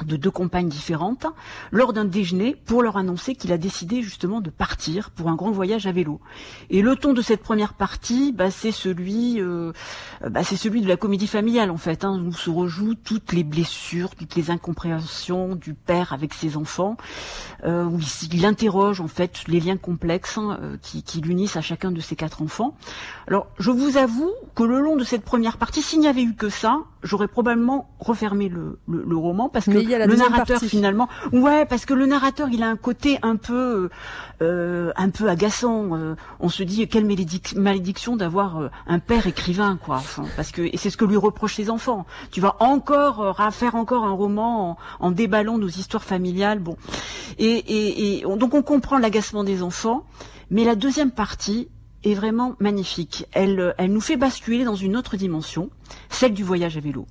de 0.06 0.16
deux 0.16 0.32
compagnes 0.32 0.70
différentes 0.70 1.26
lors 1.72 1.94
d'un 1.94 2.06
déjeuner 2.06 2.56
pour 2.56 2.84
leur 2.84 2.98
annoncer 2.98 3.36
qu'il 3.36 3.52
a 3.52 3.58
décidé 3.58 4.02
justement 4.02 4.42
de 4.42 4.50
partir 4.50 5.12
pour 5.12 5.30
un 5.30 5.36
grand 5.36 5.52
voyage 5.52 5.88
à 5.88 5.92
vélo. 5.92 6.20
Et 6.70 6.82
le 6.82 6.96
ton 6.96 7.14
de 7.14 7.22
cette 7.22 7.42
première 7.42 7.74
partie, 7.74 8.32
bah, 8.32 8.52
c'est 8.52 8.72
celui, 8.72 9.42
euh, 9.42 9.72
bah, 10.30 10.44
c'est 10.44 10.56
celui 10.56 10.82
de 10.82 10.88
la 10.88 10.98
comédie 10.98 11.28
familiale 11.28 11.72
en 11.72 11.78
fait, 11.78 12.04
hein, 12.04 12.22
où 12.26 12.32
se 12.34 12.50
rejouent 12.50 12.96
toutes 12.96 13.34
les 13.34 13.44
blessures, 13.44 14.16
toutes 14.16 14.36
les 14.36 14.52
incompréhensions 14.52 15.56
du 15.56 15.74
père 15.74 16.14
avec 16.14 16.34
ses 16.34 16.58
enfants, 16.58 16.98
euh, 17.64 17.84
où 17.86 18.00
il, 18.32 18.46
interroge 18.46 19.02
en 19.02 19.08
fait 19.08 19.44
les 19.48 19.60
liens 19.60 19.78
complexes 19.78 20.38
hein, 20.38 20.58
euh, 20.62 20.78
qui, 20.82 21.04
qui 21.04 21.22
l'unissent 21.22 21.58
à 21.58 21.62
chacun 21.62 21.92
de 21.92 22.00
ses 22.00 22.16
quatre 22.16 22.42
enfants. 22.42 22.76
Alors, 23.28 23.48
je 23.60 23.72
vous 23.72 23.98
avoue 23.98 24.32
que 24.56 24.64
le 24.64 24.80
long 24.80 24.96
de 24.96 25.04
cette 25.04 25.24
première 25.24 25.58
partie, 25.58 25.82
s'il 25.82 26.00
n'y 26.00 26.08
avait 26.08 26.24
eu 26.24 26.36
que 26.36 26.50
ça, 26.50 26.80
j'aurais 27.04 27.28
probablement 27.28 27.90
refermé 28.00 28.50
le, 28.50 28.80
le, 28.88 29.18
roman 29.18 29.50
parce 29.50 29.66
que 29.66 29.79
le 29.84 30.16
narrateur 30.16 30.60
finalement, 30.62 31.10
ouais, 31.32 31.66
parce 31.66 31.86
que 31.86 31.94
le 31.94 32.06
narrateur, 32.06 32.50
il 32.52 32.64
a 32.64 32.70
un 32.70 32.76
côté 32.76 33.20
un 33.22 33.36
peu, 33.36 33.90
euh, 34.42 34.92
un 34.96 35.10
peu 35.10 35.30
agaçant. 35.30 35.96
Euh, 35.96 36.16
on 36.40 36.50
se 36.50 36.64
dit 36.64 36.88
quelle 36.88 37.06
malédiction 37.06 38.16
d'avoir 38.16 38.60
euh, 38.60 38.70
un 38.88 39.00
père 39.00 39.28
écrivain, 39.28 39.78
quoi. 39.84 40.02
parce 40.36 40.52
que 40.52 40.62
et 40.62 40.78
c'est 40.78 40.90
ce 40.90 40.98
que 40.98 41.06
lui 41.06 41.18
reprochent 41.18 41.56
ses 41.56 41.70
enfants. 41.70 42.06
Tu 42.32 42.42
vas 42.42 42.56
encore 42.60 43.36
faire 43.52 43.76
encore 43.76 44.06
un 44.06 44.12
roman 44.12 44.72
en, 44.72 44.78
en, 45.08 45.12
déballant 45.12 45.58
nos 45.58 45.68
histoires 45.68 46.04
familiales, 46.04 46.60
bon. 46.60 46.78
Et, 47.38 47.46
et, 47.46 48.20
et 48.20 48.22
donc 48.38 48.54
on 48.54 48.62
comprend 48.62 48.98
l'agacement 48.98 49.44
des 49.44 49.62
enfants, 49.64 50.06
mais 50.50 50.64
la 50.66 50.76
deuxième 50.76 51.12
partie 51.12 51.70
est 52.04 52.14
vraiment 52.14 52.56
magnifique. 52.60 53.26
Elle, 53.32 53.74
elle 53.78 53.92
nous 53.92 54.02
fait 54.02 54.18
basculer 54.18 54.64
dans 54.64 54.76
une 54.76 54.96
autre 54.96 55.18
dimension, 55.18 55.70
celle 56.10 56.34
du 56.34 56.44
voyage 56.44 56.78
à 56.78 56.80
vélo. 56.80 57.06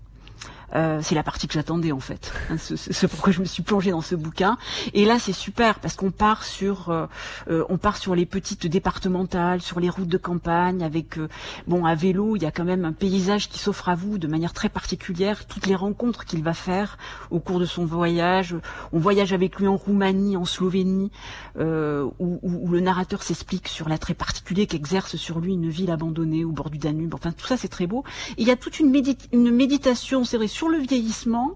Euh, 0.75 1.01
c'est 1.03 1.15
la 1.15 1.23
partie 1.23 1.47
que 1.49 1.55
j'attendais 1.55 1.93
en 1.93 2.01
fait. 2.01 2.33
Hein, 2.51 2.57
c'est 2.59 3.09
pourquoi 3.09 3.33
je 3.33 3.41
me 3.41 3.45
suis 3.45 3.63
plongée 3.63 3.91
dans 3.91 4.01
ce 4.01 4.15
bouquin. 4.15 4.59
Et 4.93 5.05
là, 5.05 5.19
c'est 5.19 5.33
super 5.33 5.81
parce 5.81 5.97
qu'on 5.97 6.11
part 6.11 6.45
sur, 6.45 6.91
euh, 6.91 7.07
euh, 7.51 7.65
on 7.69 7.79
part 7.79 7.97
sur 7.97 8.15
les 8.15 8.27
petites 8.27 8.67
départementales, 8.67 9.63
sur 9.63 9.81
les 9.81 9.89
routes 9.89 10.09
de 10.09 10.19
campagne, 10.19 10.83
avec 10.83 11.19
bon 11.67 11.85
à 11.85 11.95
vélo, 11.95 12.37
il 12.37 12.43
y 12.43 12.47
a 12.47 12.51
quand 12.51 12.65
même 12.65 12.85
un 12.85 12.93
paysage 12.93 13.49
qui 13.49 13.59
s'offre 13.59 13.89
à 13.89 13.95
vous 13.95 14.19
de 14.19 14.27
manière 14.27 14.53
très 14.53 14.69
particulière. 14.69 15.47
Toutes 15.47 15.67
les 15.67 15.75
rencontres 15.75 16.25
qu'il 16.25 16.43
va 16.43 16.55
faire 16.55 16.99
au 17.31 17.41
cours 17.41 17.61
de 17.61 17.67
son 17.67 17.87
voyage. 17.87 18.55
On 18.93 18.99
voyage 18.99 19.33
avec 19.33 19.59
lui 19.59 19.67
en 19.67 19.77
Roumanie, 19.77 20.37
en 20.37 20.45
Slovénie, 20.45 21.11
où, 21.59 22.39
où, 22.43 22.69
le 22.69 22.81
narrateur 22.81 23.23
s'explique 23.23 23.69
sur 23.69 23.89
l'attrait 23.89 24.15
particulier 24.15 24.67
qu'exerce 24.67 25.17
sur 25.17 25.41
lui 25.41 25.55
une 25.55 25.69
ville 25.69 25.91
abandonnée 25.91 26.45
au 26.45 26.51
bord 26.51 26.71
du 26.71 26.79
Danube. 26.79 27.15
Enfin, 27.15 27.33
tout 27.33 27.47
ça, 27.47 27.57
c'est 27.57 27.69
très 27.69 27.87
beau. 27.87 28.05
il 28.37 28.47
y 28.47 28.51
a 28.51 28.57
toute 28.57 28.79
une, 28.79 28.95
une 29.33 29.51
méditation, 29.51 30.25
c'est 30.25 30.37
sur 30.59 30.69
le 30.69 30.79
vieillissement, 30.79 31.53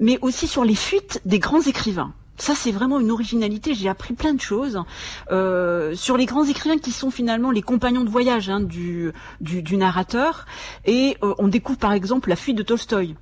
mais 0.00 0.18
aussi 0.22 0.48
sur 0.48 0.64
les 0.64 0.74
fuites 0.74 1.20
des 1.24 1.38
grands 1.38 1.62
écrivains. 1.62 2.12
Ça, 2.36 2.54
c'est 2.56 2.72
vraiment 2.72 2.98
une 2.98 3.12
originalité. 3.12 3.74
J'ai 3.74 3.88
appris 3.88 4.14
plein 4.14 4.34
de 4.34 4.40
choses 4.40 4.82
euh, 5.30 5.94
sur 5.94 6.16
les 6.16 6.26
grands 6.26 6.44
écrivains 6.44 6.78
qui 6.78 6.90
sont 6.90 7.12
finalement 7.12 7.52
les 7.52 7.62
compagnons 7.62 8.02
de 8.02 8.10
voyage 8.10 8.48
hein, 8.48 8.60
du, 8.60 9.12
du, 9.40 9.76
narrateur. 9.76 10.46
Et 10.84 11.16
euh, 11.22 11.34
on 11.38 11.46
découvre 11.46 11.78
par 11.78 11.92
exemple 11.92 12.28
la 12.28 12.36
fuite 12.36 12.56
de 12.56 12.64
Tolstoï. 12.64 13.14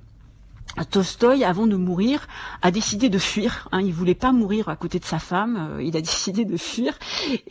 Tolstoï, 0.85 1.43
avant 1.43 1.67
de 1.67 1.75
mourir, 1.75 2.27
a 2.61 2.71
décidé 2.71 3.09
de 3.09 3.17
fuir. 3.17 3.67
Hein, 3.71 3.81
il 3.81 3.93
voulait 3.93 4.15
pas 4.15 4.31
mourir 4.31 4.69
à 4.69 4.75
côté 4.75 4.99
de 4.99 5.05
sa 5.05 5.19
femme. 5.19 5.69
Euh, 5.71 5.83
il 5.83 5.95
a 5.97 6.01
décidé 6.07 6.45
de 6.45 6.57
fuir 6.57 6.93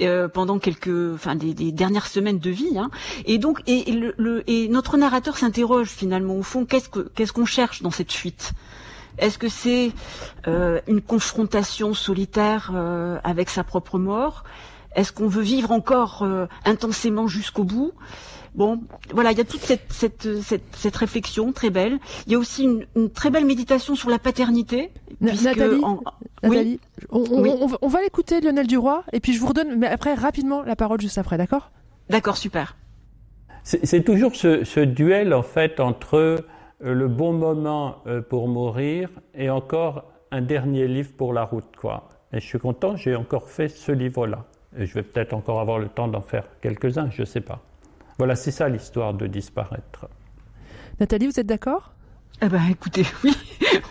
euh, 0.01 0.29
pendant 0.29 0.59
quelques, 0.59 1.15
enfin, 1.15 1.35
des, 1.35 1.55
dernières 1.73 2.07
semaines 2.07 2.39
de 2.39 2.51
vie. 2.51 2.79
Hein. 2.79 2.91
Et 3.25 3.39
donc, 3.39 3.63
et, 3.67 4.69
notre 4.69 4.97
narrateur 4.97 5.37
s'interroge 5.37 5.89
finalement 5.89 6.37
au 6.37 6.43
fond, 6.43 6.65
qu'est-ce 6.65 6.89
que 6.89 7.01
qu'est-ce 7.15 7.33
qu'on 7.33 7.45
cherche 7.45 7.83
dans 7.83 7.91
cette 7.91 8.13
fuite? 8.13 8.53
Est-ce 9.19 9.39
que 9.39 9.49
c'est 9.49 9.93
euh, 10.47 10.81
une 10.87 11.01
confrontation 11.01 11.95
solitaire 11.95 12.73
avec 13.25 13.49
sa 13.49 13.65
propre 13.65 13.99
mort? 13.99 14.45
Est-ce 14.95 15.13
qu'on 15.13 15.29
veut 15.29 15.43
vivre 15.43 15.73
encore 15.73 16.27
intensément 16.65 17.27
jusqu'au 17.27 17.65
bout? 17.65 17.93
Bon, 18.57 18.81
voilà, 19.13 19.33
il 19.33 19.39
y 19.39 19.41
a 19.43 19.45
toute 19.45 19.61
cette, 19.61 19.93
cette, 19.93 20.27
cette, 20.41 20.97
réflexion 20.97 21.53
très 21.53 21.69
belle. 21.69 21.99
Il 22.27 22.33
y 22.33 22.35
a 22.37 22.39
aussi 22.39 22.65
une, 22.65 23.11
très 23.11 23.31
belle 23.31 23.45
méditation 23.45 23.95
sur 23.95 24.09
la 24.09 24.19
paternité. 24.19 24.91
Nathalie, 25.21 25.83
Nathalie 26.43 26.81
on, 27.11 27.89
va 27.89 28.01
l'écouter, 28.01 28.41
Lionel 28.41 28.67
Duroy, 28.67 29.05
et 29.13 29.21
puis 29.21 29.35
je 29.35 29.41
vous 29.41 29.49
redonne, 29.49 29.77
mais 29.77 29.87
après, 29.87 30.15
rapidement, 30.15 30.63
la 30.63 30.75
parole 30.75 31.01
juste 31.03 31.19
après, 31.19 31.37
d'accord? 31.37 31.71
D'accord, 32.09 32.39
super. 32.39 32.77
C'est 33.63 34.05
toujours 34.05 34.35
ce, 34.35 34.65
ce, 34.65 34.81
duel, 34.81 35.35
en 35.35 35.43
fait, 35.43 35.79
entre 35.79 36.15
euh, 36.15 36.39
le 36.81 37.09
bon 37.09 37.33
moment 37.35 37.97
euh, 38.07 38.23
pour 38.23 38.49
mourir 38.49 39.11
et 39.35 39.51
encore 39.51 40.05
un 40.31 40.41
dernier 40.41 40.89
livre 40.89 41.11
pour 41.15 41.35
la 41.35 41.45
route, 41.45 41.77
quoi. 41.77 42.09
Et 42.33 42.41
je 42.41 42.47
suis 42.47 42.59
content, 42.59 42.97
j'ai 42.97 43.17
encore 43.17 43.51
fait 43.51 43.69
ce 43.69 43.93
livre-là. 43.93 44.45
Et 44.79 44.87
je 44.87 44.95
vais 44.95 45.03
peut-être 45.03 45.35
encore 45.35 45.61
avoir 45.61 45.79
le 45.79 45.89
temps 45.89 46.09
d'en 46.09 46.23
faire 46.23 46.45
quelques-uns, 46.63 47.11
je 47.11 47.23
ne 47.23 47.27
sais 47.27 47.41
pas. 47.41 47.61
Voilà, 48.19 48.35
c'est 48.35 48.51
ça 48.51 48.69
l'histoire 48.69 49.15
de 49.15 49.27
disparaître. 49.27 50.09
Nathalie, 51.01 51.27
vous 51.27 51.39
êtes 51.39 51.47
d'accord? 51.47 51.93
Eh 52.43 52.49
ben, 52.49 52.63
écoutez, 52.71 53.07
oui, 53.25 53.35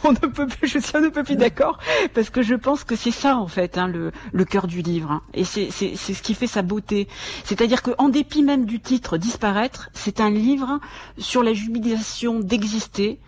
on 0.04 0.12
ne 0.12 0.18
peut 0.18 0.46
plus, 0.46 0.68
je 0.68 0.78
suis 0.78 0.96
un 0.96 1.02
ne 1.02 1.10
peu 1.10 1.24
plus 1.24 1.36
d'accord, 1.36 1.80
parce 2.14 2.30
que 2.30 2.44
je 2.44 2.54
pense 2.54 2.84
que 2.84 2.96
c'est 2.96 3.12
ça 3.12 3.38
en 3.38 3.48
fait, 3.48 3.78
hein, 3.80 3.88
le, 3.88 4.12
le 4.34 4.46
cœur 4.46 4.68
du 4.68 4.84
livre, 4.84 5.12
hein. 5.12 5.22
et 5.34 5.44
c'est 5.44 5.72
ce 5.72 6.22
qui 6.22 6.36
fait 6.36 6.46
sa 6.46 6.62
beauté. 6.62 7.08
C'est-à-dire 7.44 7.82
qu'en 7.82 8.10
dépit 8.10 8.44
même 8.44 8.66
du 8.66 8.80
titre 8.80 9.18
disparaître, 9.18 9.90
c'est 9.94 10.20
un 10.22 10.30
livre 10.30 10.80
sur 11.18 11.42
la 11.42 11.54
jubilation 11.54 12.40
d'exister, 12.40 13.20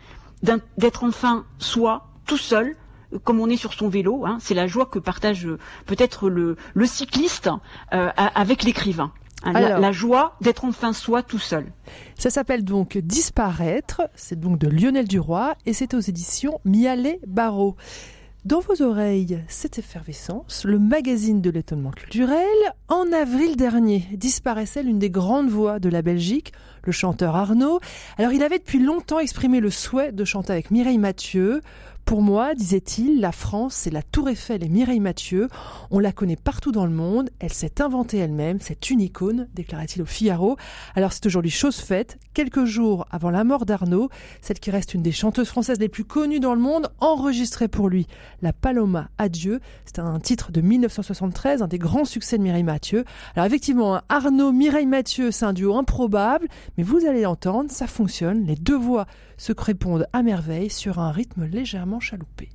d'être 0.43 1.03
enfin 1.03 1.45
soi, 1.57 2.09
tout 2.27 2.37
seul, 2.37 2.75
comme 3.23 3.39
on 3.39 3.49
est 3.49 3.57
sur 3.57 3.73
son 3.73 3.89
vélo. 3.89 4.23
Hein. 4.27 4.37
c'est 4.39 4.53
la 4.53 4.67
joie 4.67 4.85
que 4.85 4.99
partage 4.99 5.47
peut-être 5.87 6.29
le, 6.29 6.57
le 6.75 6.85
cycliste 6.85 7.49
euh, 7.91 8.11
avec 8.15 8.61
l'écrivain. 8.61 9.11
Hein, 9.43 9.79
la, 9.79 9.91
joie 9.91 10.35
d'être 10.41 10.65
enfin 10.65 10.93
soi 10.93 11.21
tout 11.21 11.39
seul. 11.39 11.67
Ça 12.17 12.29
s'appelle 12.29 12.63
donc 12.63 12.97
Disparaître, 12.97 14.01
c'est 14.15 14.39
donc 14.39 14.57
de 14.57 14.67
Lionel 14.67 15.07
Duroy 15.07 15.55
et 15.65 15.73
c'est 15.73 15.93
aux 15.93 15.99
éditions 15.99 16.59
Mialet 16.65 17.19
Barreau. 17.27 17.75
Dans 18.45 18.61
vos 18.61 18.81
oreilles, 18.81 19.43
cette 19.47 19.77
effervescence, 19.77 20.63
le 20.63 20.79
magazine 20.79 21.41
de 21.41 21.49
l'étonnement 21.49 21.91
culturel, 21.91 22.47
en 22.87 23.11
avril 23.11 23.57
dernier, 23.57 24.07
disparaissait 24.13 24.83
l'une 24.83 24.99
des 24.99 25.09
grandes 25.09 25.49
voix 25.49 25.79
de 25.79 25.89
la 25.89 26.01
Belgique, 26.01 26.53
le 26.83 26.91
chanteur 26.93 27.35
Arnaud. 27.35 27.79
Alors 28.17 28.31
il 28.31 28.43
avait 28.43 28.59
depuis 28.59 28.79
longtemps 28.79 29.19
exprimé 29.19 29.59
le 29.59 29.69
souhait 29.69 30.13
de 30.13 30.23
chanter 30.23 30.53
avec 30.53 30.71
Mireille 30.71 30.97
Mathieu. 30.97 31.61
Pour 32.07 32.21
moi, 32.21 32.55
disait-il, 32.55 33.19
la 33.19 33.33
France, 33.33 33.73
c'est 33.73 33.89
la 33.89 34.01
Tour 34.01 34.29
Eiffel 34.29 34.63
et 34.63 34.69
Mireille 34.69 35.01
Mathieu. 35.01 35.49
On 35.91 35.99
la 35.99 36.13
connaît 36.13 36.37
partout 36.37 36.71
dans 36.71 36.85
le 36.85 36.93
monde. 36.93 37.29
Elle 37.39 37.51
s'est 37.51 37.81
inventée 37.81 38.17
elle-même. 38.17 38.59
C'est 38.61 38.89
une 38.89 39.01
icône, 39.01 39.49
déclarait-il 39.53 40.01
au 40.01 40.05
Figaro. 40.05 40.55
Alors 40.95 41.11
c'est 41.11 41.25
aujourd'hui 41.25 41.51
chose 41.51 41.75
faite. 41.75 42.17
Quelques 42.33 42.63
jours 42.63 43.05
avant 43.11 43.29
la 43.29 43.43
mort 43.43 43.65
d'Arnaud, 43.65 44.07
celle 44.39 44.61
qui 44.61 44.71
reste 44.71 44.93
une 44.93 45.01
des 45.01 45.11
chanteuses 45.11 45.49
françaises 45.49 45.81
les 45.81 45.89
plus 45.89 46.05
connues 46.05 46.39
dans 46.39 46.53
le 46.55 46.61
monde, 46.61 46.87
enregistrait 47.01 47.67
pour 47.67 47.89
lui 47.89 48.07
La 48.41 48.53
Paloma 48.53 49.09
Adieu. 49.17 49.59
C'est 49.83 49.99
un 49.99 50.17
titre 50.21 50.53
de 50.53 50.61
1973, 50.61 51.61
un 51.61 51.67
des 51.67 51.77
grands 51.77 52.05
succès 52.05 52.37
de 52.37 52.43
Mireille 52.43 52.63
Mathieu. 52.63 53.03
Alors 53.35 53.47
effectivement, 53.47 53.99
Arnaud, 54.07 54.53
Mireille 54.53 54.85
Mathieu, 54.85 55.31
c'est 55.31 55.43
un 55.43 55.51
duo 55.51 55.75
improbable, 55.75 56.47
mais 56.77 56.85
vous 56.85 57.05
allez 57.05 57.23
l'entendre, 57.23 57.69
ça 57.69 57.85
fonctionne. 57.85 58.45
Les 58.45 58.55
deux 58.55 58.77
voix 58.77 59.07
se 59.37 59.53
répondent 59.57 60.07
à 60.13 60.23
merveille 60.23 60.69
sur 60.69 60.99
un 60.99 61.11
rythme 61.11 61.45
légèrement 61.45 61.99
chaloupé. 61.99 62.49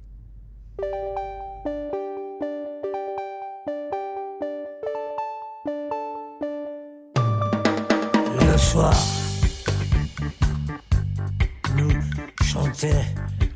Le 8.40 8.58
soir, 8.58 8.94
nous 11.76 11.92
chantions 12.42 12.88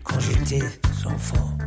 quand 0.04 0.20
j'étais 0.20 0.62
enfant. 1.04 1.58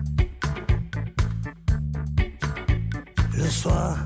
Le 3.33 3.45
soir, 3.45 3.97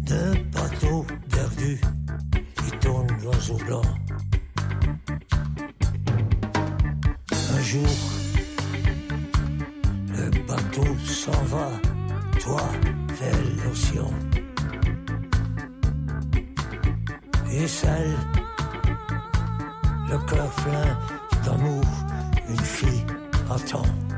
de 0.00 0.38
bateau 0.52 1.06
perdu 1.30 1.80
qui 2.56 2.70
tourne 2.78 3.06
l'oiseau 3.22 3.56
blanc. 3.66 3.82
Jour, 7.64 7.96
le 10.16 10.30
bateau 10.46 10.96
s'en 11.04 11.42
va, 11.44 11.70
toi, 12.40 12.62
vers 13.18 13.64
l'océan. 13.64 14.10
Et 17.50 17.66
celle, 17.66 18.14
le 20.10 20.18
cœur 20.28 20.50
plein 20.62 20.98
d'amour, 21.44 21.84
une 22.48 22.60
fille 22.60 23.06
attend. 23.50 24.13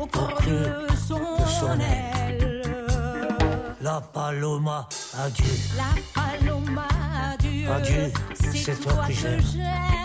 Au 0.00 0.06
creux 0.06 0.86
de 0.88 0.96
son 0.96 1.78
aile. 1.80 2.86
La 3.80 4.00
paloma, 4.00 4.88
adieu. 5.18 5.44
La 5.76 5.92
paloma, 6.14 6.88
adieu. 7.32 7.70
Adieu, 7.70 8.12
c'est 8.34 8.80
toi 8.80 9.04
que 9.06 9.12
j'aime. 9.12 9.99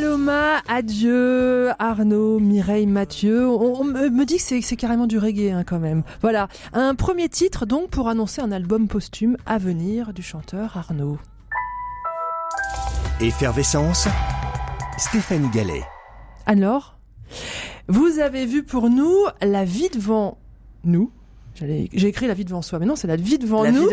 Paloma, 0.00 0.62
adieu, 0.66 1.72
Arnaud, 1.78 2.40
Mireille, 2.40 2.86
Mathieu. 2.86 3.46
On, 3.46 3.84
me 3.84 4.24
dit 4.24 4.38
que 4.38 4.62
c'est 4.62 4.76
carrément 4.76 5.06
du 5.06 5.18
reggae 5.18 5.50
hein, 5.52 5.62
quand 5.62 5.78
même. 5.78 6.04
Voilà, 6.22 6.48
un 6.72 6.94
premier 6.94 7.28
titre 7.28 7.66
donc 7.66 7.90
pour 7.90 8.08
annoncer 8.08 8.40
un 8.40 8.50
album 8.50 8.88
posthume 8.88 9.36
à 9.44 9.58
venir 9.58 10.14
du 10.14 10.22
chanteur 10.22 10.78
Arnaud. 10.78 11.18
Effervescence, 13.20 14.08
Stéphanie 14.96 15.50
Gallet. 15.50 15.82
Alors, 16.46 16.96
vous 17.88 18.20
avez 18.20 18.46
vu 18.46 18.62
pour 18.62 18.88
nous 18.88 19.14
La 19.42 19.66
vie 19.66 19.90
devant 19.90 20.38
nous 20.82 21.12
j'ai 21.54 22.06
écrit 22.06 22.26
La 22.26 22.34
vie 22.34 22.44
devant 22.44 22.62
soi, 22.62 22.78
mais 22.78 22.86
non, 22.86 22.96
c'est 22.96 23.06
La 23.06 23.16
vie 23.16 23.38
devant 23.38 23.64
nous. 23.64 23.88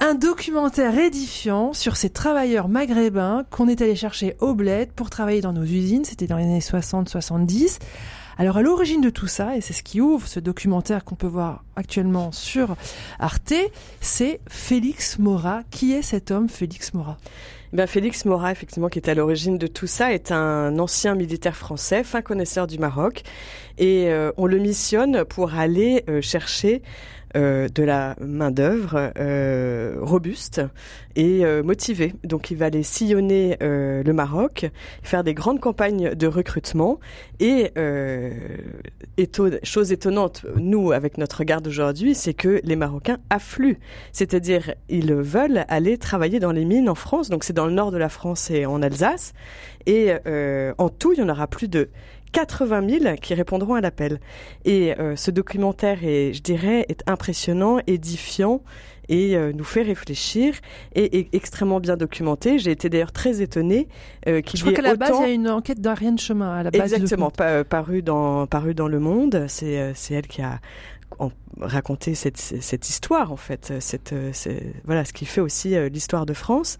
Un 0.00 0.14
documentaire 0.14 0.98
édifiant 0.98 1.72
sur 1.72 1.96
ces 1.96 2.10
travailleurs 2.10 2.68
maghrébins 2.68 3.44
qu'on 3.50 3.68
est 3.68 3.80
allé 3.82 3.94
chercher 3.94 4.36
au 4.40 4.54
bled 4.54 4.90
pour 4.92 5.10
travailler 5.10 5.40
dans 5.40 5.52
nos 5.52 5.64
usines. 5.64 6.04
C'était 6.04 6.26
dans 6.26 6.36
les 6.36 6.44
années 6.44 6.58
60-70. 6.60 7.78
Alors 8.40 8.56
à 8.56 8.62
l'origine 8.62 9.00
de 9.00 9.10
tout 9.10 9.26
ça, 9.26 9.56
et 9.56 9.60
c'est 9.60 9.72
ce 9.72 9.82
qui 9.82 10.00
ouvre 10.00 10.28
ce 10.28 10.38
documentaire 10.38 11.04
qu'on 11.04 11.16
peut 11.16 11.26
voir 11.26 11.64
actuellement 11.74 12.30
sur 12.30 12.76
Arte, 13.18 13.52
c'est 14.00 14.38
Félix 14.48 15.18
Mora. 15.18 15.62
Qui 15.72 15.92
est 15.92 16.02
cet 16.02 16.30
homme, 16.30 16.48
Félix 16.48 16.94
Mora? 16.94 17.18
Ben 17.72 17.88
Félix 17.88 18.24
Mora, 18.26 18.52
effectivement, 18.52 18.88
qui 18.88 19.00
est 19.00 19.10
à 19.10 19.14
l'origine 19.14 19.58
de 19.58 19.66
tout 19.66 19.88
ça, 19.88 20.12
est 20.12 20.30
un 20.30 20.78
ancien 20.78 21.16
militaire 21.16 21.56
français, 21.56 22.04
fin 22.04 22.22
connaisseur 22.22 22.68
du 22.68 22.78
Maroc, 22.78 23.24
et 23.76 24.04
euh, 24.06 24.30
on 24.36 24.46
le 24.46 24.58
missionne 24.58 25.24
pour 25.24 25.54
aller 25.54 26.04
euh, 26.08 26.20
chercher 26.22 26.82
de 27.34 27.82
la 27.82 28.16
main 28.20 28.50
d'œuvre 28.50 29.12
euh, 29.18 29.96
robuste 30.00 30.62
et 31.16 31.44
euh, 31.44 31.62
motivée. 31.62 32.14
Donc 32.24 32.50
il 32.50 32.56
va 32.56 32.66
aller 32.66 32.82
sillonner 32.82 33.56
le 33.60 34.12
Maroc, 34.12 34.70
faire 35.02 35.24
des 35.24 35.34
grandes 35.34 35.60
campagnes 35.60 36.14
de 36.14 36.26
recrutement 36.26 36.98
et 37.40 37.72
chose 39.62 39.92
étonnante, 39.92 40.46
nous 40.56 40.92
avec 40.92 41.18
notre 41.18 41.38
regard 41.38 41.60
d'aujourd'hui, 41.60 42.14
c'est 42.14 42.34
que 42.34 42.60
les 42.64 42.76
Marocains 42.76 43.18
affluent, 43.30 43.78
c'est-à-dire 44.12 44.74
ils 44.88 45.12
veulent 45.12 45.64
aller 45.68 45.98
travailler 45.98 46.40
dans 46.40 46.52
les 46.52 46.64
mines 46.64 46.88
en 46.88 46.94
France. 46.94 47.28
Donc 47.30 47.44
c'est 47.44 47.52
dans 47.52 47.66
le 47.66 47.72
nord 47.72 47.90
de 47.90 47.98
la 47.98 48.08
France 48.08 48.50
et 48.50 48.66
en 48.66 48.82
Alsace. 48.82 49.32
Et 49.86 50.12
en 50.78 50.88
tout, 50.88 51.12
il 51.12 51.20
y 51.20 51.22
en 51.22 51.28
aura 51.28 51.46
plus 51.46 51.68
de 51.68 51.88
80 52.32 52.88
000 53.00 53.16
qui 53.16 53.34
répondront 53.34 53.74
à 53.74 53.80
l'appel. 53.80 54.20
Et 54.64 54.98
euh, 54.98 55.16
ce 55.16 55.30
documentaire 55.30 56.04
est, 56.04 56.32
je 56.32 56.42
dirais, 56.42 56.86
est 56.88 57.02
impressionnant, 57.06 57.78
édifiant 57.86 58.62
et 59.08 59.36
euh, 59.36 59.52
nous 59.54 59.64
fait 59.64 59.82
réfléchir 59.82 60.54
et, 60.94 61.28
extrêmement 61.32 61.80
bien 61.80 61.96
documenté. 61.96 62.58
J'ai 62.58 62.72
été 62.72 62.90
d'ailleurs 62.90 63.12
très 63.12 63.40
étonnée 63.40 63.88
euh, 64.26 64.42
qu'il 64.42 64.60
y 64.60 64.62
ait 64.62 64.66
Je 64.66 64.72
crois 64.72 64.82
qu'à 64.82 64.82
la 64.82 64.96
base, 64.96 65.16
il 65.20 65.28
y 65.28 65.30
a 65.30 65.32
une 65.32 65.48
enquête 65.48 65.80
d'Ariane 65.80 66.18
Chemin 66.18 66.54
à 66.54 66.62
la 66.62 66.70
base. 66.70 66.92
Exactement, 66.92 67.30
paru 67.30 68.02
dans 68.02 68.46
paru 68.46 68.74
dans 68.74 68.88
Le 68.88 69.00
Monde. 69.00 69.46
C'est 69.48 69.92
c'est 69.94 70.14
elle 70.14 70.26
qui 70.26 70.42
a 70.42 70.60
raconté 71.58 72.14
cette, 72.14 72.36
cette 72.36 72.88
histoire 72.90 73.32
en 73.32 73.36
fait, 73.36 73.72
cette, 73.80 74.14
voilà 74.84 75.04
ce 75.06 75.12
qui 75.14 75.24
fait 75.24 75.40
aussi 75.40 75.74
l'histoire 75.90 76.26
de 76.26 76.34
France. 76.34 76.78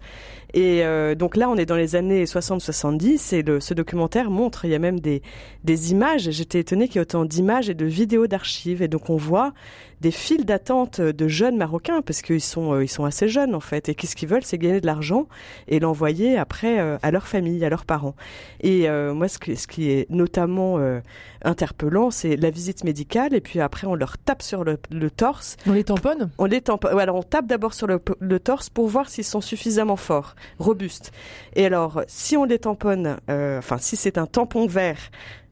Et 0.53 0.83
euh, 0.83 1.15
donc 1.15 1.35
là, 1.35 1.49
on 1.49 1.55
est 1.57 1.65
dans 1.65 1.75
les 1.75 1.95
années 1.95 2.25
60-70 2.25 3.35
et 3.35 3.43
le, 3.43 3.59
ce 3.59 3.73
documentaire 3.73 4.31
montre, 4.31 4.65
il 4.65 4.71
y 4.71 4.75
a 4.75 4.79
même 4.79 4.99
des, 4.99 5.21
des 5.63 5.91
images. 5.91 6.29
J'étais 6.31 6.59
étonnée 6.59 6.87
qu'il 6.87 6.95
y 6.95 6.99
ait 6.99 7.01
autant 7.01 7.25
d'images 7.25 7.69
et 7.69 7.73
de 7.75 7.85
vidéos 7.85 8.27
d'archives. 8.27 8.81
Et 8.81 8.87
donc 8.87 9.09
on 9.09 9.15
voit 9.15 9.53
des 10.01 10.11
files 10.11 10.45
d'attente 10.45 11.01
de 11.01 11.27
jeunes 11.27 11.57
Marocains 11.57 12.01
parce 12.01 12.21
qu'ils 12.21 12.41
sont 12.41 12.73
euh, 12.73 12.83
ils 12.83 12.87
sont 12.87 13.05
assez 13.05 13.27
jeunes 13.27 13.53
en 13.53 13.59
fait. 13.59 13.89
Et 13.89 13.95
qu'est-ce 13.95 14.15
qu'ils 14.15 14.29
veulent? 14.29 14.43
C'est 14.43 14.57
gagner 14.57 14.79
de 14.81 14.85
l'argent 14.85 15.27
et 15.67 15.79
l'envoyer 15.79 16.37
après 16.37 16.79
euh, 16.79 16.97
à 17.01 17.11
leur 17.11 17.27
famille 17.27 17.63
à 17.65 17.69
leurs 17.69 17.85
parents. 17.85 18.15
Et 18.61 18.89
euh, 18.89 19.13
moi 19.13 19.27
ce, 19.27 19.37
que, 19.39 19.55
ce 19.55 19.67
qui 19.67 19.91
est 19.91 20.09
notamment 20.09 20.77
euh, 20.77 20.99
interpellant 21.43 22.11
c'est 22.11 22.37
la 22.37 22.49
visite 22.49 22.83
médicale. 22.83 23.33
Et 23.33 23.41
puis 23.41 23.59
après 23.59 23.87
on 23.87 23.95
leur 23.95 24.17
tape 24.17 24.41
sur 24.41 24.63
le, 24.63 24.77
le 24.89 25.11
torse. 25.11 25.57
On 25.67 25.73
les 25.73 25.83
tamponne? 25.83 26.29
On 26.37 26.45
les 26.45 26.61
tamponne. 26.61 26.97
Alors 26.97 27.17
on 27.17 27.23
tape 27.23 27.47
d'abord 27.47 27.73
sur 27.73 27.87
le, 27.87 27.99
le 28.19 28.39
torse 28.39 28.69
pour 28.69 28.87
voir 28.87 29.09
s'ils 29.09 29.25
sont 29.25 29.41
suffisamment 29.41 29.97
forts 29.97 30.35
robustes 30.57 31.11
et 31.55 31.65
alors 31.65 32.01
si 32.07 32.37
on 32.37 32.45
les 32.45 32.59
tamponne 32.59 33.17
euh, 33.29 33.59
enfin 33.59 33.77
si 33.77 33.95
c'est 33.95 34.17
un 34.17 34.25
tampon 34.25 34.67
vert 34.67 34.99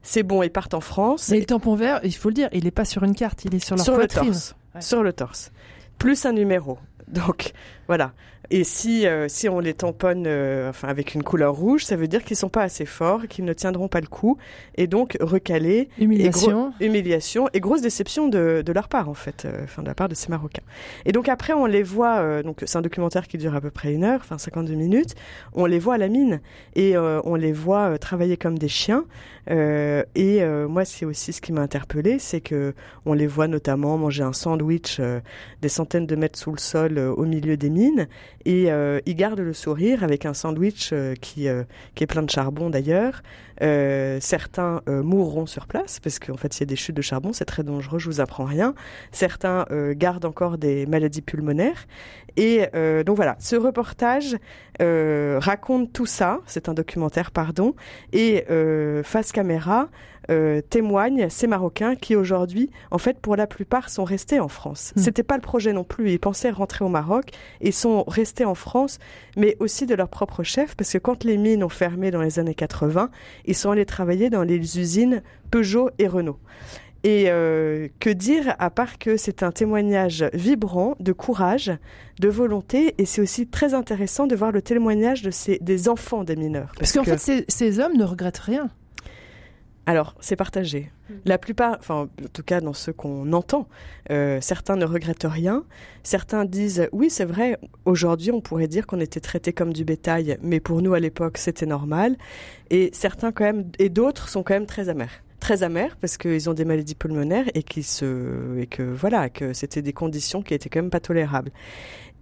c'est 0.02 0.22
bon 0.22 0.42
ils 0.42 0.50
partent 0.50 0.74
en 0.74 0.80
France 0.80 1.28
Mais 1.28 1.38
le 1.38 1.44
tampon 1.44 1.74
vert, 1.74 2.00
il 2.02 2.14
faut 2.14 2.28
le 2.28 2.34
dire, 2.34 2.48
il 2.52 2.66
est 2.66 2.72
pas 2.72 2.84
sur 2.84 3.02
une 3.02 3.14
carte, 3.14 3.44
il 3.44 3.54
est 3.54 3.64
sur 3.64 3.76
leur 3.76 3.84
sur 3.84 3.96
le 3.96 4.06
torse. 4.06 4.54
Ouais. 4.74 4.80
Sur 4.80 5.02
le 5.02 5.12
torse. 5.12 5.52
Plus 5.98 6.24
un 6.24 6.32
numéro. 6.32 6.78
Donc 7.08 7.52
voilà. 7.88 8.12
Et 8.50 8.64
si 8.64 9.06
euh, 9.06 9.28
si 9.28 9.48
on 9.48 9.60
les 9.60 9.74
tamponne 9.74 10.24
euh, 10.26 10.70
enfin 10.70 10.88
avec 10.88 11.14
une 11.14 11.22
couleur 11.22 11.54
rouge, 11.54 11.84
ça 11.84 11.96
veut 11.96 12.08
dire 12.08 12.24
qu'ils 12.24 12.36
sont 12.36 12.48
pas 12.48 12.62
assez 12.62 12.86
forts, 12.86 13.26
qu'ils 13.28 13.44
ne 13.44 13.52
tiendront 13.52 13.88
pas 13.88 14.00
le 14.00 14.06
coup 14.06 14.38
et 14.76 14.86
donc 14.86 15.18
recalés 15.20 15.88
et 15.98 16.04
Humiliation. 16.04 16.72
humiliation 16.80 17.48
et 17.52 17.60
grosse 17.60 17.82
déception 17.82 18.28
de, 18.28 18.62
de 18.64 18.72
leur 18.72 18.88
part 18.88 19.10
en 19.10 19.14
fait, 19.14 19.44
euh, 19.44 19.64
enfin 19.64 19.82
de 19.82 19.88
la 19.88 19.94
part 19.94 20.08
de 20.08 20.14
ces 20.14 20.30
Marocains. 20.30 20.62
Et 21.04 21.12
donc 21.12 21.28
après 21.28 21.52
on 21.52 21.66
les 21.66 21.82
voit 21.82 22.42
donc 22.42 22.62
c'est 22.64 22.78
un 22.78 22.82
documentaire 22.82 23.28
qui 23.28 23.36
dure 23.36 23.54
à 23.54 23.60
peu 23.60 23.70
près 23.70 23.92
une 23.92 24.04
heure, 24.04 24.20
enfin 24.22 24.38
52 24.38 24.74
minutes. 24.74 25.14
On 25.52 25.66
les 25.66 25.78
voit 25.78 25.94
à 25.94 25.98
la 25.98 26.08
mine 26.08 26.40
et 26.74 26.96
on 26.96 27.34
les 27.34 27.52
voit 27.52 27.98
travailler 27.98 28.36
comme 28.36 28.58
des 28.58 28.68
chiens. 28.68 29.04
Et 29.50 30.42
moi 30.68 30.84
c'est 30.84 31.04
aussi 31.04 31.32
ce 31.32 31.40
qui 31.40 31.52
m'a 31.52 31.60
interpellé, 31.62 32.18
c'est 32.18 32.40
que 32.40 32.74
on 33.04 33.12
les 33.12 33.26
voit 33.26 33.48
notamment 33.48 33.98
manger 33.98 34.22
un 34.22 34.32
sandwich 34.32 35.00
des 35.60 35.68
centaines 35.68 36.06
de 36.06 36.16
mètres 36.16 36.38
sous 36.38 36.52
le 36.52 36.58
sol 36.58 36.98
au 36.98 37.24
milieu 37.24 37.56
des 37.56 37.70
mines 37.70 37.77
et 38.44 38.70
euh, 38.70 39.00
ils 39.06 39.14
gardent 39.14 39.40
le 39.40 39.52
sourire 39.52 40.02
avec 40.04 40.26
un 40.26 40.34
sandwich 40.34 40.90
euh, 40.92 41.14
qui 41.14 41.48
euh, 41.48 41.64
qui 41.94 42.04
est 42.04 42.06
plein 42.06 42.22
de 42.22 42.30
charbon 42.30 42.70
d'ailleurs. 42.70 43.22
Euh, 43.60 44.18
certains 44.20 44.82
mourront 44.86 45.46
sur 45.46 45.66
place 45.66 45.98
parce 45.98 46.20
qu'en 46.20 46.36
fait 46.36 46.56
il 46.56 46.60
y 46.60 46.62
a 46.62 46.66
des 46.66 46.76
chutes 46.76 46.96
de 46.96 47.02
charbon, 47.02 47.32
c'est 47.32 47.44
très 47.44 47.64
dangereux, 47.64 47.98
je 47.98 48.06
vous 48.06 48.20
apprends 48.20 48.44
rien. 48.44 48.74
Certains 49.10 49.66
gardent 49.96 50.26
encore 50.26 50.58
des 50.58 50.86
maladies 50.86 51.22
pulmonaires 51.22 51.86
et 52.36 52.68
donc 53.04 53.16
voilà, 53.16 53.34
ce 53.40 53.56
reportage 53.56 54.36
raconte 54.78 55.92
tout 55.92 56.06
ça. 56.06 56.40
C'est 56.46 56.68
un 56.68 56.74
documentaire, 56.74 57.32
pardon, 57.32 57.74
et 58.12 58.44
face 59.02 59.32
caméra 59.32 59.88
euh, 60.30 60.60
témoignent 60.60 61.28
ces 61.28 61.46
Marocains 61.46 61.94
qui 61.96 62.16
aujourd'hui, 62.16 62.70
en 62.90 62.98
fait, 62.98 63.18
pour 63.18 63.36
la 63.36 63.46
plupart, 63.46 63.88
sont 63.90 64.04
restés 64.04 64.40
en 64.40 64.48
France. 64.48 64.92
Mm. 64.96 65.00
C'était 65.00 65.22
pas 65.22 65.36
le 65.36 65.42
projet 65.42 65.72
non 65.72 65.84
plus. 65.84 66.12
Ils 66.12 66.18
pensaient 66.18 66.50
rentrer 66.50 66.84
au 66.84 66.88
Maroc 66.88 67.30
et 67.60 67.72
sont 67.72 68.04
restés 68.06 68.44
en 68.44 68.54
France, 68.54 68.98
mais 69.36 69.56
aussi 69.60 69.86
de 69.86 69.94
leur 69.94 70.08
propre 70.08 70.42
chef, 70.42 70.76
parce 70.76 70.92
que 70.92 70.98
quand 70.98 71.24
les 71.24 71.36
mines 71.38 71.64
ont 71.64 71.68
fermé 71.68 72.10
dans 72.10 72.22
les 72.22 72.38
années 72.38 72.54
80, 72.54 73.10
ils 73.46 73.54
sont 73.54 73.70
allés 73.70 73.86
travailler 73.86 74.30
dans 74.30 74.42
les 74.42 74.78
usines 74.78 75.22
Peugeot 75.50 75.90
et 75.98 76.06
Renault. 76.08 76.38
Et 77.04 77.26
euh, 77.28 77.86
que 78.00 78.10
dire 78.10 78.56
à 78.58 78.70
part 78.70 78.98
que 78.98 79.16
c'est 79.16 79.44
un 79.44 79.52
témoignage 79.52 80.24
vibrant 80.34 80.96
de 80.98 81.12
courage, 81.12 81.70
de 82.18 82.28
volonté, 82.28 82.94
et 82.98 83.06
c'est 83.06 83.20
aussi 83.22 83.46
très 83.46 83.72
intéressant 83.72 84.26
de 84.26 84.34
voir 84.34 84.50
le 84.50 84.62
témoignage 84.62 85.22
de 85.22 85.30
ces, 85.30 85.58
des 85.60 85.88
enfants 85.88 86.24
des 86.24 86.34
mineurs. 86.34 86.72
Parce 86.76 86.92
qu'en 86.92 87.04
que- 87.04 87.12
fait, 87.12 87.18
ces, 87.18 87.44
ces 87.46 87.78
hommes 87.78 87.96
ne 87.96 88.04
regrettent 88.04 88.38
rien. 88.38 88.68
Alors, 89.88 90.14
c'est 90.20 90.36
partagé. 90.36 90.90
La 91.24 91.38
plupart, 91.38 91.78
enfin, 91.78 92.10
en 92.22 92.28
tout 92.30 92.42
cas 92.42 92.60
dans 92.60 92.74
ceux 92.74 92.92
qu'on 92.92 93.32
entend, 93.32 93.66
euh, 94.10 94.38
certains 94.42 94.76
ne 94.76 94.84
regrettent 94.84 95.24
rien. 95.26 95.64
Certains 96.02 96.44
disent, 96.44 96.90
oui, 96.92 97.08
c'est 97.08 97.24
vrai, 97.24 97.56
aujourd'hui, 97.86 98.30
on 98.30 98.42
pourrait 98.42 98.68
dire 98.68 98.86
qu'on 98.86 99.00
était 99.00 99.20
traités 99.20 99.54
comme 99.54 99.72
du 99.72 99.86
bétail, 99.86 100.36
mais 100.42 100.60
pour 100.60 100.82
nous, 100.82 100.92
à 100.92 101.00
l'époque, 101.00 101.38
c'était 101.38 101.64
normal. 101.64 102.18
Et 102.68 102.90
certains, 102.92 103.32
quand 103.32 103.44
même, 103.44 103.70
et 103.78 103.88
d'autres 103.88 104.28
sont 104.28 104.42
quand 104.42 104.52
même 104.52 104.66
très 104.66 104.90
amers. 104.90 105.22
Très 105.40 105.62
amers 105.62 105.96
parce 105.96 106.18
qu'ils 106.18 106.50
ont 106.50 106.54
des 106.54 106.66
maladies 106.66 106.94
pulmonaires 106.94 107.46
et, 107.54 107.64
se, 107.80 108.58
et 108.58 108.66
que, 108.66 108.82
voilà, 108.82 109.30
que 109.30 109.54
c'était 109.54 109.80
des 109.80 109.94
conditions 109.94 110.42
qui 110.42 110.52
étaient 110.52 110.68
quand 110.68 110.82
même 110.82 110.90
pas 110.90 111.00
tolérables. 111.00 111.50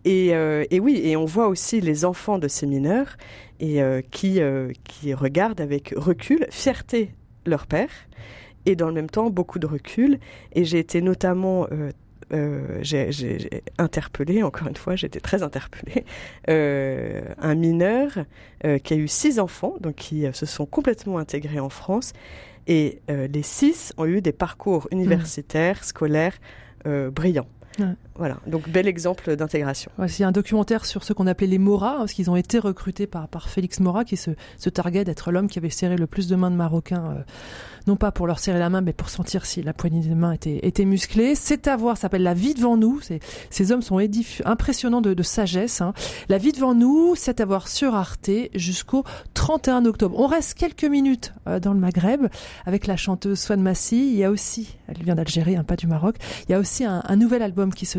Et, 0.05 0.37
euh, 0.37 0.65
oui, 0.81 1.01
et 1.03 1.17
on 1.17 1.25
voit 1.25 1.49
aussi 1.49 1.81
les 1.81 2.05
enfants 2.05 2.39
de 2.39 2.47
ces 2.47 2.67
mineurs 2.67 3.17
et 3.59 3.83
euh, 3.83 4.03
qui, 4.13 4.39
qui 4.85 5.15
regardent 5.15 5.61
avec 5.61 5.95
recul, 5.97 6.47
fierté 6.51 7.11
leur 7.51 7.67
père, 7.67 7.91
et 8.65 8.77
dans 8.77 8.89
le 8.89 8.95
même 8.95 9.11
temps 9.11 9.31
beaucoup 9.31 9.59
de 9.59 9.67
recul. 9.67 10.19
Et 10.53 10.65
j'ai 10.65 10.79
été 10.79 11.01
notamment 11.01 11.67
euh, 11.73 11.91
euh, 12.33 12.79
j'ai 12.83 13.63
interpellé, 13.79 14.43
encore 14.43 14.69
une 14.69 14.77
fois, 14.77 14.95
été 14.95 15.21
très 15.21 15.43
interpellée, 15.43 16.05
euh, 16.51 17.23
un 17.39 17.55
mineur 17.55 18.25
euh, 18.65 18.79
qui 18.79 18.95
a 18.95 18.97
eu 18.97 19.09
six 19.09 19.39
enfants, 19.39 19.77
donc 19.81 19.97
qui 19.97 20.27
euh, 20.27 20.33
se 20.33 20.47
sont 20.47 20.67
complètement 20.67 21.19
intégrés 21.19 21.61
en 21.61 21.69
France, 21.69 22.13
et 22.69 23.01
les 23.09 23.45
six 23.45 23.93
ont 23.97 24.07
eu 24.07 24.21
des 24.21 24.33
parcours 24.33 24.89
universitaires, 24.91 25.85
scolaires 25.85 26.37
brillants. 26.85 27.47
Ouais. 27.79 27.95
Voilà, 28.19 28.39
donc 28.47 28.69
bel 28.69 28.87
exemple 28.89 29.37
d'intégration. 29.37 29.91
Ouais, 29.99 30.07
un 30.23 30.33
documentaire 30.33 30.85
sur 30.87 31.05
ce 31.05 31.13
qu'on 31.13 31.27
appelait 31.27 31.47
les 31.47 31.59
Moras, 31.59 31.95
hein, 31.95 31.99
parce 31.99 32.13
qu'ils 32.13 32.31
ont 32.31 32.37
été 32.37 32.59
recrutés 32.59 33.07
par, 33.07 33.29
par 33.29 33.49
Félix 33.49 33.81
Mora, 33.81 34.05
qui 34.05 34.17
se, 34.17 34.31
se 34.59 34.71
targuait 34.71 35.05
d'être 35.05 35.31
l'homme 35.33 35.49
qui 35.49 35.59
avait 35.59 35.71
serré 35.71 35.97
le 35.97 36.07
plus 36.07 36.27
de 36.29 36.37
mains 36.37 36.51
de 36.51 36.57
Marocains, 36.57 37.13
euh, 37.19 37.23
non 37.87 37.97
pas 37.97 38.11
pour 38.13 38.27
leur 38.27 38.39
serrer 38.39 38.59
la 38.59 38.69
main, 38.71 38.81
mais 38.81 38.93
pour 38.93 39.11
sentir 39.11 39.47
si 39.47 39.63
la 39.63 39.73
poignée 39.73 40.01
des 40.01 40.15
mains 40.15 40.33
était, 40.33 40.59
était 40.67 40.85
musclée. 40.85 41.35
C'est 41.35 41.69
à 41.69 41.77
voir, 41.77 41.97
s'appelle 41.97 42.23
La 42.25 42.35
vie 42.35 42.55
devant 42.55 42.77
nous. 42.77 43.01
Ces 43.51 43.73
hommes 43.73 43.83
sont 43.83 44.01
impressionnants 44.45 45.01
de, 45.01 45.15
de 45.15 45.23
sagesse. 45.23 45.81
hein. 45.81 45.93
La 46.29 46.39
vie 46.39 46.53
devant 46.53 46.75
nous, 46.75 47.15
c'est 47.17 47.41
à 47.41 47.45
voir 47.45 47.69
sur 47.69 47.95
Arte 47.95 48.31
jusqu'au 48.55 49.05
31 49.35 49.85
octobre. 49.85 50.19
On 50.19 50.27
reste 50.27 50.55
quelques 50.55 50.85
minutes 50.85 51.33
euh, 51.47 51.61
dans 51.61 51.73
le 51.73 51.79
Maghreb 51.79 52.27
avec 52.65 52.87
la 52.89 52.97
chanteuse 52.97 53.39
Swan 53.39 53.61
Massi. 53.63 54.11
Il 54.11 54.17
y 54.17 54.25
a 54.25 54.31
aussi, 54.31 54.77
elle 54.89 55.03
vient 55.05 55.15
d'Algérie, 55.15 55.57
hein, 55.57 55.63
pas 55.65 55.77
du 55.77 55.87
Maroc, 55.87 56.17
il 56.49 56.53
y 56.53 56.55
a 56.55 56.59
aussi 56.59 56.85
un, 56.85 57.03
un 57.07 57.17
nouvel 57.17 57.43
album 57.43 57.73
qui 57.73 57.87
se 57.87 57.99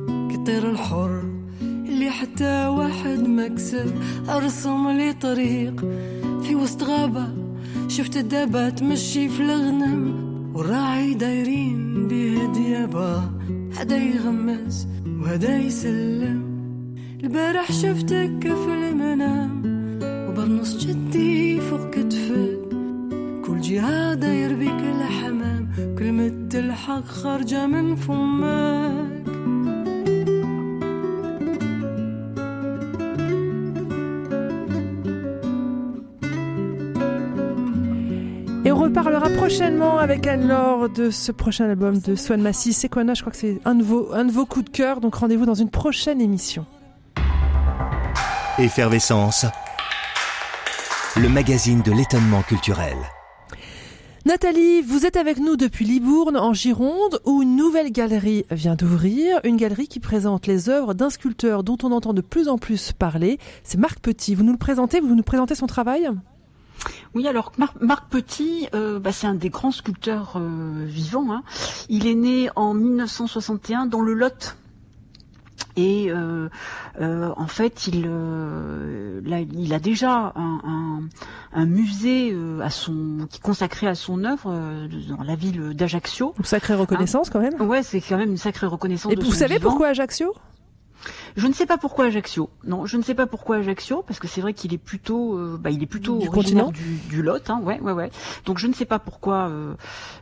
كطير 0.41 0.69
الحر 0.69 1.23
اللي 1.61 2.09
حتى 2.09 2.67
واحد 2.67 3.27
ما 3.27 3.47
كسب. 3.47 3.93
أرسم 4.29 4.89
لي 4.89 5.13
طريق 5.13 5.81
في 6.43 6.55
وسط 6.55 6.83
غابة. 6.83 7.27
شفت 7.87 8.17
الدابة 8.17 8.69
تمشي 8.69 9.29
في 9.29 9.41
الغنم 9.43 10.13
والراعي 10.55 11.13
دايرين 11.13 12.07
بيه 12.07 12.45
ديابة. 12.53 13.23
هدا 13.77 13.97
يغمس 13.97 14.87
وهدا 15.19 15.57
يسلم. 15.57 16.43
البارح 17.23 17.71
شفتك 17.71 18.39
في 18.41 18.73
المنام 18.73 19.61
وبرنص 20.29 20.85
جدي 20.85 21.61
فوق 21.61 21.89
كتفك 21.89 22.59
كل 23.45 23.61
جهة 23.61 24.13
داير 24.13 24.53
بيك 24.53 24.81
الحمام 24.95 25.69
كلمة 25.99 26.49
الحق 26.53 27.05
خارجة 27.05 27.67
من 27.67 27.95
فمك 27.95 29.20
reparlera 38.91 39.29
prochainement 39.29 39.99
avec 39.99 40.27
Anne-Laure 40.27 40.89
de 40.89 41.11
ce 41.11 41.31
prochain 41.31 41.69
album 41.69 41.99
de 41.99 42.13
Swan 42.15 42.41
Massy. 42.41 42.73
C'est 42.73 42.89
quoi, 42.89 43.03
Je 43.13 43.21
crois 43.21 43.31
que 43.31 43.37
c'est 43.37 43.61
un 43.63 43.75
de 43.75 43.83
vos, 43.83 44.11
un 44.11 44.25
de 44.25 44.33
vos 44.33 44.45
coups 44.45 44.65
de 44.65 44.69
cœur. 44.69 44.99
Donc 44.99 45.15
rendez-vous 45.15 45.45
dans 45.45 45.53
une 45.53 45.69
prochaine 45.69 46.19
émission. 46.19 46.65
Effervescence, 48.59 49.45
le 51.15 51.29
magazine 51.29 51.81
de 51.83 51.93
l'étonnement 51.93 52.41
culturel. 52.41 52.97
Nathalie, 54.25 54.81
vous 54.81 55.05
êtes 55.05 55.15
avec 55.15 55.37
nous 55.37 55.55
depuis 55.55 55.85
Libourne, 55.85 56.35
en 56.35 56.53
Gironde, 56.53 57.21
où 57.23 57.41
une 57.41 57.55
nouvelle 57.55 57.93
galerie 57.93 58.45
vient 58.51 58.75
d'ouvrir. 58.75 59.39
Une 59.45 59.55
galerie 59.55 59.87
qui 59.87 60.01
présente 60.01 60.47
les 60.47 60.67
œuvres 60.67 60.93
d'un 60.93 61.09
sculpteur 61.09 61.63
dont 61.63 61.77
on 61.81 61.93
entend 61.93 62.13
de 62.13 62.21
plus 62.21 62.49
en 62.49 62.57
plus 62.57 62.91
parler. 62.91 63.39
C'est 63.63 63.79
Marc 63.79 63.99
Petit. 64.01 64.35
Vous 64.35 64.43
nous 64.43 64.51
le 64.51 64.57
présentez? 64.57 64.99
Vous 64.99 65.15
nous 65.15 65.23
présentez 65.23 65.55
son 65.55 65.65
travail? 65.65 66.09
Oui, 67.13 67.27
alors 67.27 67.51
Marc, 67.57 67.75
Marc 67.81 68.09
Petit, 68.09 68.67
euh, 68.73 68.99
bah, 68.99 69.11
c'est 69.11 69.27
un 69.27 69.33
des 69.35 69.49
grands 69.49 69.71
sculpteurs 69.71 70.33
euh, 70.37 70.85
vivants. 70.87 71.31
hein. 71.31 71.43
Il 71.89 72.07
est 72.07 72.15
né 72.15 72.49
en 72.55 72.73
1961 72.73 73.85
dans 73.85 74.01
le 74.01 74.13
Lot. 74.13 74.55
Et 75.77 76.11
euh, 76.11 76.49
en 76.99 77.47
fait, 77.47 77.87
il, 77.87 78.01
là, 78.03 79.39
il 79.39 79.73
a 79.73 79.79
déjà 79.79 80.33
un, 80.35 80.59
un- 80.65 81.01
un 81.53 81.65
musée 81.65 82.35
à 82.61 82.69
son, 82.69 83.27
qui 83.29 83.37
est 83.37 83.41
consacré 83.41 83.87
à 83.87 83.95
son 83.95 84.23
œuvre 84.25 84.53
dans 85.09 85.23
la 85.23 85.35
ville 85.35 85.73
d'Ajaccio. 85.73 86.33
Une 86.39 86.43
sacrée 86.45 86.75
reconnaissance 86.75 87.29
quand 87.29 87.39
même. 87.39 87.59
Ouais, 87.61 87.83
c'est 87.83 88.01
quand 88.01 88.17
même 88.17 88.31
une 88.31 88.37
sacrée 88.37 88.67
reconnaissance. 88.67 89.13
Et 89.13 89.15
de 89.15 89.23
vous 89.23 89.31
son 89.31 89.37
savez 89.39 89.55
vivant. 89.57 89.69
pourquoi 89.69 89.87
Ajaccio? 89.89 90.33
Je 91.35 91.47
ne 91.47 91.53
sais 91.53 91.65
pas 91.65 91.77
pourquoi 91.77 92.05
Ajaccio. 92.05 92.49
Non, 92.65 92.85
je 92.85 92.97
ne 92.97 93.01
sais 93.03 93.15
pas 93.15 93.25
pourquoi 93.27 93.57
Ajaccio, 93.57 94.03
parce 94.05 94.19
que 94.19 94.27
c'est 94.27 94.41
vrai 94.41 94.53
qu'il 94.53 94.73
est 94.73 94.77
plutôt, 94.77 95.35
euh, 95.37 95.57
bah, 95.59 95.69
il 95.69 95.81
est 95.81 95.85
plutôt 95.87 96.17
Du 96.19 96.29
continent 96.29 96.71
du, 96.71 96.97
du 97.09 97.21
Lot, 97.21 97.49
hein, 97.49 97.61
ouais, 97.63 97.79
ouais, 97.79 97.91
ouais. 97.93 98.11
Donc 98.45 98.57
je 98.57 98.67
ne 98.67 98.73
sais 98.73 98.85
pas 98.85 98.99
pourquoi, 98.99 99.47
euh, 99.49 99.73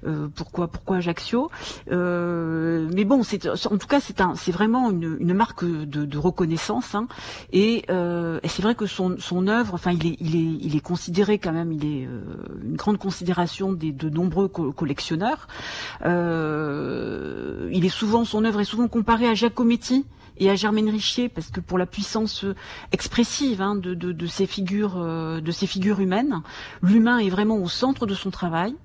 euh, 0.06 0.28
pourquoi, 0.34 0.68
pourquoi 0.68 0.98
Ajaccio. 0.98 1.50
Euh, 1.92 2.88
mais 2.94 3.04
bon, 3.06 3.24
c'est, 3.24 3.48
en 3.48 3.78
tout 3.78 3.88
cas, 3.88 4.00
c'est 4.00 4.22
un, 4.22 4.36
c'est 4.36 4.52
vraiment 4.52 4.92
une, 4.92 5.18
une 5.20 5.34
marque 5.34 5.64
de, 5.66 6.06
de 6.06 6.18
reconnaissance. 6.18 6.96
Hein, 6.96 7.08
et, 7.52 7.86
euh, 7.90 8.40
et 8.44 8.48
c'est 8.48 8.62
vrai 8.62 8.76
que 8.76 8.86
son, 8.86 9.16
son 9.20 9.48
œuvre, 9.48 9.74
enfin, 9.74 9.92
il 9.92 10.06
est, 10.08 10.18
il 10.20 10.36
est, 10.36 10.58
il 10.66 10.76
est 10.76 10.80
considéré 10.82 11.40
quand 11.40 11.52
même, 11.52 11.72
il 11.72 11.86
est 11.86 12.06
euh, 12.06 12.22
une 12.64 12.76
grande 12.76 12.98
considération 12.98 13.74
des, 13.74 13.92
de 13.92 14.10
nombreux 14.10 14.48
co- 14.48 14.72
collectionneurs. 14.72 15.48
Euh, 16.06 17.70
il 17.72 17.86
est 17.86 17.90
souvent, 17.90 18.26
son 18.26 18.46
œuvre 18.46 18.60
est 18.62 18.66
souvent 18.66 18.88
comparée 18.88 19.28
à 19.28 19.34
Giacometti 19.34 20.06
et 20.40 20.50
à 20.50 20.56
Germaine 20.56 20.90
Richier 20.90 21.30
parce 21.30 21.50
que 21.50 21.60
pour 21.60 21.78
la 21.78 21.86
puissance 21.86 22.44
euh, 22.44 22.56
expressive 22.92 23.62
hein, 23.62 23.76
de, 23.76 23.94
de, 23.94 24.12
de 24.12 24.28
ces 24.28 24.46
figures 24.46 24.96
euh, 24.98 25.42
de 25.42 25.52
ces 25.52 25.68
figures 25.68 26.00
humaines, 26.00 26.42
l'humain 26.82 27.20
est 27.20 27.30
vraiment 27.30 27.58
au 27.58 27.68
centre 27.70 28.06
de 28.06 28.14
son 28.14 28.32
travail. 28.32 28.76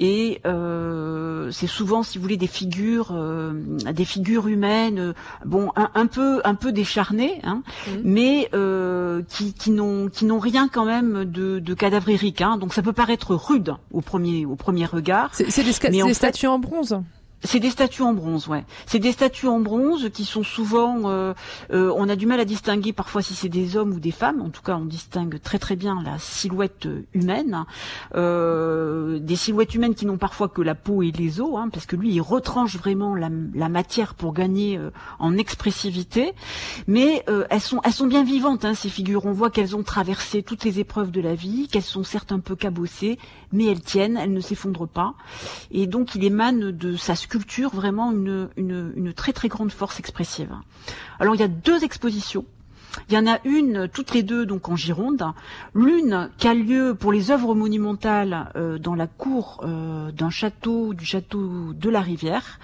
Et 0.00 0.40
euh, 0.44 1.52
c'est 1.52 1.68
souvent, 1.68 2.02
si 2.02 2.18
vous 2.18 2.22
voulez, 2.22 2.36
des 2.36 2.48
figures, 2.48 3.10
euh, 3.12 3.52
des 3.92 4.04
figures 4.04 4.48
humaines, 4.48 4.98
euh, 4.98 5.12
bon, 5.44 5.70
un, 5.76 5.88
un 5.94 6.06
peu, 6.06 6.40
un 6.44 6.56
peu 6.56 6.72
décharnées, 6.72 7.40
hein, 7.44 7.62
mais 8.02 8.48
euh, 8.54 9.22
qui, 9.28 9.52
qui 9.54 9.70
n'ont, 9.70 10.08
qui 10.08 10.24
n'ont 10.24 10.40
rien 10.40 10.66
quand 10.68 10.84
même 10.84 11.24
de, 11.24 11.60
de 11.60 11.74
cadavérique. 11.74 12.40
Hein, 12.40 12.56
donc 12.58 12.74
ça 12.74 12.82
peut 12.82 12.92
paraître 12.92 13.36
rude 13.36 13.74
au 13.92 14.00
premier, 14.00 14.46
au 14.46 14.56
premier 14.56 14.84
regard. 14.86 15.30
C'est 15.32 15.44
des, 15.62 15.72
Mais 15.92 16.02
en 16.02 16.06
des 16.06 16.10
fait- 16.10 16.14
statues 16.14 16.48
en 16.48 16.58
bronze. 16.58 16.98
C'est 17.44 17.60
des 17.60 17.68
statues 17.68 18.02
en 18.02 18.14
bronze, 18.14 18.48
ouais. 18.48 18.64
C'est 18.86 18.98
des 18.98 19.12
statues 19.12 19.48
en 19.48 19.60
bronze 19.60 20.08
qui 20.14 20.24
sont 20.24 20.42
souvent, 20.42 21.10
euh, 21.10 21.34
euh, 21.72 21.92
on 21.94 22.08
a 22.08 22.16
du 22.16 22.24
mal 22.24 22.40
à 22.40 22.46
distinguer 22.46 22.94
parfois 22.94 23.20
si 23.20 23.34
c'est 23.34 23.50
des 23.50 23.76
hommes 23.76 23.92
ou 23.92 24.00
des 24.00 24.12
femmes. 24.12 24.40
En 24.40 24.48
tout 24.48 24.62
cas, 24.62 24.76
on 24.76 24.86
distingue 24.86 25.38
très 25.42 25.58
très 25.58 25.76
bien 25.76 26.02
la 26.02 26.18
silhouette 26.18 26.88
humaine, 27.12 27.64
Euh, 28.14 29.18
des 29.18 29.36
silhouettes 29.36 29.74
humaines 29.74 29.94
qui 29.94 30.06
n'ont 30.06 30.16
parfois 30.16 30.48
que 30.48 30.62
la 30.62 30.74
peau 30.74 31.02
et 31.02 31.10
les 31.10 31.40
os, 31.40 31.56
hein, 31.56 31.68
parce 31.70 31.84
que 31.84 31.96
lui, 31.96 32.12
il 32.12 32.20
retranche 32.20 32.76
vraiment 32.76 33.14
la, 33.14 33.28
matière 33.68 34.14
pour 34.14 34.32
gagner 34.32 34.78
en 35.18 35.36
expressivité. 35.36 36.32
Mais 36.86 37.24
elles 37.50 37.60
sont, 37.60 37.80
elles 37.84 37.92
sont 37.92 38.06
bien 38.06 38.24
vivantes, 38.24 38.64
hein, 38.64 38.74
ces 38.74 38.88
figures. 38.88 39.26
On 39.26 39.32
voit 39.32 39.50
qu'elles 39.50 39.76
ont 39.76 39.82
traversé 39.82 40.42
toutes 40.42 40.64
les 40.64 40.80
épreuves 40.80 41.10
de 41.10 41.20
la 41.20 41.34
vie, 41.34 41.68
qu'elles 41.68 41.82
sont 41.82 42.04
certes 42.04 42.32
un 42.32 42.40
peu 42.40 42.56
cabossées, 42.56 43.18
mais 43.54 43.66
elles 43.66 43.80
tiennent, 43.80 44.16
elles 44.16 44.32
ne 44.32 44.40
s'effondrent 44.40 44.88
pas. 44.88 45.14
Et 45.70 45.86
donc, 45.86 46.14
il 46.14 46.24
émane 46.24 46.70
de 46.72 46.96
sa 46.96 47.14
sculpture 47.14 47.70
vraiment 47.74 48.12
une, 48.12 49.12
très 49.14 49.32
très 49.32 49.48
grande 49.48 49.72
force 49.72 49.98
expressive. 49.98 50.52
Alors, 51.20 51.34
il 51.34 51.40
y 51.40 51.44
a 51.44 51.48
deux 51.48 51.84
expositions. 51.84 52.44
Il 53.08 53.14
y 53.14 53.18
en 53.18 53.26
a 53.26 53.38
une, 53.44 53.88
toutes 53.88 54.12
les 54.12 54.22
deux, 54.22 54.46
donc 54.46 54.68
en 54.68 54.76
Gironde. 54.76 55.24
L'une 55.74 56.30
qui 56.38 56.46
a 56.46 56.54
lieu 56.54 56.94
pour 56.94 57.12
les 57.12 57.30
œuvres 57.32 57.54
monumentales 57.54 58.52
euh, 58.56 58.78
dans 58.78 58.94
la 58.94 59.08
cour 59.08 59.60
euh, 59.64 60.12
d'un 60.12 60.30
château, 60.30 60.94
du 60.94 61.04
château 61.04 61.72
de 61.72 61.90
la 61.90 62.00
Rivière, 62.00 62.60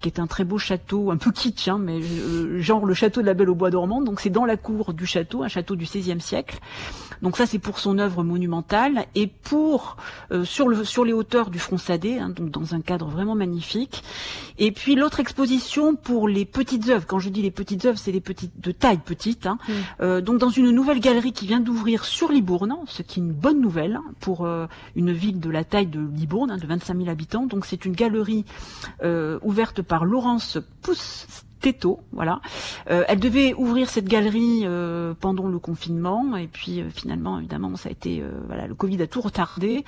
qui 0.00 0.08
est 0.08 0.18
un 0.18 0.26
très 0.26 0.44
beau 0.44 0.58
château, 0.58 1.10
un 1.10 1.16
peu 1.16 1.30
kitsch, 1.30 1.68
hein, 1.68 1.78
mais 1.78 2.00
euh, 2.00 2.60
genre 2.60 2.84
le 2.84 2.94
château 2.94 3.20
de 3.20 3.26
la 3.26 3.34
Belle 3.34 3.50
au 3.50 3.54
Bois 3.54 3.70
dormant. 3.70 4.02
Donc 4.02 4.20
c'est 4.20 4.30
dans 4.30 4.44
la 4.44 4.56
cour 4.56 4.92
du 4.92 5.06
château, 5.06 5.42
un 5.42 5.48
château 5.48 5.76
du 5.76 5.84
XVIe 5.84 6.20
siècle. 6.20 6.58
Donc 7.22 7.36
ça 7.36 7.46
c'est 7.46 7.58
pour 7.58 7.78
son 7.78 7.98
œuvre 7.98 8.22
monumentale 8.24 9.06
et 9.14 9.26
pour 9.26 9.96
euh, 10.32 10.44
sur 10.44 10.68
le 10.68 10.84
sur 10.84 11.04
les 11.04 11.12
hauteurs 11.12 11.50
du 11.50 11.58
front 11.58 11.78
Sadé, 11.78 12.18
hein, 12.18 12.30
donc 12.30 12.50
dans 12.50 12.74
un 12.74 12.80
cadre 12.80 13.08
vraiment 13.08 13.34
magnifique. 13.34 14.02
Et 14.58 14.72
puis 14.72 14.94
l'autre 14.94 15.20
exposition 15.20 15.94
pour 15.96 16.28
les 16.28 16.44
petites 16.44 16.88
œuvres. 16.88 17.06
Quand 17.06 17.18
je 17.18 17.28
dis 17.28 17.42
les 17.42 17.50
petites 17.50 17.84
œuvres, 17.86 17.98
c'est 17.98 18.12
les 18.12 18.20
petites 18.20 18.60
de 18.60 18.72
taille 18.72 18.98
petite. 18.98 19.46
hein. 19.46 19.58
Euh, 20.00 20.20
donc 20.20 20.38
dans 20.38 20.50
une 20.50 20.70
nouvelle 20.70 21.00
galerie 21.00 21.32
qui 21.32 21.46
vient 21.46 21.60
d'ouvrir 21.60 22.04
sur 22.04 22.30
Libourne, 22.30 22.76
ce 22.86 23.02
qui 23.02 23.20
est 23.20 23.22
une 23.22 23.32
bonne 23.32 23.60
nouvelle 23.60 23.96
hein, 23.96 24.04
pour 24.20 24.44
euh, 24.44 24.66
une 24.96 25.12
ville 25.12 25.40
de 25.40 25.50
la 25.50 25.64
taille 25.64 25.86
de 25.86 26.00
Libourne, 26.00 26.50
hein, 26.50 26.58
de 26.58 26.66
25 26.66 26.96
000 26.96 27.08
habitants. 27.08 27.46
Donc 27.46 27.66
c'est 27.66 27.84
une 27.84 27.94
galerie 27.94 28.44
euh, 29.02 29.38
ouverte 29.42 29.82
par 29.82 30.04
Laurence 30.04 30.58
Poustetto, 31.60 32.00
voilà. 32.12 32.40
Euh, 32.90 33.04
elle 33.08 33.20
devait 33.20 33.52
ouvrir 33.54 33.90
cette 33.90 34.06
galerie 34.06 34.62
euh, 34.64 35.12
pendant 35.20 35.46
le 35.46 35.58
confinement 35.58 36.36
et 36.36 36.46
puis 36.46 36.80
euh, 36.80 36.88
finalement 36.88 37.38
évidemment 37.38 37.76
ça 37.76 37.90
a 37.90 37.92
été 37.92 38.22
euh, 38.22 38.30
voilà 38.46 38.66
le 38.66 38.74
Covid 38.74 39.00
a 39.02 39.06
tout 39.06 39.20
retardé. 39.20 39.84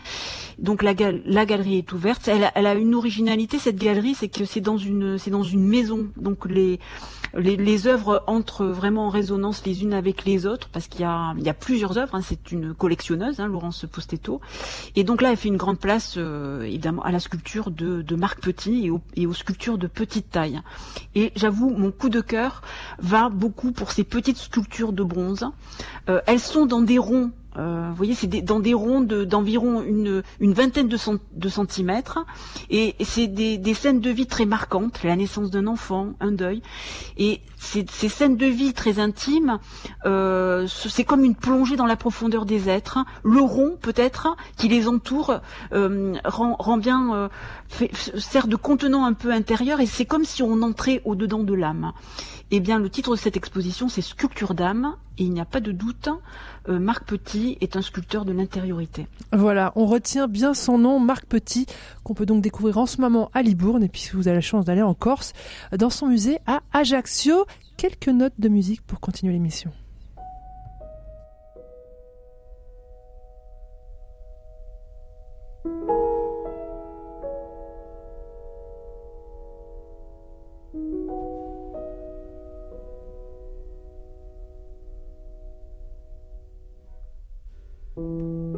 Donc 0.59 0.83
la, 0.83 0.93
gal- 0.95 1.23
la 1.25 1.47
galerie 1.47 1.79
est 1.79 1.93
ouverte. 1.93 2.29
Elle 2.29 2.45
a, 2.45 2.53
elle 2.55 2.66
a 2.66 2.75
une 2.75 2.95
originalité 2.95 3.59
cette 3.59 3.77
galerie, 3.77 4.14
c'est 4.14 4.29
que 4.29 4.45
c'est 4.45 4.61
dans 4.61 4.77
une 4.77 5.16
c'est 5.16 5.31
dans 5.31 5.43
une 5.43 5.66
maison. 5.66 6.09
Donc 6.16 6.45
les 6.47 6.79
les, 7.35 7.57
les 7.57 7.87
œuvres 7.87 8.23
entrent 8.27 8.66
vraiment 8.66 9.07
en 9.07 9.09
résonance 9.09 9.64
les 9.64 9.83
unes 9.83 9.95
avec 9.95 10.27
les 10.27 10.45
autres 10.45 10.68
parce 10.70 10.87
qu'il 10.87 11.01
y 11.01 11.05
a, 11.05 11.33
il 11.39 11.45
y 11.45 11.49
a 11.49 11.55
plusieurs 11.55 11.97
œuvres. 11.97 12.14
hein. 12.14 12.20
c'est 12.23 12.53
une 12.53 12.75
collectionneuse, 12.75 13.41
hein, 13.41 13.47
Laurence 13.47 13.87
Postetto. 13.91 14.43
Et 14.97 15.05
donc 15.05 15.23
là, 15.23 15.31
elle 15.31 15.39
fait 15.39 15.49
une 15.49 15.57
grande 15.57 15.79
place 15.79 16.16
euh, 16.18 16.61
évidemment 16.64 17.01
à 17.03 17.11
la 17.11 17.20
sculpture 17.20 17.70
de, 17.70 18.03
de 18.03 18.16
Marc 18.16 18.41
Petit 18.43 18.87
et, 18.87 19.23
et 19.23 19.27
aux 19.27 19.33
sculptures 19.33 19.79
de 19.79 19.87
petite 19.87 20.29
taille. 20.31 20.61
Et 21.14 21.33
j'avoue, 21.35 21.61
mon 21.70 21.90
coup 21.90 22.08
de 22.08 22.20
cœur 22.20 22.62
va 22.98 23.28
beaucoup 23.28 23.72
pour 23.72 23.92
ces 23.92 24.04
petites 24.04 24.38
sculptures 24.38 24.92
de 24.92 25.02
bronze. 25.02 25.46
Euh, 26.08 26.20
elles 26.26 26.40
sont 26.40 26.66
dans 26.66 26.82
des 26.82 26.98
ronds. 26.98 27.30
Euh, 27.59 27.88
vous 27.90 27.94
voyez, 27.96 28.14
c'est 28.14 28.26
dans 28.26 28.61
des 28.61 28.74
ronds 28.74 29.00
de- 29.03 29.24
d'environ 29.24 29.82
une, 29.82 30.22
vingtaine 30.53 30.88
de, 30.88 30.96
cent- 30.96 31.18
de 31.34 31.48
centimètres, 31.48 32.18
et, 32.70 32.94
c'est 33.05 33.26
des, 33.26 33.59
scènes 33.74 34.00
de 34.00 34.11
vie 34.11 34.26
très 34.26 34.46
marquantes, 34.46 35.03
la 35.05 35.16
naissance 35.16 35.50
d'un 35.50 35.66
enfant, 35.66 36.14
un 36.20 36.32
deuil, 36.32 36.62
et 37.18 37.40
ces, 37.59 37.84
ces 37.90 38.09
scènes 38.09 38.36
de 38.36 38.46
vie 38.46 38.72
très 38.72 38.98
intimes, 38.98 39.59
euh, 40.07 40.66
ce- 40.66 40.88
c'est 40.88 41.05
comme 41.05 41.24
une 41.24 41.34
plongée 41.34 41.76
dans 41.76 41.86
la 41.86 41.96
profondeur 41.96 42.46
des 42.46 42.68
êtres. 42.68 42.98
Le 43.22 43.40
rond, 43.40 43.76
peut-être, 43.80 44.36
qui 44.57 44.68
les 44.68 44.88
entoure, 44.88 45.40
euh, 45.72 46.14
rend, 46.24 46.76
bien, 46.78 47.28
sert 48.16 48.46
de 48.46 48.57
contenant 48.57 49.05
un 49.05 49.12
peu 49.12 49.30
intérieur, 49.30 49.80
et 49.80 49.86
c'est 49.86 50.07
comme 50.07 50.24
si 50.24 50.42
on 50.42 50.62
entrait 50.62 51.03
au-dedans 51.05 51.42
de 51.42 51.55
l'âme. 51.55 51.92
Eh 52.55 52.61
bien, 52.61 52.78
le 52.78 52.90
titre 52.90 53.12
de 53.12 53.16
cette 53.16 53.38
exposition, 53.38 53.88
c'est 53.88 54.03
Sculpture 54.03 54.53
d'âme, 54.53 54.96
et 55.16 55.24
il 55.24 55.32
n'y 55.32 55.40
a 55.40 55.46
pas 55.46 55.61
de 55.61 55.72
doute, 55.72 56.11
euh, 56.68 56.78
Marc 56.78 57.05
Petit 57.07 57.57
est 57.62 57.76
un 57.76 57.80
sculpteur 57.80 58.26
de 58.26 58.32
l'intériorité. 58.32 59.07
Voilà, 59.32 59.72
on 59.74 59.86
retient 59.86 60.28
bien 60.28 60.53
son 60.53 60.76
nom, 60.76 61.00
Marc 61.00 61.24
Petit, 61.24 61.64
qu'on 62.05 62.12
peut 62.12 62.26
donc 62.26 62.42
découvrir 62.42 62.76
en 62.76 62.84
ce 62.84 63.00
moment 63.00 63.30
à 63.32 63.40
Libourne, 63.40 63.82
et 63.82 63.88
puis 63.88 64.03
si 64.03 64.11
vous 64.11 64.28
avez 64.28 64.36
la 64.36 64.42
chance 64.42 64.66
d'aller 64.66 64.82
en 64.82 64.92
Corse, 64.92 65.32
dans 65.74 65.88
son 65.88 66.09
musée 66.09 66.40
à 66.46 66.61
Ajaccio. 66.74 67.46
Quelques 67.78 68.09
notes 68.09 68.34
de 68.38 68.50
musique 68.50 68.82
pour 68.82 69.00
continuer 69.00 69.32
l'émission. 69.32 69.72
Música 87.95 88.51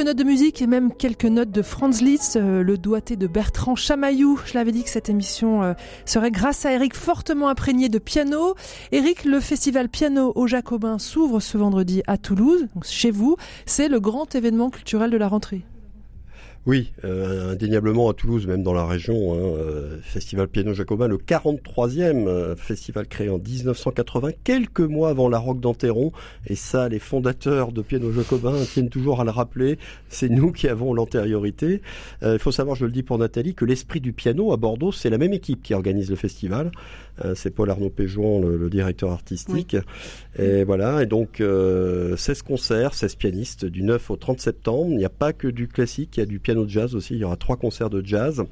Quelques 0.00 0.16
notes 0.16 0.18
de 0.18 0.24
musique 0.24 0.62
et 0.62 0.66
même 0.66 0.94
quelques 0.94 1.26
notes 1.26 1.50
de 1.50 1.60
Franz 1.60 2.02
Liszt, 2.02 2.36
euh, 2.36 2.62
le 2.62 2.78
doigté 2.78 3.16
de 3.16 3.26
Bertrand 3.26 3.76
Chamaillou. 3.76 4.40
Je 4.46 4.54
l'avais 4.54 4.72
dit 4.72 4.82
que 4.82 4.88
cette 4.88 5.10
émission 5.10 5.62
euh, 5.62 5.74
serait 6.06 6.30
grâce 6.30 6.64
à 6.64 6.72
Eric 6.72 6.96
fortement 6.96 7.50
imprégné 7.50 7.90
de 7.90 7.98
piano. 7.98 8.54
Eric, 8.92 9.26
le 9.26 9.40
festival 9.40 9.90
piano 9.90 10.32
au 10.36 10.46
Jacobin 10.46 10.98
s'ouvre 10.98 11.40
ce 11.40 11.58
vendredi 11.58 12.02
à 12.06 12.16
Toulouse, 12.16 12.68
chez 12.82 13.10
vous. 13.10 13.36
C'est 13.66 13.88
le 13.88 14.00
grand 14.00 14.34
événement 14.34 14.70
culturel 14.70 15.10
de 15.10 15.18
la 15.18 15.28
rentrée. 15.28 15.66
Oui, 16.66 16.92
euh, 17.04 17.52
indéniablement 17.52 18.10
à 18.10 18.12
Toulouse, 18.12 18.46
même 18.46 18.62
dans 18.62 18.74
la 18.74 18.84
région, 18.84 19.32
hein, 19.32 19.38
euh, 19.38 19.98
Festival 20.02 20.46
Piano 20.46 20.74
Jacobin, 20.74 21.08
le 21.08 21.16
43e 21.16 22.28
euh, 22.28 22.54
festival 22.54 23.06
créé 23.08 23.30
en 23.30 23.38
1980, 23.38 24.32
quelques 24.44 24.80
mois 24.80 25.08
avant 25.08 25.30
la 25.30 25.38
Roque 25.38 25.60
d'Anteron. 25.60 26.12
Et 26.46 26.56
ça, 26.56 26.90
les 26.90 26.98
fondateurs 26.98 27.72
de 27.72 27.80
Piano 27.80 28.12
Jacobin 28.12 28.54
tiennent 28.64 28.90
toujours 28.90 29.22
à 29.22 29.24
le 29.24 29.30
rappeler. 29.30 29.78
C'est 30.10 30.28
nous 30.28 30.52
qui 30.52 30.68
avons 30.68 30.92
l'antériorité. 30.92 31.80
Il 32.22 32.38
faut 32.38 32.52
savoir, 32.52 32.76
je 32.76 32.84
le 32.84 32.92
dis 32.92 33.02
pour 33.02 33.16
Nathalie, 33.16 33.54
que 33.54 33.64
l'esprit 33.64 34.00
du 34.00 34.12
piano 34.12 34.52
à 34.52 34.56
Bordeaux, 34.56 34.92
c'est 34.92 35.08
la 35.08 35.18
même 35.18 35.32
équipe 35.32 35.62
qui 35.62 35.72
organise 35.72 36.10
le 36.10 36.16
festival. 36.16 36.70
C'est 37.34 37.50
Paul 37.50 37.68
Arnaud 37.70 37.90
Péjouan, 37.90 38.40
le, 38.40 38.56
le 38.56 38.70
directeur 38.70 39.10
artistique. 39.10 39.76
Et 40.38 40.64
voilà, 40.64 41.02
et 41.02 41.06
donc 41.06 41.40
euh, 41.40 42.16
16 42.16 42.42
concerts, 42.42 42.94
16 42.94 43.16
pianistes 43.16 43.64
du 43.66 43.82
9 43.82 44.10
au 44.10 44.16
30 44.16 44.40
septembre. 44.40 44.90
Il 44.90 44.96
n'y 44.96 45.04
a 45.04 45.10
pas 45.10 45.32
que 45.32 45.48
du 45.48 45.68
classique, 45.68 46.16
il 46.16 46.20
y 46.20 46.22
a 46.22 46.26
du 46.26 46.38
piano 46.38 46.49
de 46.54 46.68
jazz 46.68 46.94
aussi. 46.94 47.14
Il 47.14 47.20
y 47.20 47.24
aura 47.24 47.36
trois 47.36 47.56
concerts 47.56 47.90
de 47.90 48.04
jazz. 48.04 48.44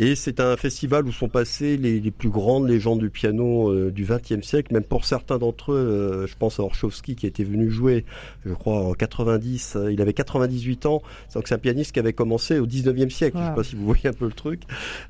Et 0.00 0.14
c'est 0.14 0.38
un 0.38 0.56
festival 0.56 1.06
où 1.06 1.12
sont 1.12 1.28
passées 1.28 1.76
les, 1.76 1.98
les 1.98 2.10
plus 2.12 2.28
grandes 2.30 2.68
légendes 2.68 3.00
du 3.00 3.10
piano 3.10 3.68
euh, 3.72 3.90
du 3.90 4.04
XXe 4.04 4.46
siècle. 4.46 4.72
Même 4.72 4.84
pour 4.84 5.04
certains 5.04 5.38
d'entre 5.38 5.72
eux, 5.72 5.76
euh, 5.76 6.26
je 6.28 6.36
pense 6.38 6.60
à 6.60 6.62
Orchowski 6.62 7.16
qui 7.16 7.26
était 7.26 7.42
venu 7.42 7.68
jouer, 7.68 8.04
je 8.46 8.52
crois, 8.54 8.80
en 8.80 8.92
90. 8.94 9.74
euh, 9.74 9.92
il 9.92 10.00
avait 10.00 10.12
98 10.12 10.86
ans. 10.86 11.02
Donc 11.34 11.48
c'est 11.48 11.54
un 11.56 11.58
pianiste 11.58 11.90
qui 11.90 11.98
avait 11.98 12.12
commencé 12.12 12.60
au 12.60 12.66
19e 12.68 13.10
siècle. 13.10 13.36
Je 13.38 13.42
sais 13.42 13.48
Wow. 13.50 13.56
pas 13.56 13.64
si 13.64 13.74
vous 13.74 13.84
voyez 13.86 14.06
un 14.06 14.12
peu 14.12 14.26
le 14.26 14.32
truc. 14.32 14.62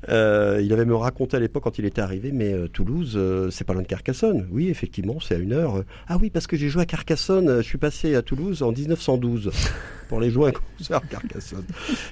Il 0.07 0.73
avait 0.73 0.85
me 0.85 0.95
raconté 0.95 1.37
à 1.37 1.39
l'époque 1.39 1.63
quand 1.65 1.77
il 1.77 1.85
était 1.85 2.01
arrivé, 2.01 2.31
mais 2.31 2.55
Toulouse, 2.69 3.19
c'est 3.51 3.65
pas 3.65 3.73
loin 3.73 3.83
de 3.83 3.87
Carcassonne. 3.87 4.47
Oui, 4.51 4.69
effectivement, 4.69 5.19
c'est 5.19 5.35
à 5.35 5.37
une 5.37 5.53
heure. 5.53 5.83
Ah 6.07 6.17
oui, 6.19 6.31
parce 6.31 6.47
que 6.47 6.57
j'ai 6.57 6.67
joué 6.69 6.81
à 6.81 6.85
Carcassonne. 6.85 7.57
Je 7.57 7.61
suis 7.67 7.77
passé 7.77 8.15
à 8.15 8.23
Toulouse 8.23 8.63
en 8.63 8.71
1912 8.71 9.51
pour 10.09 10.17
aller 10.17 10.31
jouer 10.31 10.49
un 10.49 10.53
concert 10.77 10.97
à 10.97 11.01
Carcassonne. 11.01 11.65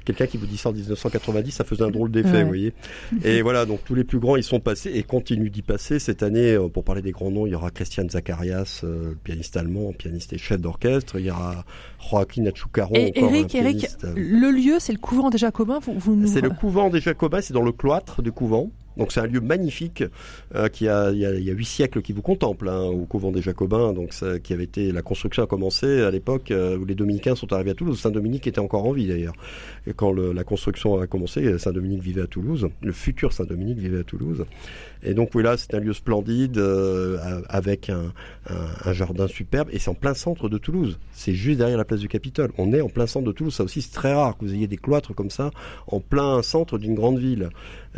Quelqu'un 0.05 0.27
qui 0.27 0.37
vous 0.37 0.45
dit 0.45 0.57
ça 0.57 0.69
en 0.69 0.73
1990, 0.73 1.51
ça 1.51 1.63
faisait 1.63 1.83
un 1.83 1.89
drôle 1.89 2.11
d'effet, 2.11 2.29
Ouais. 2.31 2.41
vous 2.43 2.47
voyez. 2.49 2.66
Et 3.23 3.41
voilà, 3.41 3.65
donc 3.65 3.83
tous 3.85 3.95
les 3.95 4.03
plus 4.03 4.19
grands, 4.19 4.35
ils 4.35 4.43
sont 4.43 4.59
passés 4.59 4.91
et 4.93 5.03
continuent 5.03 5.49
d'y 5.49 5.61
passer. 5.61 5.99
Cette 5.99 6.23
année, 6.23 6.53
euh, 6.53 6.67
pour 6.67 6.83
parler 6.83 7.01
des 7.01 7.11
grands 7.11 7.31
noms, 7.31 7.45
il 7.45 7.51
y 7.51 7.55
aura 7.55 7.71
Christian 7.71 8.07
Zacharias, 8.09 8.81
euh, 8.83 9.13
pianiste 9.23 9.57
allemand, 9.57 9.93
pianiste 9.93 10.33
et 10.33 10.37
chef 10.37 10.59
d'orchestre. 10.59 11.19
Il 11.19 11.25
y 11.25 11.31
aura 11.31 11.65
Joaquin 12.09 12.45
Achucaro, 12.45 12.93
Et 12.95 13.13
encore 13.15 13.33
Eric, 13.33 13.55
euh, 13.55 14.13
le 14.15 14.51
lieu, 14.51 14.75
c'est 14.79 14.93
le 14.93 14.99
couvent 14.99 15.29
des 15.29 15.37
Jacobins. 15.37 15.79
Vous, 15.81 15.93
vous 15.97 16.15
nous... 16.15 16.27
c'est 16.27 16.41
le 16.41 16.49
couvent 16.49 16.89
des 16.89 17.01
Jacobins, 17.01 17.41
c'est 17.41 17.53
dans 17.53 17.63
le 17.63 17.71
cloître 17.71 18.21
du 18.21 18.31
couvent. 18.31 18.69
Donc 18.97 19.11
c'est 19.11 19.19
un 19.19 19.27
lieu 19.27 19.41
magnifique 19.41 20.03
euh, 20.55 20.67
qui 20.69 20.87
a 20.87 21.11
il 21.11 21.19
y 21.19 21.25
a 21.25 21.53
huit 21.53 21.65
siècles 21.65 22.01
qui 22.01 22.13
vous 22.13 22.21
contemple 22.21 22.67
hein, 22.69 22.81
au 22.81 23.05
couvent 23.05 23.31
des 23.31 23.41
Jacobins. 23.41 23.93
Donc 23.93 24.13
ça, 24.13 24.39
qui 24.39 24.53
avait 24.53 24.63
été 24.63 24.91
la 24.91 25.01
construction 25.01 25.43
a 25.43 25.47
commencé 25.47 26.01
à 26.01 26.11
l'époque 26.11 26.51
euh, 26.51 26.77
où 26.77 26.85
les 26.85 26.95
Dominicains 26.95 27.35
sont 27.35 27.53
arrivés 27.53 27.71
à 27.71 27.75
Toulouse. 27.75 27.99
Saint 27.99 28.11
Dominique 28.11 28.47
était 28.47 28.59
encore 28.59 28.85
en 28.85 28.91
vie 28.91 29.07
d'ailleurs. 29.07 29.35
Et 29.85 29.93
quand 29.93 30.11
la 30.11 30.43
construction 30.43 30.99
a 30.99 31.07
commencé, 31.07 31.57
Saint 31.59 31.71
Dominique 31.71 32.01
vivait 32.01 32.23
à 32.23 32.27
Toulouse. 32.27 32.67
Le 32.81 32.91
futur 32.91 33.33
Saint 33.33 33.45
Dominique 33.45 33.77
vivait 33.77 33.99
à 33.99 34.03
Toulouse. 34.03 34.45
Et 35.03 35.13
donc 35.13 35.29
oui 35.35 35.43
là 35.43 35.57
c'est 35.57 35.73
un 35.75 35.79
lieu 35.79 35.93
splendide 35.93 36.57
euh, 36.57 37.41
avec 37.49 37.89
un, 37.89 38.11
un, 38.49 38.65
un 38.83 38.93
jardin 38.93 39.27
superbe 39.27 39.69
et 39.71 39.79
c'est 39.79 39.89
en 39.89 39.95
plein 39.95 40.13
centre 40.13 40.49
de 40.49 40.57
Toulouse. 40.57 40.97
C'est 41.11 41.33
juste 41.33 41.59
derrière 41.59 41.77
la 41.77 41.85
place 41.85 41.99
du 41.99 42.07
Capitole. 42.07 42.51
On 42.57 42.73
est 42.73 42.81
en 42.81 42.89
plein 42.89 43.07
centre 43.07 43.25
de 43.25 43.31
Toulouse. 43.31 43.53
Ça 43.53 43.63
aussi 43.63 43.81
c'est 43.81 43.93
très 43.93 44.13
rare 44.13 44.37
que 44.37 44.45
vous 44.45 44.53
ayez 44.53 44.67
des 44.67 44.77
cloîtres 44.77 45.13
comme 45.13 45.29
ça 45.29 45.51
en 45.87 45.99
plein 45.99 46.41
centre 46.41 46.77
d'une 46.77 46.95
grande 46.95 47.19
ville. 47.19 47.49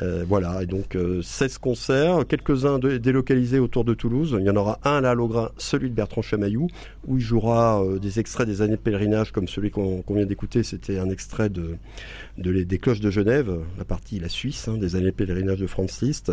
Euh, 0.01 0.23
voilà, 0.25 0.63
et 0.63 0.65
donc 0.65 0.95
euh, 0.95 1.21
16 1.21 1.57
concerts, 1.57 2.25
quelques-uns 2.27 2.79
délocalisés 2.79 3.59
autour 3.59 3.83
de 3.83 3.93
Toulouse. 3.93 4.37
Il 4.39 4.45
y 4.45 4.49
en 4.49 4.55
aura 4.55 4.79
un 4.85 4.97
à 4.97 5.01
la 5.01 5.13
Logrin, 5.13 5.49
celui 5.57 5.89
de 5.89 5.95
Bertrand 5.95 6.21
Chamaillou, 6.21 6.67
où 7.05 7.17
il 7.17 7.21
jouera 7.23 7.83
euh, 7.83 7.99
des 7.99 8.17
extraits 8.19 8.47
des 8.47 8.61
années 8.61 8.77
de 8.77 8.81
pèlerinage, 8.81 9.31
comme 9.33 9.49
celui 9.49 9.71
qu'on 9.71 10.01
vient 10.07 10.25
d'écouter. 10.25 10.63
C'était 10.63 10.99
un 10.99 11.09
extrait 11.09 11.49
de, 11.49 11.75
les- 12.37 12.63
des 12.63 12.77
cloches 12.77 13.01
de 13.01 13.11
Genève, 13.11 13.53
la 13.77 13.83
partie 13.83 14.19
la 14.19 14.29
Suisse, 14.29 14.69
hein, 14.69 14.77
des 14.77 14.95
années 14.95 15.07
de 15.07 15.11
pèlerinage 15.11 15.59
de 15.59 15.67
Franz 15.67 15.99
Liszt. 16.05 16.31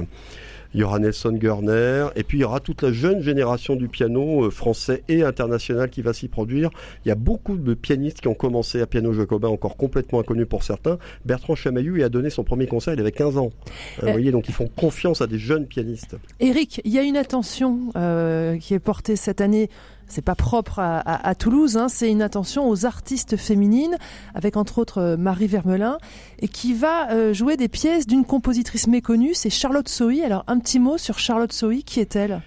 Il 0.76 0.80
y 0.80 0.82
aura 0.84 0.98
Nelson 0.98 1.32
Görner, 1.32 2.08
et 2.16 2.22
puis 2.22 2.36
il 2.36 2.40
y 2.42 2.44
aura 2.44 2.60
toute 2.60 2.82
la 2.82 2.92
jeune 2.92 3.22
génération 3.22 3.76
du 3.76 3.88
piano 3.88 4.44
euh, 4.44 4.50
français 4.50 5.02
et 5.08 5.22
international 5.22 5.88
qui 5.88 6.02
va 6.02 6.12
s'y 6.12 6.28
produire. 6.28 6.68
Il 7.06 7.08
y 7.08 7.10
a 7.10 7.14
beaucoup 7.14 7.56
de 7.56 7.72
pianistes 7.72 8.20
qui 8.20 8.28
ont 8.28 8.34
commencé 8.34 8.82
à 8.82 8.86
piano 8.86 9.10
jacobin, 9.14 9.48
encore 9.48 9.78
complètement 9.78 10.20
inconnus 10.20 10.46
pour 10.46 10.62
certains. 10.64 10.98
Bertrand 11.24 11.54
Chamaillou 11.54 11.96
y 11.96 12.02
a 12.02 12.10
donné 12.10 12.28
son 12.28 12.44
premier 12.44 12.66
concert, 12.66 12.92
il 12.92 13.00
avait 13.00 13.10
15 13.10 13.38
ans. 13.38 13.52
Euh, 13.54 14.02
Vous 14.02 14.08
Euh, 14.08 14.12
voyez, 14.12 14.30
donc 14.32 14.50
ils 14.50 14.54
font 14.54 14.68
confiance 14.68 15.22
à 15.22 15.26
des 15.26 15.38
jeunes 15.38 15.64
pianistes. 15.64 16.16
Eric, 16.40 16.82
il 16.84 16.92
y 16.92 16.98
a 16.98 17.02
une 17.04 17.16
attention 17.16 17.78
euh, 17.96 18.58
qui 18.58 18.74
est 18.74 18.78
portée 18.78 19.16
cette 19.16 19.40
année. 19.40 19.70
C'est 20.08 20.22
pas 20.22 20.34
propre 20.34 20.78
à, 20.78 21.34
Toulouse, 21.34 21.76
hein, 21.76 21.88
c'est 21.88 22.10
une 22.10 22.22
attention 22.22 22.68
aux 22.68 22.86
artistes 22.86 23.36
féminines, 23.36 23.96
avec 24.34 24.56
entre 24.56 24.78
autres 24.78 24.98
euh, 24.98 25.16
Marie 25.16 25.48
Vermelin, 25.48 25.98
et 26.38 26.48
qui 26.48 26.74
va 26.74 27.10
euh, 27.10 27.32
jouer 27.32 27.56
des 27.56 27.68
pièces 27.68 28.06
d'une 28.06 28.24
compositrice 28.24 28.86
méconnue, 28.86 29.34
c'est 29.34 29.50
Charlotte 29.50 29.88
Sohi. 29.88 30.22
Alors 30.22 30.44
un 30.46 30.58
petit 30.58 30.78
mot 30.78 30.96
sur 30.96 31.18
Charlotte 31.18 31.52
Sohi, 31.52 31.82
qui 31.82 32.00
est-elle? 32.00 32.40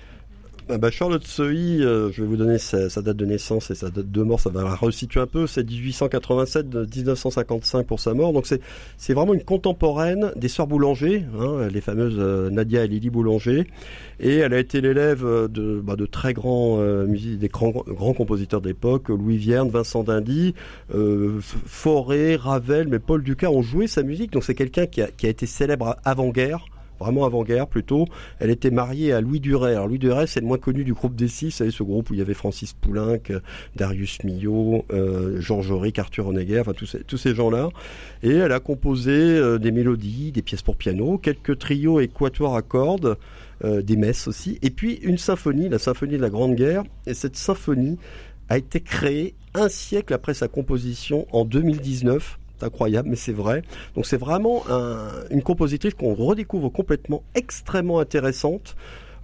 Bah, 0.78 0.92
Charlotte 0.92 1.26
Sohi, 1.26 1.82
euh, 1.82 2.12
je 2.12 2.22
vais 2.22 2.28
vous 2.28 2.38
donner 2.38 2.60
sa, 2.60 2.88
date 3.02 3.18
de 3.18 3.26
naissance 3.26 3.72
et 3.72 3.76
sa 3.76 3.90
date 3.90 4.12
de 4.12 4.22
mort, 4.22 4.40
ça 4.40 4.50
va 4.50 4.64
la 4.64 4.76
resituer 4.76 5.20
un 5.20 5.28
peu. 5.28 5.48
C'est 5.48 5.64
1887, 5.64 6.70
de 6.70 6.86
1955 6.86 7.88
pour 7.88 8.00
sa 8.00 8.14
mort. 8.14 8.34
Donc 8.34 8.46
c'est 8.46 9.14
vraiment 9.14 9.34
une 9.34 9.44
contemporaine 9.44 10.32
des 10.36 10.48
sœurs 10.48 10.68
Boulanger, 10.68 11.26
hein, 11.40 11.68
les 11.72 11.82
fameuses 11.82 12.18
euh, 12.20 12.50
Nadia 12.50 12.86
et 12.86 12.88
Lily 12.88 13.10
Boulanger. 13.10 13.66
Et 14.20 14.38
elle 14.38 14.54
a 14.54 14.60
été 14.60 14.82
l'élève 14.82 15.26
euh, 15.26 15.48
de, 15.48 15.80
bah, 15.80 15.96
de 15.96 16.06
très 16.06 16.34
grands 16.34 16.78
euh, 16.80 17.08
des 17.08 17.48
grands, 17.48 17.74
compositeurs 18.14 18.62
de 18.62 18.68
l'époque, 18.68 19.10
Louis 19.10 19.38
Vierne, 19.38 19.70
Vincent 19.70 20.04
Dindy, 20.04 20.54
euh, 20.94 21.40
Fauré, 21.42 22.36
Ravel, 22.36 22.88
mais 22.90 23.00
Paul 23.00 23.24
Dukas 23.24 23.50
ont 23.50 23.62
joué 23.62 23.88
sa 23.88 24.04
musique. 24.04 24.32
Donc 24.32 24.44
c'est 24.44 24.56
quelqu'un 24.56 24.86
qui 24.86 25.02
a, 25.02 25.08
qui 25.08 25.26
a 25.26 25.30
été 25.30 25.46
célèbre 25.46 25.96
avant-guerre 26.04 26.66
vraiment 27.00 27.26
avant-guerre 27.26 27.68
plutôt. 27.68 28.06
Elle 28.40 28.50
était 28.50 28.72
mariée 28.72 29.14
à 29.14 29.22
Louis 29.22 29.40
Duret. 29.40 29.74
Alors 29.74 29.88
Louis 29.88 30.00
Duret, 30.00 30.28
c'est 30.28 30.42
le 30.42 30.48
moins 30.48 30.58
connu 30.58 30.84
du 30.84 30.94
groupe 30.94 31.16
des 31.16 31.28
six, 31.28 31.46
vous 31.46 31.52
savez, 31.52 31.72
ce 31.72 31.84
groupe 31.84 32.10
où 32.10 32.14
il 32.14 32.20
y 32.20 32.22
avait 32.22 32.34
Francis 32.34 32.74
Poulenc, 32.74 33.20
euh, 33.30 33.40
Darius 33.76 34.24
Milhaud, 34.24 34.86
euh, 34.92 35.40
Georges 35.40 35.72
Auric, 35.72 36.00
Arthur 36.00 36.28
Honegger, 36.28 36.60
enfin 36.62 36.74
tous 36.74 37.18
ces, 37.18 37.36
gens-là. 37.36 37.70
Et 38.24 38.32
elle 38.32 38.52
a 38.52 38.60
composé 38.60 39.12
euh, 39.12 39.58
des 39.58 39.72
mélodies, 39.72 40.32
des 40.32 40.42
pièces 40.42 40.62
pour 40.62 40.76
piano, 40.76 41.18
quelques 41.18 41.58
trios 41.58 42.00
et 42.00 42.08
quatuors 42.08 42.56
à 42.56 42.62
cordes, 42.62 43.18
des 43.62 43.98
messes 43.98 44.30
aussi, 44.30 44.58
et 44.62 44.70
puis 44.70 44.94
une 45.02 45.18
symphonie, 45.18 45.68
la 45.68 45.80
symphonie 45.80 46.16
de 46.16 46.22
la 46.22 46.30
Grande 46.30 46.56
Guerre. 46.56 46.84
Et 47.06 47.14
cette 47.14 47.36
symphonie 47.36 47.98
a 48.48 48.58
été 48.58 48.80
créée 48.80 49.36
un 49.54 49.68
siècle 49.68 50.14
après 50.14 50.34
sa 50.34 50.48
composition 50.48 51.28
en 51.32 51.44
2019. 51.44 52.39
C'est 52.60 52.66
incroyable, 52.66 53.10
mais 53.10 53.16
c'est 53.16 53.32
vrai. 53.32 53.62
Donc 53.96 54.06
c'est 54.06 54.18
vraiment 54.18 54.64
un- 54.70 55.08
une 55.32 55.42
compositrice 55.42 55.94
qu'on 55.94 56.14
redécouvre 56.14 56.70
complètement 56.70 57.24
extrêmement 57.36 58.00
intéressante. 58.00 58.76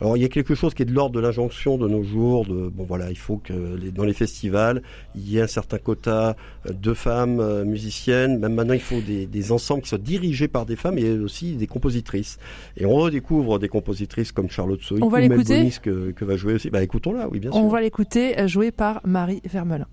Alors 0.01 0.17
il 0.17 0.21
y 0.21 0.25
a 0.25 0.29
quelque 0.29 0.55
chose 0.55 0.73
qui 0.73 0.81
est 0.81 0.85
de 0.85 0.91
l'ordre 0.93 1.15
de 1.15 1.21
l'injonction 1.21 1.77
de 1.77 1.87
nos 1.87 2.03
jours. 2.03 2.45
De, 2.45 2.67
bon 2.67 2.83
voilà, 2.83 3.09
il 3.11 3.17
faut 3.17 3.37
que 3.37 3.53
les- 3.53 3.91
dans 3.91 4.03
les 4.03 4.13
festivals 4.13 4.81
il 5.15 5.29
y 5.29 5.37
ait 5.37 5.41
un 5.41 5.47
certain 5.47 5.77
quota 5.77 6.35
euh, 6.65 6.73
de 6.73 6.93
femmes 6.93 7.39
euh, 7.39 7.63
musiciennes. 7.63 8.37
Même 8.39 8.55
maintenant 8.55 8.73
il 8.73 8.81
faut 8.81 8.99
des, 8.99 9.25
des 9.25 9.51
ensembles 9.53 9.83
qui 9.83 9.89
soient 9.89 9.97
dirigés 9.97 10.49
par 10.49 10.65
des 10.65 10.75
femmes 10.75 10.97
et 10.97 11.11
aussi 11.11 11.53
des 11.55 11.67
compositrices. 11.67 12.39
Et 12.75 12.85
on 12.85 12.93
redécouvre 12.95 13.57
des 13.57 13.69
compositrices 13.69 14.33
comme 14.33 14.49
Charlotte 14.49 14.81
va 14.81 15.05
ou 15.05 15.09
Mel 15.29 15.39
Bonis 15.59 15.77
que, 15.81 16.11
que 16.11 16.25
va 16.25 16.35
jouer 16.35 16.55
aussi. 16.55 16.69
Bah 16.69 16.83
écoutons-la, 16.83 17.29
oui 17.29 17.39
bien 17.39 17.51
sûr. 17.53 17.61
On 17.61 17.69
va 17.69 17.79
l'écouter, 17.79 18.37
euh, 18.39 18.47
joué 18.47 18.71
par 18.71 18.99
Marie 19.05 19.41
Vermelin. 19.49 19.87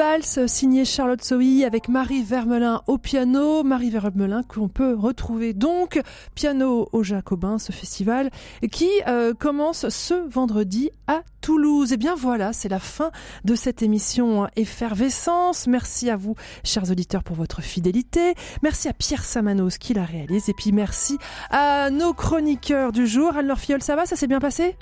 Valse 0.00 0.46
signée 0.46 0.86
Charlotte 0.86 1.22
Sohi 1.22 1.62
avec 1.62 1.90
Marie 1.90 2.22
Vermelin 2.22 2.80
au 2.86 2.96
piano. 2.96 3.62
Marie 3.62 3.90
Vermelin 3.90 4.42
qu'on 4.42 4.68
peut 4.68 4.94
retrouver 4.94 5.52
donc 5.52 6.00
piano 6.34 6.88
au 6.92 7.02
Jacobin, 7.02 7.58
ce 7.58 7.70
festival 7.70 8.30
qui 8.72 8.88
euh, 9.06 9.34
commence 9.34 9.90
ce 9.90 10.14
vendredi 10.26 10.88
à 11.06 11.20
Toulouse. 11.42 11.92
Et 11.92 11.98
bien 11.98 12.14
voilà, 12.14 12.54
c'est 12.54 12.70
la 12.70 12.78
fin 12.78 13.10
de 13.44 13.54
cette 13.54 13.82
émission 13.82 14.48
Effervescence. 14.56 15.66
Merci 15.66 16.08
à 16.08 16.16
vous, 16.16 16.34
chers 16.64 16.90
auditeurs, 16.90 17.22
pour 17.22 17.36
votre 17.36 17.60
fidélité. 17.60 18.34
Merci 18.62 18.88
à 18.88 18.94
Pierre 18.94 19.26
Samanos 19.26 19.76
qui 19.76 19.92
la 19.92 20.06
réalise. 20.06 20.48
Et 20.48 20.54
puis 20.54 20.72
merci 20.72 21.18
à 21.50 21.90
nos 21.90 22.14
chroniqueurs 22.14 22.92
du 22.92 23.06
jour. 23.06 23.36
Anne-Laure 23.36 23.60
Fiol, 23.60 23.82
ça 23.82 23.96
va? 23.96 24.06
Ça 24.06 24.16
s'est 24.16 24.28
bien 24.28 24.40
passé? 24.40 24.76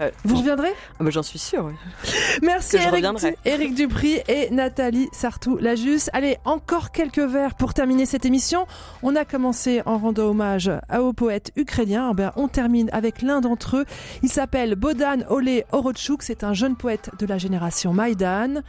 Euh, 0.00 0.10
Vous 0.24 0.36
reviendrez 0.38 0.70
ah 0.98 1.04
bah, 1.04 1.10
J'en 1.10 1.22
suis 1.22 1.38
sûre. 1.38 1.66
oui. 1.66 1.74
Merci 2.42 2.76
Eric. 2.76 3.04
Eric 3.44 3.74
Dupri 3.74 4.18
et 4.26 4.50
Nathalie 4.50 5.08
Sartou-Lajus. 5.12 6.08
Allez, 6.12 6.36
encore 6.44 6.90
quelques 6.90 7.18
vers 7.20 7.54
pour 7.54 7.74
terminer 7.74 8.04
cette 8.04 8.24
émission. 8.26 8.66
On 9.04 9.14
a 9.14 9.24
commencé 9.24 9.82
en 9.86 9.98
rendant 9.98 10.24
hommage 10.24 10.70
à- 10.88 11.00
au 11.02 11.12
poète 11.12 11.52
ukrainien. 11.56 12.08
Eh 12.12 12.14
ben, 12.14 12.32
on 12.34 12.48
termine 12.48 12.90
avec 12.92 13.22
l'un 13.22 13.40
d'entre 13.40 13.76
eux. 13.78 13.84
Il 14.24 14.28
s'appelle 14.30 14.74
Bodan 14.74 15.18
Ole 15.28 15.62
Orochuk. 15.70 16.22
C'est 16.24 16.42
un 16.42 16.54
jeune 16.54 16.74
poète 16.76 17.10
de 17.18 17.26
la 17.26 17.38
génération 17.38 17.92
Maïdan. 17.92 18.62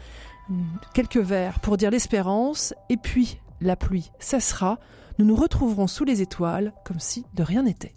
Quelques 0.94 1.18
vers 1.18 1.60
pour 1.60 1.76
dire 1.78 1.90
l'espérance. 1.90 2.74
Et 2.90 2.98
puis, 2.98 3.40
la 3.62 3.76
pluie 3.76 4.12
cessera. 4.20 4.78
Nous 5.18 5.26
nous 5.26 5.36
retrouverons 5.36 5.88
sous 5.88 6.04
les 6.04 6.22
étoiles 6.22 6.72
comme 6.86 7.00
si 7.00 7.26
de 7.34 7.42
rien 7.42 7.64
n'était. 7.64 7.94